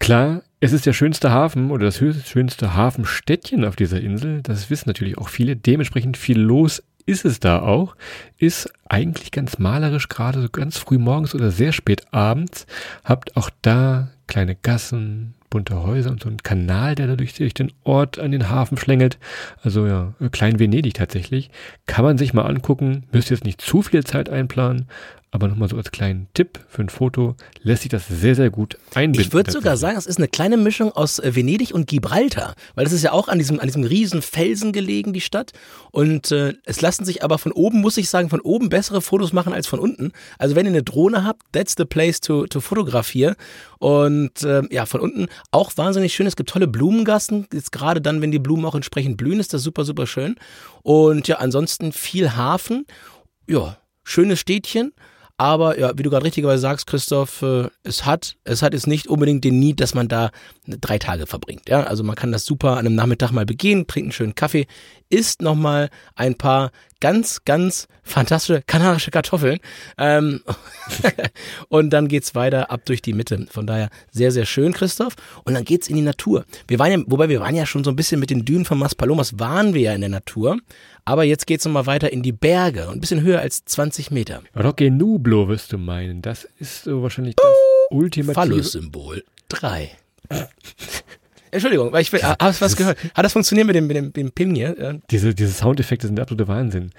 Klar, 0.00 0.42
es 0.60 0.72
ist 0.72 0.86
der 0.86 0.92
schönste 0.94 1.30
Hafen 1.30 1.70
oder 1.70 1.84
das 1.84 1.98
schönste 1.98 2.74
Hafenstädtchen 2.74 3.64
auf 3.64 3.76
dieser 3.76 4.00
Insel. 4.00 4.42
Das 4.42 4.70
wissen 4.70 4.88
natürlich 4.88 5.18
auch 5.18 5.28
viele. 5.28 5.56
Dementsprechend 5.56 6.16
viel 6.16 6.40
los 6.40 6.82
ist 7.06 7.24
es 7.24 7.38
da 7.38 7.60
auch. 7.60 7.96
Ist 8.38 8.72
eigentlich 8.88 9.30
ganz 9.30 9.58
malerisch, 9.58 10.08
gerade 10.08 10.40
so 10.40 10.48
ganz 10.48 10.78
früh 10.78 10.98
morgens 10.98 11.34
oder 11.34 11.50
sehr 11.50 11.72
spät 11.72 12.12
abends. 12.12 12.66
Habt 13.04 13.36
auch 13.36 13.50
da 13.62 14.08
kleine 14.26 14.56
Gassen, 14.56 15.34
bunte 15.50 15.82
Häuser 15.82 16.10
und 16.10 16.22
so 16.22 16.28
einen 16.28 16.42
Kanal, 16.42 16.94
der 16.94 17.06
dadurch 17.06 17.34
durch 17.34 17.54
den 17.54 17.72
Ort 17.84 18.18
an 18.18 18.30
den 18.30 18.48
Hafen 18.48 18.78
schlängelt. 18.78 19.18
Also 19.62 19.86
ja, 19.86 20.14
klein 20.30 20.58
Venedig 20.58 20.94
tatsächlich. 20.94 21.50
Kann 21.86 22.04
man 22.04 22.16
sich 22.16 22.32
mal 22.32 22.46
angucken. 22.46 23.04
Müsst 23.12 23.30
jetzt 23.30 23.44
nicht 23.44 23.60
zu 23.60 23.82
viel 23.82 24.04
Zeit 24.04 24.30
einplanen, 24.30 24.86
aber 25.32 25.46
nochmal 25.46 25.68
so 25.68 25.76
als 25.76 25.92
kleinen 25.92 26.26
Tipp 26.34 26.58
für 26.68 26.82
ein 26.82 26.88
Foto 26.88 27.36
lässt 27.62 27.82
sich 27.82 27.90
das 27.90 28.08
sehr, 28.08 28.34
sehr 28.34 28.50
gut 28.50 28.76
einbinden. 28.94 29.20
Ich 29.20 29.32
würde 29.32 29.52
sogar 29.52 29.76
sagen, 29.76 29.96
es 29.96 30.06
ist 30.06 30.18
eine 30.18 30.26
kleine 30.26 30.56
Mischung 30.56 30.90
aus 30.90 31.20
äh, 31.20 31.36
Venedig 31.36 31.72
und 31.72 31.86
Gibraltar, 31.86 32.54
weil 32.74 32.84
das 32.84 32.92
ist 32.92 33.04
ja 33.04 33.12
auch 33.12 33.28
an 33.28 33.38
diesem, 33.38 33.60
an 33.60 33.66
diesem 33.66 33.84
riesen 33.84 34.22
Felsen 34.22 34.72
gelegen, 34.72 35.12
die 35.12 35.20
Stadt. 35.20 35.52
Und 35.92 36.32
äh, 36.32 36.54
es 36.64 36.80
lassen 36.80 37.04
sich 37.04 37.22
aber 37.22 37.38
von 37.38 37.52
oben, 37.52 37.80
muss 37.80 37.96
ich 37.96 38.10
sagen, 38.10 38.28
von 38.28 38.40
oben 38.40 38.70
bessere 38.70 39.00
Fotos 39.00 39.32
machen 39.32 39.52
als 39.52 39.68
von 39.68 39.78
unten. 39.78 40.10
Also 40.38 40.56
wenn 40.56 40.66
ihr 40.66 40.72
eine 40.72 40.82
Drohne 40.82 41.24
habt, 41.24 41.42
that's 41.52 41.74
the 41.78 41.84
place 41.84 42.20
to, 42.20 42.46
to 42.46 42.60
fotografieren. 42.60 43.36
Und 43.78 44.42
äh, 44.42 44.62
ja, 44.70 44.84
von 44.84 45.00
unten 45.00 45.28
auch 45.52 45.70
wahnsinnig 45.76 46.12
schön. 46.12 46.26
Es 46.26 46.34
gibt 46.34 46.50
tolle 46.50 46.66
Blumengassen. 46.66 47.46
Jetzt 47.52 47.70
gerade 47.70 48.00
dann, 48.00 48.20
wenn 48.20 48.32
die 48.32 48.40
Blumen 48.40 48.64
auch 48.64 48.74
entsprechend 48.74 49.16
blühen, 49.16 49.38
ist 49.38 49.54
das 49.54 49.62
super, 49.62 49.84
super 49.84 50.08
schön. 50.08 50.34
Und 50.82 51.28
ja, 51.28 51.36
ansonsten 51.36 51.92
viel 51.92 52.34
Hafen. 52.34 52.84
Ja, 53.46 53.78
schönes 54.02 54.40
Städtchen. 54.40 54.92
Aber 55.40 55.78
ja, 55.78 55.96
wie 55.96 56.02
du 56.02 56.10
gerade 56.10 56.26
richtigerweise 56.26 56.60
sagst, 56.60 56.86
Christoph, 56.86 57.40
äh, 57.40 57.70
es 57.82 58.04
hat, 58.04 58.36
es 58.44 58.60
hat 58.60 58.74
jetzt 58.74 58.86
nicht 58.86 59.06
unbedingt 59.06 59.42
den 59.42 59.58
Need, 59.58 59.80
dass 59.80 59.94
man 59.94 60.06
da 60.06 60.32
drei 60.66 60.98
Tage 60.98 61.26
verbringt. 61.26 61.66
Ja, 61.66 61.84
also 61.84 62.04
man 62.04 62.14
kann 62.14 62.30
das 62.30 62.44
super 62.44 62.72
an 62.72 62.80
einem 62.80 62.94
Nachmittag 62.94 63.30
mal 63.32 63.46
begehen, 63.46 63.86
trinkt 63.86 64.08
einen 64.08 64.12
schönen 64.12 64.34
Kaffee, 64.34 64.66
isst 65.08 65.40
nochmal 65.40 65.88
ein 66.14 66.34
paar 66.34 66.72
ganz, 67.00 67.42
ganz 67.46 67.88
fantastische 68.02 68.62
kanarische 68.66 69.10
Kartoffeln. 69.10 69.60
Ähm 69.96 70.42
und 71.68 71.88
dann 71.90 72.08
geht's 72.08 72.34
weiter 72.34 72.70
ab 72.70 72.82
durch 72.84 73.00
die 73.00 73.14
Mitte. 73.14 73.46
Von 73.50 73.66
daher 73.66 73.88
sehr, 74.10 74.32
sehr 74.32 74.44
schön, 74.44 74.74
Christoph. 74.74 75.14
Und 75.44 75.54
dann 75.54 75.64
geht's 75.64 75.88
in 75.88 75.96
die 75.96 76.02
Natur. 76.02 76.44
Wir 76.68 76.78
waren 76.78 76.92
ja, 76.92 76.98
wobei 77.06 77.30
wir 77.30 77.40
waren 77.40 77.54
ja 77.54 77.64
schon 77.64 77.82
so 77.82 77.90
ein 77.90 77.96
bisschen 77.96 78.20
mit 78.20 78.28
den 78.28 78.44
Dünen 78.44 78.66
von 78.66 78.78
Maspalomas, 78.78 79.38
waren 79.38 79.72
wir 79.72 79.80
ja 79.80 79.94
in 79.94 80.02
der 80.02 80.10
Natur. 80.10 80.58
Aber 81.04 81.24
jetzt 81.24 81.46
geht's 81.46 81.64
nochmal 81.64 81.86
weiter 81.86 82.12
in 82.12 82.22
die 82.22 82.32
Berge 82.32 82.88
und 82.88 82.94
ein 82.94 83.00
bisschen 83.00 83.22
höher 83.22 83.40
als 83.40 83.64
20 83.64 84.10
Meter. 84.10 84.42
Roque 84.56 84.90
Nublo 84.90 85.48
wirst 85.48 85.72
du 85.72 85.78
meinen. 85.78 86.22
Das 86.22 86.48
ist 86.58 86.84
so 86.84 87.02
wahrscheinlich 87.02 87.36
das 87.36 87.46
ultimative. 87.90 88.34
Phallus-Symbol 88.34 89.24
3. 89.48 89.90
Entschuldigung, 91.50 91.92
weil 91.92 92.02
ich 92.02 92.12
will, 92.12 92.22
hast 92.22 92.60
du 92.60 92.64
was 92.64 92.76
gehört? 92.76 92.98
Hat 93.14 93.24
das 93.24 93.32
funktioniert 93.32 93.66
mit 93.66 93.76
dem, 93.76 93.86
mit 93.86 93.96
dem, 93.96 94.04
mit 94.06 94.16
dem 94.16 94.32
Ping 94.32 94.54
hier? 94.54 94.76
Ja. 94.78 94.94
Diese, 95.10 95.34
diese 95.34 95.52
Soundeffekte 95.52 96.06
sind 96.06 96.16
der 96.16 96.24
absolute 96.24 96.48
Wahnsinn. 96.48 96.90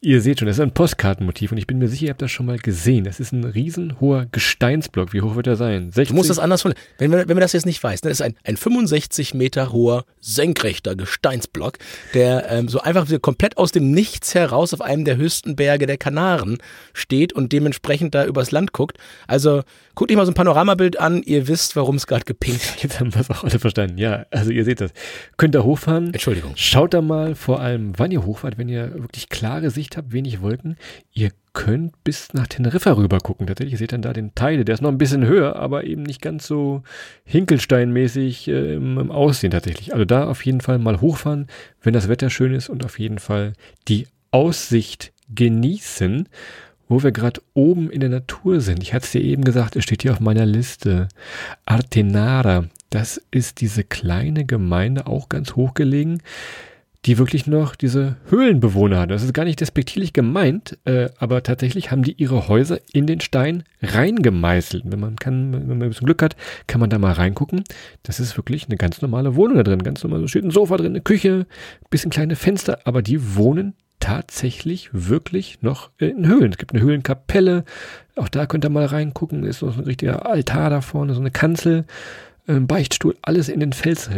Ihr 0.00 0.20
seht 0.20 0.38
schon, 0.38 0.46
das 0.46 0.56
ist 0.58 0.62
ein 0.62 0.72
Postkartenmotiv 0.72 1.52
und 1.52 1.58
ich 1.58 1.66
bin 1.66 1.78
mir 1.78 1.88
sicher, 1.88 2.04
ihr 2.04 2.10
habt 2.10 2.22
das 2.22 2.30
schon 2.30 2.46
mal 2.46 2.58
gesehen. 2.58 3.04
Das 3.04 3.20
ist 3.20 3.32
ein 3.32 3.44
riesenhoher 3.44 4.26
Gesteinsblock. 4.30 5.12
Wie 5.12 5.20
hoch 5.20 5.36
wird 5.36 5.46
er 5.46 5.56
sein? 5.56 5.90
60? 5.92 6.08
Du 6.08 6.14
musst 6.14 6.30
das 6.30 6.38
anders 6.38 6.62
formulieren. 6.62 6.86
Wenn 6.98 7.12
wenn 7.12 7.36
wir 7.36 7.40
das 7.40 7.52
jetzt 7.52 7.66
nicht 7.66 7.82
weiß, 7.82 8.02
ne, 8.02 8.10
das 8.10 8.20
ist 8.20 8.26
ein, 8.26 8.36
ein 8.44 8.56
65 8.56 9.34
Meter 9.34 9.72
hoher, 9.72 10.04
senkrechter 10.20 10.96
Gesteinsblock, 10.96 11.78
der 12.14 12.50
ähm, 12.50 12.68
so 12.68 12.80
einfach 12.80 13.06
komplett 13.20 13.56
aus 13.58 13.72
dem 13.72 13.90
Nichts 13.90 14.34
heraus 14.34 14.74
auf 14.74 14.80
einem 14.80 15.04
der 15.04 15.16
höchsten 15.16 15.56
Berge 15.56 15.86
der 15.86 15.98
Kanaren 15.98 16.58
steht 16.92 17.32
und 17.32 17.52
dementsprechend 17.52 18.14
da 18.14 18.24
übers 18.24 18.50
Land 18.50 18.72
guckt. 18.72 18.98
Also 19.26 19.62
guckt 19.94 20.10
euch 20.10 20.16
mal 20.16 20.26
so 20.26 20.32
ein 20.32 20.34
Panoramabild 20.34 20.98
an, 21.00 21.22
ihr 21.22 21.48
wisst, 21.48 21.76
warum 21.76 21.96
es 21.96 22.06
gerade 22.06 22.24
gepinkt 22.24 22.70
hat. 22.70 22.82
Jetzt 22.82 23.00
haben 23.00 23.14
wir 23.14 23.20
es 23.20 23.30
auch 23.30 23.44
alle 23.44 23.58
verstanden. 23.58 23.95
Ja, 23.96 24.26
also 24.30 24.50
ihr 24.50 24.64
seht 24.64 24.80
das. 24.80 24.92
Könnt 25.36 25.54
da 25.54 25.62
hochfahren. 25.62 26.12
Entschuldigung. 26.12 26.52
Schaut 26.56 26.94
da 26.94 27.02
mal 27.02 27.34
vor 27.34 27.60
allem, 27.60 27.92
wann 27.96 28.10
ihr 28.10 28.24
hochfahrt, 28.24 28.58
wenn 28.58 28.68
ihr 28.68 28.94
wirklich 28.94 29.28
klare 29.28 29.70
Sicht 29.70 29.96
habt, 29.96 30.12
wenig 30.12 30.42
Wolken. 30.42 30.76
Ihr 31.12 31.30
könnt 31.52 32.04
bis 32.04 32.34
nach 32.34 32.46
Teneriffa 32.46 32.92
rüber 32.92 33.18
gucken. 33.18 33.46
Tatsächlich, 33.46 33.72
ihr 33.72 33.78
seht 33.78 33.92
dann 33.92 34.02
da 34.02 34.12
den 34.12 34.34
Teile. 34.34 34.64
Der 34.64 34.74
ist 34.74 34.82
noch 34.82 34.90
ein 34.90 34.98
bisschen 34.98 35.26
höher, 35.26 35.56
aber 35.56 35.84
eben 35.84 36.02
nicht 36.02 36.20
ganz 36.20 36.46
so 36.46 36.82
Hinkelsteinmäßig 37.24 38.48
äh, 38.48 38.74
im, 38.74 38.98
im 38.98 39.10
Aussehen 39.10 39.50
tatsächlich. 39.50 39.92
Also 39.92 40.04
da 40.04 40.28
auf 40.28 40.44
jeden 40.44 40.60
Fall 40.60 40.78
mal 40.78 41.00
hochfahren, 41.00 41.46
wenn 41.82 41.94
das 41.94 42.08
Wetter 42.08 42.30
schön 42.30 42.54
ist 42.54 42.68
und 42.68 42.84
auf 42.84 42.98
jeden 42.98 43.18
Fall 43.18 43.54
die 43.88 44.06
Aussicht 44.30 45.12
genießen 45.34 46.28
wo 46.88 47.02
wir 47.02 47.12
gerade 47.12 47.40
oben 47.54 47.90
in 47.90 48.00
der 48.00 48.08
Natur 48.08 48.60
sind. 48.60 48.82
Ich 48.82 48.94
hatte 48.94 49.04
es 49.06 49.12
dir 49.12 49.22
eben 49.22 49.44
gesagt, 49.44 49.76
es 49.76 49.84
steht 49.84 50.02
hier 50.02 50.12
auf 50.12 50.20
meiner 50.20 50.46
Liste. 50.46 51.08
Artenara, 51.64 52.66
das 52.96 53.20
ist 53.30 53.60
diese 53.60 53.84
kleine 53.84 54.46
Gemeinde, 54.46 55.06
auch 55.06 55.28
ganz 55.28 55.54
hochgelegen, 55.54 56.22
die 57.04 57.18
wirklich 57.18 57.46
noch 57.46 57.76
diese 57.76 58.16
Höhlenbewohner 58.30 59.00
hat. 59.00 59.10
Das 59.10 59.22
ist 59.22 59.34
gar 59.34 59.44
nicht 59.44 59.60
despektierlich 59.60 60.14
gemeint, 60.14 60.78
äh, 60.86 61.10
aber 61.18 61.42
tatsächlich 61.42 61.90
haben 61.90 62.02
die 62.02 62.12
ihre 62.12 62.48
Häuser 62.48 62.78
in 62.94 63.06
den 63.06 63.20
Stein 63.20 63.64
reingemeißelt. 63.82 64.84
Wenn 64.86 64.98
man 64.98 65.16
kann, 65.16 65.52
wenn 65.52 65.68
man 65.68 65.82
ein 65.82 65.90
bisschen 65.90 66.06
Glück 66.06 66.22
hat, 66.22 66.36
kann 66.68 66.80
man 66.80 66.88
da 66.88 66.98
mal 66.98 67.12
reingucken. 67.12 67.64
Das 68.02 68.18
ist 68.18 68.38
wirklich 68.38 68.64
eine 68.64 68.78
ganz 68.78 69.02
normale 69.02 69.36
Wohnung 69.36 69.58
da 69.58 69.62
drin. 69.62 69.82
Ganz 69.82 70.02
normal, 70.02 70.22
da 70.22 70.28
steht 70.28 70.44
ein 70.44 70.50
Sofa 70.50 70.78
drin, 70.78 70.92
eine 70.92 71.02
Küche, 71.02 71.46
bisschen 71.90 72.10
kleine 72.10 72.34
Fenster, 72.34 72.78
aber 72.84 73.02
die 73.02 73.36
wohnen 73.36 73.74
tatsächlich 74.00 74.88
wirklich 74.92 75.60
noch 75.60 75.90
in 75.98 76.26
Höhlen. 76.26 76.52
Es 76.52 76.56
gibt 76.56 76.72
eine 76.72 76.82
Höhlenkapelle, 76.82 77.66
auch 78.14 78.30
da 78.30 78.46
könnt 78.46 78.64
ihr 78.64 78.70
mal 78.70 78.86
reingucken, 78.86 79.44
ist 79.44 79.58
so 79.58 79.66
ein 79.66 79.80
richtiger 79.80 80.24
Altar 80.24 80.70
da 80.70 80.80
vorne, 80.80 81.12
so 81.12 81.20
eine 81.20 81.30
Kanzel, 81.30 81.80
ein 81.80 81.84
Beichtstuhl, 82.46 83.16
alles 83.22 83.48
in 83.48 83.60
den 83.60 83.72
Fels 83.72 84.10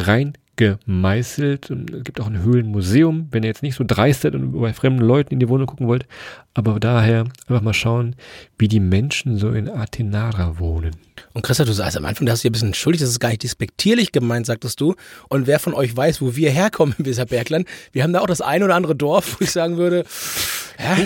reingemeißelt. 0.58 1.70
Es 1.70 2.04
gibt 2.04 2.20
auch 2.20 2.26
ein 2.26 2.42
Höhlenmuseum, 2.42 3.28
wenn 3.30 3.42
ihr 3.42 3.48
jetzt 3.48 3.62
nicht 3.62 3.76
so 3.76 3.84
dreist 3.86 4.22
seid 4.22 4.34
und 4.34 4.60
bei 4.60 4.72
fremden 4.72 5.02
Leuten 5.02 5.34
in 5.34 5.40
die 5.40 5.48
Wohnung 5.48 5.66
gucken 5.66 5.86
wollt, 5.86 6.06
aber 6.54 6.80
daher 6.80 7.24
einfach 7.46 7.62
mal 7.62 7.74
schauen, 7.74 8.16
wie 8.58 8.68
die 8.68 8.80
Menschen 8.80 9.38
so 9.38 9.50
in 9.50 9.68
Athenara 9.68 10.58
wohnen. 10.58 10.96
Und 11.32 11.42
Christa, 11.42 11.64
du 11.64 11.72
sagst 11.72 11.96
am 11.96 12.04
Anfang, 12.04 12.26
da 12.26 12.32
hast 12.32 12.44
du 12.44 12.48
dir 12.48 12.50
ein 12.50 12.52
bisschen 12.52 12.74
schuldig, 12.74 13.00
das 13.00 13.10
ist 13.10 13.20
gar 13.20 13.30
nicht 13.30 13.42
despektierlich 13.42 14.12
gemeint, 14.12 14.46
sagtest 14.46 14.80
du. 14.80 14.94
Und 15.28 15.46
wer 15.46 15.58
von 15.58 15.74
euch 15.74 15.96
weiß, 15.96 16.20
wo 16.22 16.36
wir 16.36 16.50
herkommen 16.50 16.94
im 16.98 17.06
Weserbergland, 17.06 17.66
wir 17.92 18.02
haben 18.02 18.12
da 18.12 18.20
auch 18.20 18.26
das 18.26 18.40
ein 18.40 18.62
oder 18.62 18.74
andere 18.74 18.94
Dorf, 18.94 19.36
wo 19.38 19.44
ich 19.44 19.50
sagen 19.50 19.76
würde, 19.76 20.04
ja. 20.78 20.96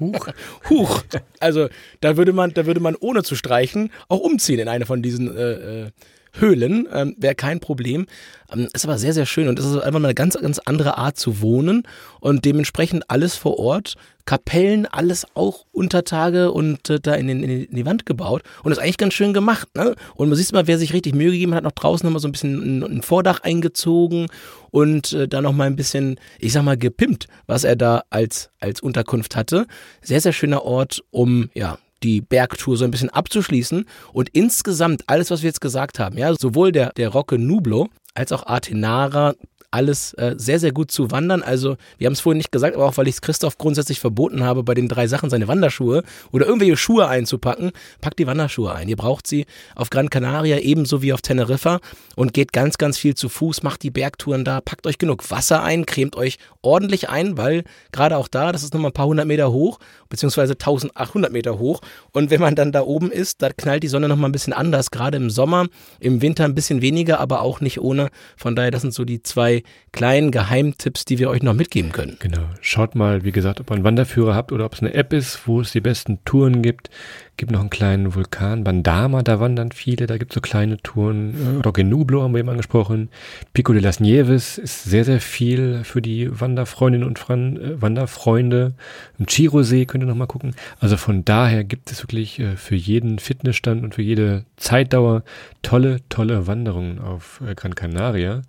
Huch. 0.00 0.28
Huch. 0.70 1.02
Also 1.40 1.68
da 2.00 2.16
würde 2.16 2.32
man, 2.32 2.54
da 2.54 2.64
würde 2.64 2.80
man 2.80 2.96
ohne 2.96 3.22
zu 3.22 3.34
streichen 3.36 3.90
auch 4.08 4.20
umziehen 4.20 4.58
in 4.58 4.68
eine 4.68 4.86
von 4.86 5.02
diesen 5.02 5.36
äh, 5.36 5.82
äh, 5.82 5.90
Höhlen, 6.32 6.88
ähm, 6.92 7.14
wäre 7.18 7.34
kein 7.34 7.60
Problem. 7.60 8.06
Ähm, 8.52 8.68
ist 8.72 8.84
aber 8.84 8.98
sehr, 8.98 9.12
sehr 9.12 9.26
schön 9.26 9.48
und 9.48 9.58
es 9.58 9.64
ist 9.64 9.76
einfach 9.78 10.00
mal 10.00 10.08
eine 10.08 10.14
ganz, 10.14 10.38
ganz 10.38 10.58
andere 10.58 10.98
Art 10.98 11.18
zu 11.18 11.40
wohnen 11.40 11.82
und 12.20 12.44
dementsprechend 12.44 13.04
alles 13.08 13.36
vor 13.36 13.58
Ort, 13.58 13.94
Kapellen, 14.24 14.86
alles 14.86 15.26
auch 15.34 15.66
unter 15.72 16.04
Tage 16.04 16.52
und 16.52 16.88
äh, 16.88 17.00
da 17.00 17.14
in, 17.14 17.26
den, 17.26 17.42
in, 17.42 17.74
die 17.74 17.86
Wand 17.86 18.06
gebaut 18.06 18.42
und 18.62 18.72
ist 18.72 18.78
eigentlich 18.78 18.98
ganz 18.98 19.14
schön 19.14 19.32
gemacht. 19.32 19.68
Ne? 19.74 19.94
Und 20.14 20.28
man 20.28 20.36
sieht 20.36 20.52
mal, 20.52 20.66
wer 20.66 20.78
sich 20.78 20.92
richtig 20.92 21.14
Mühe 21.14 21.32
gegeben 21.32 21.54
hat, 21.54 21.64
noch 21.64 21.72
draußen 21.72 22.06
nochmal 22.06 22.20
so 22.20 22.28
ein 22.28 22.32
bisschen 22.32 22.78
ein, 22.78 22.98
ein 22.98 23.02
Vordach 23.02 23.40
eingezogen 23.40 24.26
und 24.70 25.12
äh, 25.12 25.26
da 25.26 25.40
nochmal 25.40 25.66
ein 25.66 25.76
bisschen, 25.76 26.16
ich 26.38 26.52
sag 26.52 26.62
mal, 26.62 26.76
gepimpt, 26.76 27.26
was 27.46 27.64
er 27.64 27.76
da 27.76 28.04
als, 28.10 28.50
als 28.60 28.80
Unterkunft 28.80 29.36
hatte. 29.36 29.66
Sehr, 30.00 30.20
sehr 30.20 30.32
schöner 30.32 30.64
Ort, 30.64 31.02
um, 31.10 31.50
ja, 31.54 31.78
die 32.02 32.20
Bergtour 32.20 32.76
so 32.76 32.84
ein 32.84 32.90
bisschen 32.90 33.10
abzuschließen. 33.10 33.86
Und 34.12 34.28
insgesamt 34.30 35.02
alles, 35.06 35.30
was 35.30 35.42
wir 35.42 35.48
jetzt 35.48 35.60
gesagt 35.60 35.98
haben, 35.98 36.18
ja, 36.18 36.34
sowohl 36.34 36.72
der, 36.72 36.92
der 36.96 37.08
Rocke 37.10 37.38
Nublo 37.38 37.88
als 38.14 38.32
auch 38.32 38.46
Artenara, 38.46 39.34
alles 39.70 40.14
äh, 40.14 40.34
sehr, 40.36 40.58
sehr 40.58 40.72
gut 40.72 40.90
zu 40.90 41.10
wandern. 41.10 41.42
Also, 41.42 41.76
wir 41.98 42.06
haben 42.06 42.14
es 42.14 42.20
vorhin 42.20 42.38
nicht 42.38 42.52
gesagt, 42.52 42.74
aber 42.74 42.86
auch 42.86 42.96
weil 42.96 43.08
ich 43.08 43.14
es 43.14 43.20
Christoph 43.20 43.58
grundsätzlich 43.58 44.00
verboten 44.00 44.42
habe, 44.42 44.62
bei 44.62 44.74
den 44.74 44.88
drei 44.88 45.06
Sachen 45.06 45.30
seine 45.30 45.48
Wanderschuhe 45.48 46.02
oder 46.32 46.46
irgendwelche 46.46 46.76
Schuhe 46.76 47.08
einzupacken, 47.08 47.72
packt 48.00 48.18
die 48.18 48.26
Wanderschuhe 48.26 48.74
ein. 48.74 48.88
Ihr 48.88 48.96
braucht 48.96 49.26
sie 49.26 49.46
auf 49.76 49.90
Gran 49.90 50.10
Canaria 50.10 50.58
ebenso 50.58 51.02
wie 51.02 51.12
auf 51.12 51.22
Teneriffa 51.22 51.80
und 52.16 52.34
geht 52.34 52.52
ganz, 52.52 52.78
ganz 52.78 52.98
viel 52.98 53.14
zu 53.14 53.28
Fuß, 53.28 53.62
macht 53.62 53.82
die 53.82 53.90
Bergtouren 53.90 54.44
da, 54.44 54.60
packt 54.60 54.86
euch 54.86 54.98
genug 54.98 55.30
Wasser 55.30 55.62
ein, 55.62 55.86
cremt 55.86 56.16
euch 56.16 56.38
ordentlich 56.62 57.08
ein, 57.08 57.36
weil 57.36 57.64
gerade 57.92 58.16
auch 58.16 58.28
da, 58.28 58.52
das 58.52 58.62
ist 58.62 58.74
nochmal 58.74 58.90
ein 58.90 58.94
paar 58.94 59.06
hundert 59.06 59.26
Meter 59.26 59.52
hoch, 59.52 59.78
beziehungsweise 60.08 60.54
1800 60.54 61.32
Meter 61.32 61.58
hoch. 61.58 61.80
Und 62.12 62.30
wenn 62.30 62.40
man 62.40 62.54
dann 62.54 62.72
da 62.72 62.82
oben 62.82 63.10
ist, 63.10 63.40
da 63.42 63.50
knallt 63.50 63.82
die 63.82 63.88
Sonne 63.88 64.08
nochmal 64.08 64.28
ein 64.28 64.32
bisschen 64.32 64.52
anders, 64.52 64.90
gerade 64.90 65.16
im 65.16 65.30
Sommer, 65.30 65.68
im 66.00 66.20
Winter 66.22 66.44
ein 66.44 66.54
bisschen 66.54 66.82
weniger, 66.82 67.20
aber 67.20 67.42
auch 67.42 67.60
nicht 67.60 67.80
ohne. 67.80 68.10
Von 68.36 68.56
daher, 68.56 68.70
das 68.70 68.82
sind 68.82 68.92
so 68.92 69.04
die 69.04 69.22
zwei 69.22 69.59
kleinen 69.92 70.30
Geheimtipps, 70.30 71.04
die 71.04 71.18
wir 71.18 71.30
euch 71.30 71.42
noch 71.42 71.54
mitgeben 71.54 71.92
können. 71.92 72.16
Genau. 72.20 72.42
Schaut 72.60 72.94
mal, 72.94 73.24
wie 73.24 73.32
gesagt, 73.32 73.60
ob 73.60 73.70
ihr 73.70 73.74
einen 73.74 73.84
Wanderführer 73.84 74.34
habt 74.34 74.52
oder 74.52 74.64
ob 74.64 74.74
es 74.74 74.80
eine 74.80 74.94
App 74.94 75.12
ist, 75.12 75.46
wo 75.46 75.60
es 75.60 75.72
die 75.72 75.80
besten 75.80 76.18
Touren 76.24 76.62
gibt. 76.62 76.90
Gibt 77.36 77.52
noch 77.52 77.60
einen 77.60 77.70
kleinen 77.70 78.14
Vulkan, 78.14 78.64
Bandama, 78.64 79.22
da 79.22 79.40
wandern 79.40 79.72
viele, 79.72 80.06
da 80.06 80.18
gibt 80.18 80.32
es 80.32 80.34
so 80.34 80.40
kleine 80.42 80.76
Touren. 80.76 81.60
Äh, 81.60 81.62
Roque 81.62 81.84
Nublo 81.84 82.22
haben 82.22 82.34
wir 82.34 82.40
eben 82.40 82.50
angesprochen. 82.50 83.08
Pico 83.54 83.72
de 83.72 83.80
las 83.80 83.98
Nieves 83.98 84.58
ist 84.58 84.84
sehr, 84.84 85.06
sehr 85.06 85.20
viel 85.20 85.82
für 85.84 86.02
die 86.02 86.28
Wanderfreundinnen 86.38 87.08
und 87.08 87.18
Fran 87.18 87.56
äh, 87.56 87.80
Wanderfreunde. 87.80 88.74
Im 89.18 89.26
Chirosee 89.26 89.86
könnt 89.86 90.04
ihr 90.04 90.06
noch 90.06 90.16
mal 90.16 90.26
gucken. 90.26 90.54
Also 90.80 90.98
von 90.98 91.24
daher 91.24 91.64
gibt 91.64 91.90
es 91.90 92.02
wirklich 92.02 92.38
äh, 92.40 92.56
für 92.56 92.76
jeden 92.76 93.18
Fitnessstand 93.18 93.82
und 93.84 93.94
für 93.94 94.02
jede 94.02 94.44
Zeitdauer 94.56 95.22
tolle, 95.62 96.00
tolle 96.10 96.46
Wanderungen 96.46 96.98
auf 96.98 97.40
äh, 97.46 97.54
Gran 97.54 97.74
Canaria. 97.74 98.42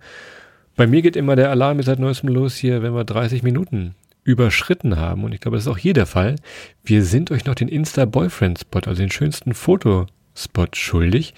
Bei 0.76 0.86
mir 0.86 1.02
geht 1.02 1.16
immer 1.16 1.36
der 1.36 1.50
Alarm 1.50 1.82
seit 1.82 1.98
neuestem 1.98 2.30
los 2.30 2.56
hier, 2.56 2.82
wenn 2.82 2.94
wir 2.94 3.04
30 3.04 3.42
Minuten 3.42 3.94
überschritten 4.24 4.96
haben. 4.96 5.24
Und 5.24 5.32
ich 5.32 5.40
glaube, 5.40 5.56
das 5.56 5.66
ist 5.66 5.72
auch 5.72 5.78
hier 5.78 5.94
der 5.94 6.06
Fall. 6.06 6.36
Wir 6.84 7.04
sind 7.04 7.30
euch 7.30 7.44
noch 7.44 7.54
den 7.54 7.68
Insta-Boyfriend-Spot, 7.68 8.80
also 8.86 9.02
den 9.02 9.10
schönsten 9.10 9.54
Fotospot 9.54 10.76
schuldig. 10.76 11.34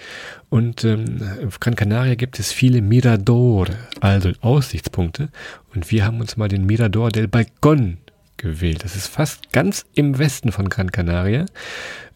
Und 0.50 0.84
ähm, 0.84 1.20
auf 1.46 1.60
Gran 1.60 1.74
Canaria 1.74 2.14
gibt 2.14 2.38
es 2.38 2.52
viele 2.52 2.82
Mirador, 2.82 3.66
also 4.00 4.30
Aussichtspunkte. 4.40 5.30
Und 5.74 5.90
wir 5.90 6.04
haben 6.04 6.20
uns 6.20 6.36
mal 6.36 6.48
den 6.48 6.66
Mirador 6.66 7.10
del 7.10 7.26
Balcón 7.26 7.96
gewählt. 8.44 8.84
Das 8.84 8.94
ist 8.94 9.08
fast 9.08 9.52
ganz 9.52 9.86
im 9.94 10.18
Westen 10.18 10.52
von 10.52 10.68
Gran 10.68 10.92
Canaria. 10.92 11.46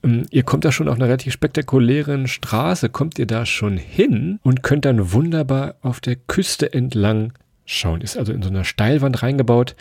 Ähm, 0.05 0.27
ihr 0.31 0.45
kommt 0.45 0.65
da 0.65 0.71
schon 0.71 0.89
auf 0.89 0.97
einer 0.97 1.07
relativ 1.07 1.33
spektakulären 1.33 2.29
Straße, 2.29 2.91
kommt 2.91 3.19
ihr 3.19 3.27
da 3.27 3.47
schon 3.47 3.77
hin 3.79 4.39
und 4.43 4.63
könnt 4.63 4.85
dann 4.85 5.13
wunderbar 5.13 5.75
auf 5.83 6.01
der 6.01 6.17
Küste 6.17 6.73
entlang 6.73 7.33
schauen. 7.65 8.01
Ist 8.03 8.17
also 8.17 8.33
in 8.33 8.43
so 8.43 8.51
einer 8.51 8.65
Steilwand 8.65 9.23
reingebaut. 9.23 9.75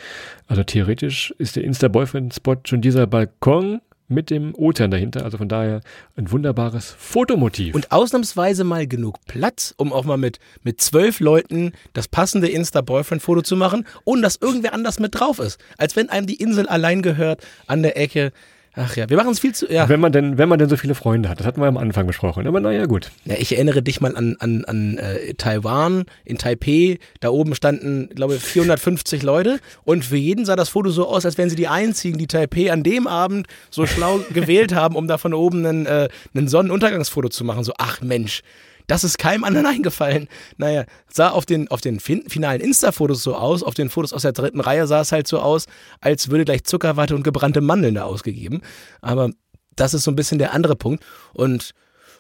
Also 0.48 0.64
theoretisch 0.64 1.34
ist 1.38 1.56
der 1.56 1.64
Insta-Boyfriend-Spot 1.64 2.58
schon 2.66 2.82
dieser 2.82 3.08
Balkon 3.08 3.82
mit 4.08 4.30
dem 4.30 4.56
Ozean 4.56 4.92
dahinter. 4.92 5.24
Also 5.24 5.38
von 5.38 5.50
daher 5.50 5.82
ein 6.16 6.32
wunderbares 6.32 6.96
Fotomotiv. 6.98 7.76
Und 7.76 7.92
ausnahmsweise 7.92 8.64
mal 8.64 8.88
genug 8.88 9.18
Platz, 9.28 9.74
um 9.78 9.92
auch 9.92 10.06
mal 10.06 10.18
mit, 10.18 10.40
mit 10.64 10.82
zwölf 10.82 11.20
Leuten 11.20 11.74
das 11.94 12.08
passende 12.08 12.48
Insta-Boyfriend-Foto 12.48 13.42
zu 13.42 13.56
machen, 13.56 13.86
ohne 14.06 14.22
dass 14.22 14.38
irgendwer 14.38 14.74
anders 14.74 15.00
mit 15.00 15.20
drauf 15.20 15.40
ist. 15.40 15.60
Als 15.78 15.96
wenn 15.96 16.10
einem 16.10 16.28
die 16.28 16.42
Insel 16.42 16.68
allein 16.68 17.02
gehört 17.02 17.46
an 17.68 17.84
der 17.84 17.98
Ecke. 17.98 18.32
Ach 18.80 18.96
ja, 18.96 19.10
wir 19.10 19.18
machen 19.18 19.32
es 19.32 19.40
viel 19.40 19.56
zu. 19.56 19.72
Ja. 19.72 19.90
Wenn 19.90 20.00
man 20.00 20.12
denn, 20.12 20.38
wenn 20.38 20.48
man 20.48 20.60
denn 20.60 20.70
so 20.70 20.78
viele 20.78 20.94
Freunde 20.94 21.30
hat, 21.30 21.40
das 21.40 21.48
hatten 21.48 21.60
wir 21.60 21.68
am 21.68 21.78
Anfang 21.78 22.06
besprochen. 22.06 22.46
Aber 22.46 22.60
naja, 22.60 22.86
gut. 22.86 23.10
Ja, 23.26 23.34
ich 23.38 23.56
erinnere 23.56 23.82
dich 23.82 24.02
mal 24.02 24.16
an, 24.16 24.36
an, 24.40 24.66
an 24.66 25.00
äh, 25.00 25.34
Taiwan, 25.34 26.06
in 26.26 26.38
Taipei. 26.38 27.00
Da 27.20 27.30
oben 27.30 27.56
standen, 27.56 28.10
glaube 28.10 28.36
ich, 28.36 28.42
450 28.44 29.24
Leute. 29.24 29.60
Und 29.84 30.06
für 30.06 30.16
jeden 30.16 30.46
sah 30.46 30.56
das 30.56 30.70
Foto 30.70 30.92
so 30.92 31.08
aus, 31.08 31.26
als 31.26 31.40
wären 31.40 31.50
sie 31.50 31.56
die 31.56 31.68
einzigen, 31.68 32.20
die 32.20 32.28
Taipei 32.28 32.72
an 32.72 32.84
dem 32.84 33.08
Abend 33.08 33.48
so 33.72 33.88
schlau 33.88 34.20
gewählt 34.34 34.76
haben, 34.76 34.96
um 34.96 35.08
da 35.08 35.18
von 35.18 35.34
oben 35.34 35.66
einen, 35.66 35.86
äh, 35.88 36.08
einen 36.36 36.48
Sonnenuntergangsfoto 36.48 37.30
zu 37.30 37.44
machen. 37.46 37.64
So, 37.64 37.74
ach 37.80 38.02
Mensch, 38.02 38.44
das 38.88 39.04
ist 39.04 39.18
keinem 39.18 39.44
anderen 39.44 39.66
eingefallen. 39.68 40.28
Naja, 40.58 40.86
sah 41.12 41.30
auf 41.30 41.46
den, 41.46 41.70
auf 41.70 41.82
den 41.82 42.00
fin 42.00 42.28
finalen 42.28 42.62
Insta-Fotos 42.62 43.22
so 43.22 43.36
aus, 43.36 43.64
auf 43.64 43.74
den 43.74 43.90
Fotos 43.90 44.14
aus 44.14 44.24
der 44.24 44.32
dritten 44.32 44.60
Reihe 44.60 44.88
sah 44.88 45.02
es 45.02 45.12
halt 45.12 45.28
so 45.28 45.40
aus, 45.40 45.66
als 46.02 46.30
würde 46.30 46.46
gleich 46.46 46.64
Zuckerwatte 46.64 47.16
und 47.16 47.24
gebrannte 47.24 47.62
Mandeln 47.62 47.96
da 47.96 48.04
ausgegeben. 48.04 48.62
Aber 49.02 49.30
das 49.76 49.94
ist 49.94 50.04
so 50.04 50.12
ein 50.12 50.16
bisschen 50.16 50.40
der 50.40 50.54
andere 50.54 50.76
Punkt. 50.76 51.04
Und 51.34 51.74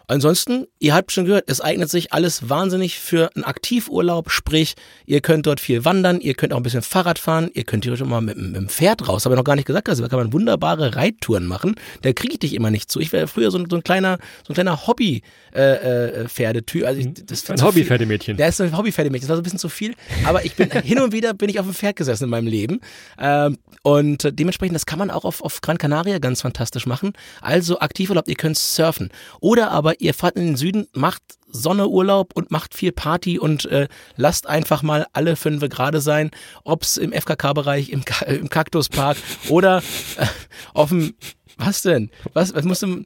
Ansonsten, 0.10 0.68
ihr 0.80 0.95
habt 0.95 1.12
schon 1.12 1.26
gehört, 1.26 1.43
es 1.47 1.60
eignet 1.60 1.89
sich 1.89 2.14
alles 2.14 2.47
wahnsinnig 2.47 2.97
für 2.97 3.30
einen 3.36 3.43
Aktivurlaub, 3.43 4.32
sprich, 4.32 4.76
ihr 5.05 5.20
könnt 5.20 5.45
dort 5.45 5.60
viel 5.60 5.84
wandern, 5.84 6.22
ihr 6.22 6.34
könnt 6.34 6.53
auch 6.53 6.58
ein 6.58 6.64
bisschen 6.64 6.82
Fahrrad 6.82 7.20
fahren, 7.20 7.49
ihr 7.53 7.66
könnt 7.66 7.84
hier 7.84 7.97
schon 7.97 8.08
mal 8.08 8.22
mit, 8.22 8.38
mit 8.38 8.55
dem 8.55 8.70
Pferd 8.70 9.05
raus, 9.10 9.26
habe 9.26 9.36
ich 9.36 9.38
noch 9.38 9.43
gar 9.43 9.58
nicht 9.58 9.66
gesagt, 9.66 9.89
also 9.89 10.03
da 10.03 10.08
kann 10.08 10.20
man 10.20 10.32
wunderbare 10.32 10.95
Reittouren 10.95 11.45
machen, 11.45 11.76
da 12.03 12.14
kriege 12.14 12.36
ich 12.36 12.39
dich 12.39 12.53
immer 12.53 12.72
nicht 12.72 12.89
zu. 12.89 13.01
Ich 13.01 13.12
wäre 13.12 13.28
früher 13.28 13.51
so, 13.51 13.62
so, 13.70 13.76
ein 13.76 13.84
kleiner, 13.84 14.18
so 14.45 14.53
ein 14.53 14.55
kleiner 14.55 14.88
Hobby 14.88 15.24
äh, 15.53 16.22
äh, 16.22 16.30
Pferdetyp. 16.30 16.86
Also 16.86 17.01
ich, 17.01 17.10
das 17.26 17.49
ein 17.49 17.62
Hobby-Pferdemädchen. 17.62 18.38
Der 18.38 18.47
ist 18.47 18.62
ein 18.62 18.78
Hobby-Pferdemädchen, 18.78 19.28
das 19.28 19.30
war 19.30 19.36
so 19.36 19.41
ein 19.41 19.43
bisschen 19.43 19.60
zu 19.60 19.68
viel, 19.68 19.93
aber 20.24 20.45
ich 20.45 20.55
bin 20.55 20.72
hin 20.72 21.01
und 21.01 21.12
wieder 21.12 21.34
bin 21.34 21.49
ich 21.49 21.60
auf 21.60 21.66
dem 21.66 21.74
Pferd 21.74 21.97
gesessen 21.97 22.24
in 22.24 22.30
meinem 22.30 22.47
Leben 22.47 22.80
ähm, 23.20 23.58
und 23.84 24.30
dementsprechend, 24.39 24.76
das 24.76 24.86
kann 24.86 24.99
man 24.99 25.12
auch 25.12 25.26
auf, 25.26 25.41
auf 25.41 25.60
Gran 25.60 25.78
Canaria 25.78 26.20
ganz 26.20 26.43
fantastisch 26.43 26.86
machen. 26.86 27.12
Also 27.41 27.80
Aktivurlaub, 27.80 28.30
ihr 28.30 28.36
könnt 28.36 28.58
surfen 28.58 29.10
oder 29.41 29.72
aber 29.72 29.97
ihr 30.00 30.14
fahrt 30.14 30.36
in 30.36 30.45
den 30.45 30.56
Süden, 30.56 30.88
macht 30.93 31.22
Sonneurlaub 31.48 32.34
und 32.36 32.52
macht 32.52 32.74
viel 32.74 32.91
Party 32.91 33.39
und 33.39 33.66
äh, 33.66 33.88
lasst 34.16 34.48
einfach 34.48 34.84
mal 34.84 35.08
alle 35.14 35.36
fünf 35.36 35.68
gerade 35.70 36.02
sein, 36.02 36.32
ob's 36.64 36.98
im 36.98 37.12
FKK-Bereich, 37.12 37.89
im, 37.89 38.06
Ka 38.06 38.26
im 38.26 38.50
Kaktuspark 38.50 39.18
oder 39.50 39.80
äh, 40.18 40.26
auf 40.74 40.89
dem 40.89 41.16
was 41.58 41.82
denn? 41.82 42.12
Was, 42.34 42.54
was 42.54 42.66
musst 42.66 42.84
du. 42.84 43.04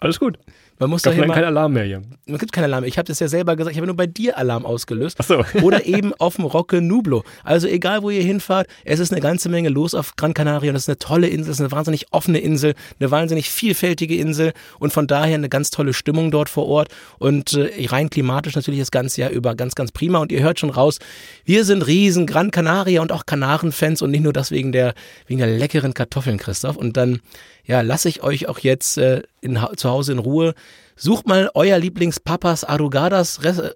Alles 0.00 0.18
gut. 0.18 0.38
Man 0.78 0.90
muss 0.90 1.02
doch 1.02 1.14
kein 1.14 1.30
Alarm 1.30 1.72
mehr 1.72 1.84
hier. 1.84 2.02
Man 2.26 2.38
gibt 2.38 2.52
keinen 2.52 2.64
Alarm. 2.64 2.84
Ich 2.84 2.98
habe 2.98 3.06
das 3.06 3.20
ja 3.20 3.28
selber 3.28 3.54
gesagt. 3.56 3.72
Ich 3.72 3.78
habe 3.78 3.86
nur 3.86 3.96
bei 3.96 4.06
dir 4.06 4.36
Alarm 4.36 4.66
ausgelöst. 4.66 5.18
Ach 5.20 5.24
so. 5.24 5.44
Oder 5.62 5.86
eben 5.86 6.12
auf 6.14 6.36
dem 6.36 6.44
Rocke 6.44 6.80
Nublo. 6.80 7.24
Also 7.44 7.68
egal, 7.68 8.02
wo 8.02 8.10
ihr 8.10 8.22
hinfahrt, 8.22 8.66
es 8.84 8.98
ist 8.98 9.12
eine 9.12 9.20
ganze 9.20 9.48
Menge 9.48 9.68
los 9.68 9.94
auf 9.94 10.16
Gran 10.16 10.34
Canaria 10.34 10.70
und 10.70 10.76
es 10.76 10.82
ist 10.82 10.88
eine 10.88 10.98
tolle 10.98 11.28
Insel, 11.28 11.50
es 11.50 11.58
ist 11.58 11.60
eine 11.60 11.72
wahnsinnig 11.72 12.06
offene 12.12 12.38
Insel, 12.38 12.74
eine 12.98 13.10
wahnsinnig 13.10 13.50
vielfältige 13.50 14.16
Insel 14.16 14.52
und 14.78 14.92
von 14.92 15.06
daher 15.06 15.34
eine 15.34 15.48
ganz 15.48 15.70
tolle 15.70 15.92
Stimmung 15.92 16.30
dort 16.30 16.48
vor 16.48 16.66
Ort 16.66 16.88
und 17.18 17.54
äh, 17.54 17.86
rein 17.86 18.10
klimatisch 18.10 18.54
natürlich 18.54 18.80
das 18.80 18.90
ganze 18.90 19.20
Jahr 19.20 19.30
über 19.30 19.54
ganz, 19.54 19.74
ganz 19.74 19.92
prima 19.92 20.18
und 20.18 20.32
ihr 20.32 20.42
hört 20.42 20.58
schon 20.58 20.70
raus, 20.70 20.98
wir 21.44 21.64
sind 21.64 21.86
riesen 21.86 22.26
Gran 22.26 22.50
Canaria 22.50 23.00
und 23.00 23.12
auch 23.12 23.26
Kanaren-Fans 23.26 24.02
und 24.02 24.10
nicht 24.10 24.22
nur 24.22 24.32
das 24.32 24.50
wegen 24.50 24.72
der, 24.72 24.94
wegen 25.26 25.38
der 25.38 25.48
leckeren 25.48 25.94
Kartoffeln, 25.94 26.38
Christoph. 26.38 26.76
Und 26.76 26.96
dann 26.96 27.20
ja, 27.66 27.80
lasse 27.80 28.08
ich 28.08 28.22
euch 28.22 28.48
auch 28.48 28.58
jetzt 28.58 28.98
äh, 28.98 29.22
in, 29.40 29.58
zu 29.76 29.88
Hause 29.88 30.12
in 30.12 30.18
Ruhe. 30.18 30.54
Sucht 30.96 31.26
mal 31.26 31.50
euer 31.54 31.78
Lieblingspapas 31.78 32.64
Arugadas, 32.64 33.38
äh, 33.44 33.72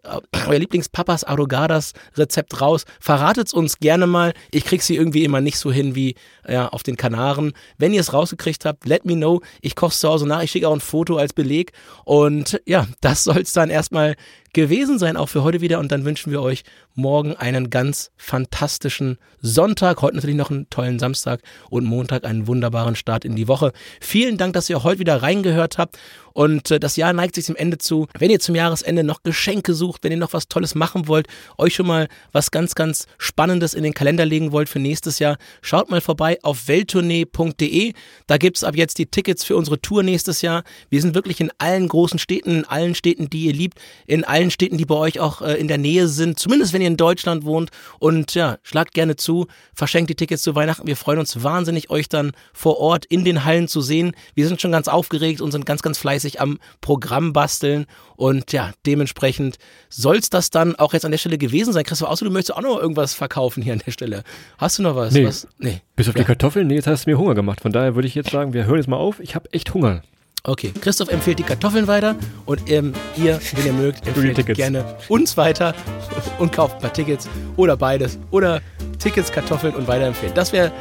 euer 0.47 0.59
Lieblingspapas 0.59 1.25
Arugadas 1.25 1.93
Rezept 2.17 2.61
raus. 2.61 2.85
Verratet's 3.01 3.53
uns 3.53 3.79
gerne 3.79 4.07
mal. 4.07 4.35
Ich 4.53 4.65
krieg 4.65 4.83
sie 4.83 4.97
irgendwie 4.97 5.25
immer 5.25 5.41
nicht 5.41 5.59
so 5.59 5.73
hin 5.73 5.95
wie 5.95 6.15
ja, 6.49 6.69
auf 6.69 6.83
den 6.83 6.97
Kanaren. 6.97 7.53
Wenn 7.77 7.93
ihr 7.93 8.01
es 8.01 8.13
rausgekriegt 8.13 8.65
habt, 8.65 8.87
let 8.87 9.05
me 9.05 9.15
know. 9.15 9.41
Ich 9.61 9.75
koch's 9.75 10.01
zu 10.01 10.09
Hause 10.09 10.27
nach. 10.29 10.43
Ich 10.43 10.51
schicke 10.51 10.69
auch 10.69 10.75
ein 10.75 10.81
Foto 10.81 11.17
als 11.17 11.33
Beleg. 11.33 11.73
Und 12.05 12.61
ja, 12.67 12.87
das 13.01 13.25
soll's 13.25 13.53
dann 13.53 13.71
erstmal 13.71 14.15
gewesen 14.53 14.99
sein, 14.99 15.17
auch 15.17 15.29
für 15.29 15.43
heute 15.43 15.61
wieder. 15.61 15.79
Und 15.79 15.93
dann 15.93 16.05
wünschen 16.05 16.33
wir 16.33 16.43
euch 16.43 16.65
morgen 16.95 17.37
einen 17.37 17.71
ganz 17.71 18.11
fantastischen 18.17 19.19
Sonntag. 19.41 20.03
Heute 20.03 20.17
natürlich 20.17 20.37
noch 20.37 20.51
einen 20.51 20.69
tollen 20.71 20.99
Samstag 20.99 21.41
und 21.71 21.85
Montag 21.85 22.25
einen 22.25 22.47
wunderbaren 22.47 22.97
Start 22.97 23.25
in 23.25 23.37
die 23.37 23.49
Woche. 23.49 23.73
Vielen 24.01 24.37
Dank, 24.37 24.55
dass 24.55 24.69
ihr 24.69 24.83
heute 24.83 25.01
wieder 25.01 25.23
reingehört 25.23 25.79
habt. 25.79 25.99
Und 26.39 26.71
äh, 26.71 26.79
das 26.79 26.95
Jahr 26.95 27.13
neigt 27.13 27.35
sich 27.35 27.47
zum 27.47 27.57
Ende 27.57 27.79
zu. 27.79 28.07
Wenn 28.17 28.31
ihr 28.31 28.39
zum 28.39 28.55
Jahresende 28.55 29.03
noch 29.03 29.25
Geschenke 29.25 29.75
sucht, 29.75 30.05
wenn 30.05 30.13
ihr 30.13 30.19
noch 30.19 30.35
was 30.35 30.47
Tolles 30.47 30.77
machen 30.77 31.09
wollt, 31.09 31.27
euch 31.57 31.75
schon 31.75 31.89
mal 31.89 32.07
was 32.31 32.53
ganz, 32.53 32.77
ganz 32.77 33.07
Spannendes 33.19 33.75
in 33.75 33.83
den 33.83 33.93
Kalender 33.93 34.25
legen 34.25 34.53
wollt 34.53 34.69
für 34.69 34.79
nächstes 34.79 35.19
Jahr, 35.19 35.37
schaut 35.63 35.91
mal 35.91 36.01
vorbei 36.01 36.39
auf 36.45 36.69
welttournee.de. 36.69 37.93
Da 38.29 38.37
gibt's 38.37 38.63
ab 38.63 38.77
jetzt 38.77 38.99
die 38.99 39.07
Tickets 39.07 39.43
für 39.43 39.57
unsere 39.57 39.81
Tour 39.81 40.05
nächstes 40.05 40.41
Jahr. 40.41 40.63
Wir 40.91 41.03
sind 41.03 41.17
wirklich 41.17 41.41
in 41.41 41.51
allen 41.59 41.89
großen 41.89 42.21
Städten, 42.21 42.59
in 42.59 42.65
allen 42.67 42.95
Städten, 42.95 43.29
die 43.29 43.47
ihr 43.47 43.53
liebt, 43.53 43.81
in 44.07 44.23
allen 44.23 44.38
Städten, 44.51 44.79
die 44.79 44.85
bei 44.85 44.95
euch 44.95 45.21
auch 45.21 45.43
äh, 45.43 45.55
in 45.55 45.69
der 45.69 45.79
Nähe 45.79 46.09
sind, 46.09 46.39
zumindest 46.39 46.73
wenn 46.73 46.83
ihr 46.83 46.89
in 46.89 46.97
Deutschland 46.97 47.45
wohnt. 47.45 47.71
Und 47.99 48.35
ja, 48.35 48.59
schlagt 48.63 48.95
gerne 48.95 49.17
zu, 49.17 49.47
verschenkt 49.75 50.11
die 50.11 50.15
Tickets 50.15 50.43
zu 50.43 50.55
Weihnachten. 50.55 50.87
Wir 50.87 50.97
freuen 50.97 51.19
uns 51.19 51.43
wahnsinnig, 51.43 51.91
euch 51.91 52.09
dann 52.09 52.33
vor 52.53 52.79
Ort 52.79 53.05
in 53.07 53.25
den 53.25 53.45
Hallen 53.45 53.69
zu 53.69 53.81
sehen. 53.81 54.13
Wir 54.35 54.47
sind 54.47 54.61
schon 54.61 54.73
ganz 54.73 54.89
aufgeregt 54.89 55.41
und 55.41 55.53
sind 55.53 55.67
ganz, 55.67 55.83
ganz 55.83 55.99
fleißig 55.99 56.09
fleißig 56.09 56.41
am 56.41 56.59
Programm 56.81 57.33
basteln. 57.33 57.87
Und 58.17 58.53
ja, 58.53 58.73
dementsprechend 58.87 59.59
soll 59.89 60.17
es 60.17 60.31
das 60.31 60.51
dann 60.51 60.75
auch 60.77 60.93
jetzt 60.93 61.05
an 61.05 61.11
der 61.11 61.19
Stelle 61.19 61.39
gewesen 61.39 61.73
sein. 61.73 61.85
Christoph, 61.85 62.09
außer 62.09 62.25
du 62.25 62.31
möchtest 62.31 62.57
auch 62.57 62.63
noch 62.63 62.81
irgendwas 62.81 63.15
verkaufen 63.15 63.63
hier 63.63 63.73
an 63.73 63.83
der 63.85 63.93
Stelle. 63.93 64.25
Hast 64.59 64.79
du 64.79 64.83
noch 64.83 64.97
was? 64.97 65.13
Nee. 65.13 65.27
was? 65.27 65.47
nee. 65.59 65.81
Bis 65.97 66.09
auf 66.09 66.15
ja. 66.15 66.23
die 66.23 66.27
Kartoffeln? 66.27 66.67
Nee, 66.67 66.77
jetzt 66.77 66.87
hast 66.87 67.07
du 67.07 67.11
mir 67.11 67.19
Hunger 67.19 67.35
gemacht. 67.35 67.61
Von 67.61 67.73
daher 67.73 67.95
würde 67.95 68.09
ich 68.09 68.15
jetzt 68.15 68.31
sagen, 68.31 68.53
wir 68.53 68.65
hören 68.67 68.77
jetzt 68.77 68.89
mal 68.89 68.97
auf. 68.97 69.21
Ich 69.21 69.35
habe 69.35 69.53
echt 69.53 69.75
Hunger. 69.75 70.03
Okay, 70.45 70.73
Christoph 70.81 71.09
empfiehlt 71.11 71.39
die 71.39 71.43
Kartoffeln 71.43 71.87
weiter 71.87 72.17
und 72.47 72.71
ähm, 72.71 72.93
ihr, 73.17 73.41
wenn 73.55 73.67
ihr 73.67 73.73
mögt, 73.73 74.07
empfiehlt 74.07 74.47
gerne 74.55 74.85
uns 75.09 75.37
weiter 75.37 75.75
und 76.39 76.53
kauft 76.53 76.77
ein 76.77 76.81
paar 76.81 76.93
Tickets 76.93 77.29
oder 77.57 77.77
beides 77.77 78.19
oder 78.31 78.61
Tickets, 78.99 79.31
Kartoffeln 79.31 79.75
und 79.75 79.87
weiterempfehlen. 79.89 80.35
Das 80.35 80.53
wäre, 80.53 80.73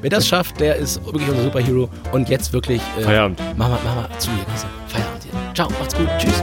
wer 0.00 0.10
das 0.10 0.26
schafft, 0.26 0.60
der 0.60 0.76
ist 0.76 1.04
wirklich 1.04 1.28
unser 1.28 1.44
Superhero 1.44 1.88
und 2.12 2.28
jetzt 2.28 2.52
wirklich 2.52 2.80
äh, 2.98 3.02
Feierabend. 3.02 3.40
Mach 3.56 3.68
mal 3.68 4.08
zu 4.18 4.30
hier, 4.30 4.44
Feierabend 4.88 5.22
hier. 5.22 5.54
Ciao, 5.54 5.68
macht's 5.78 5.94
gut, 5.94 6.08
tschüss. 6.18 6.42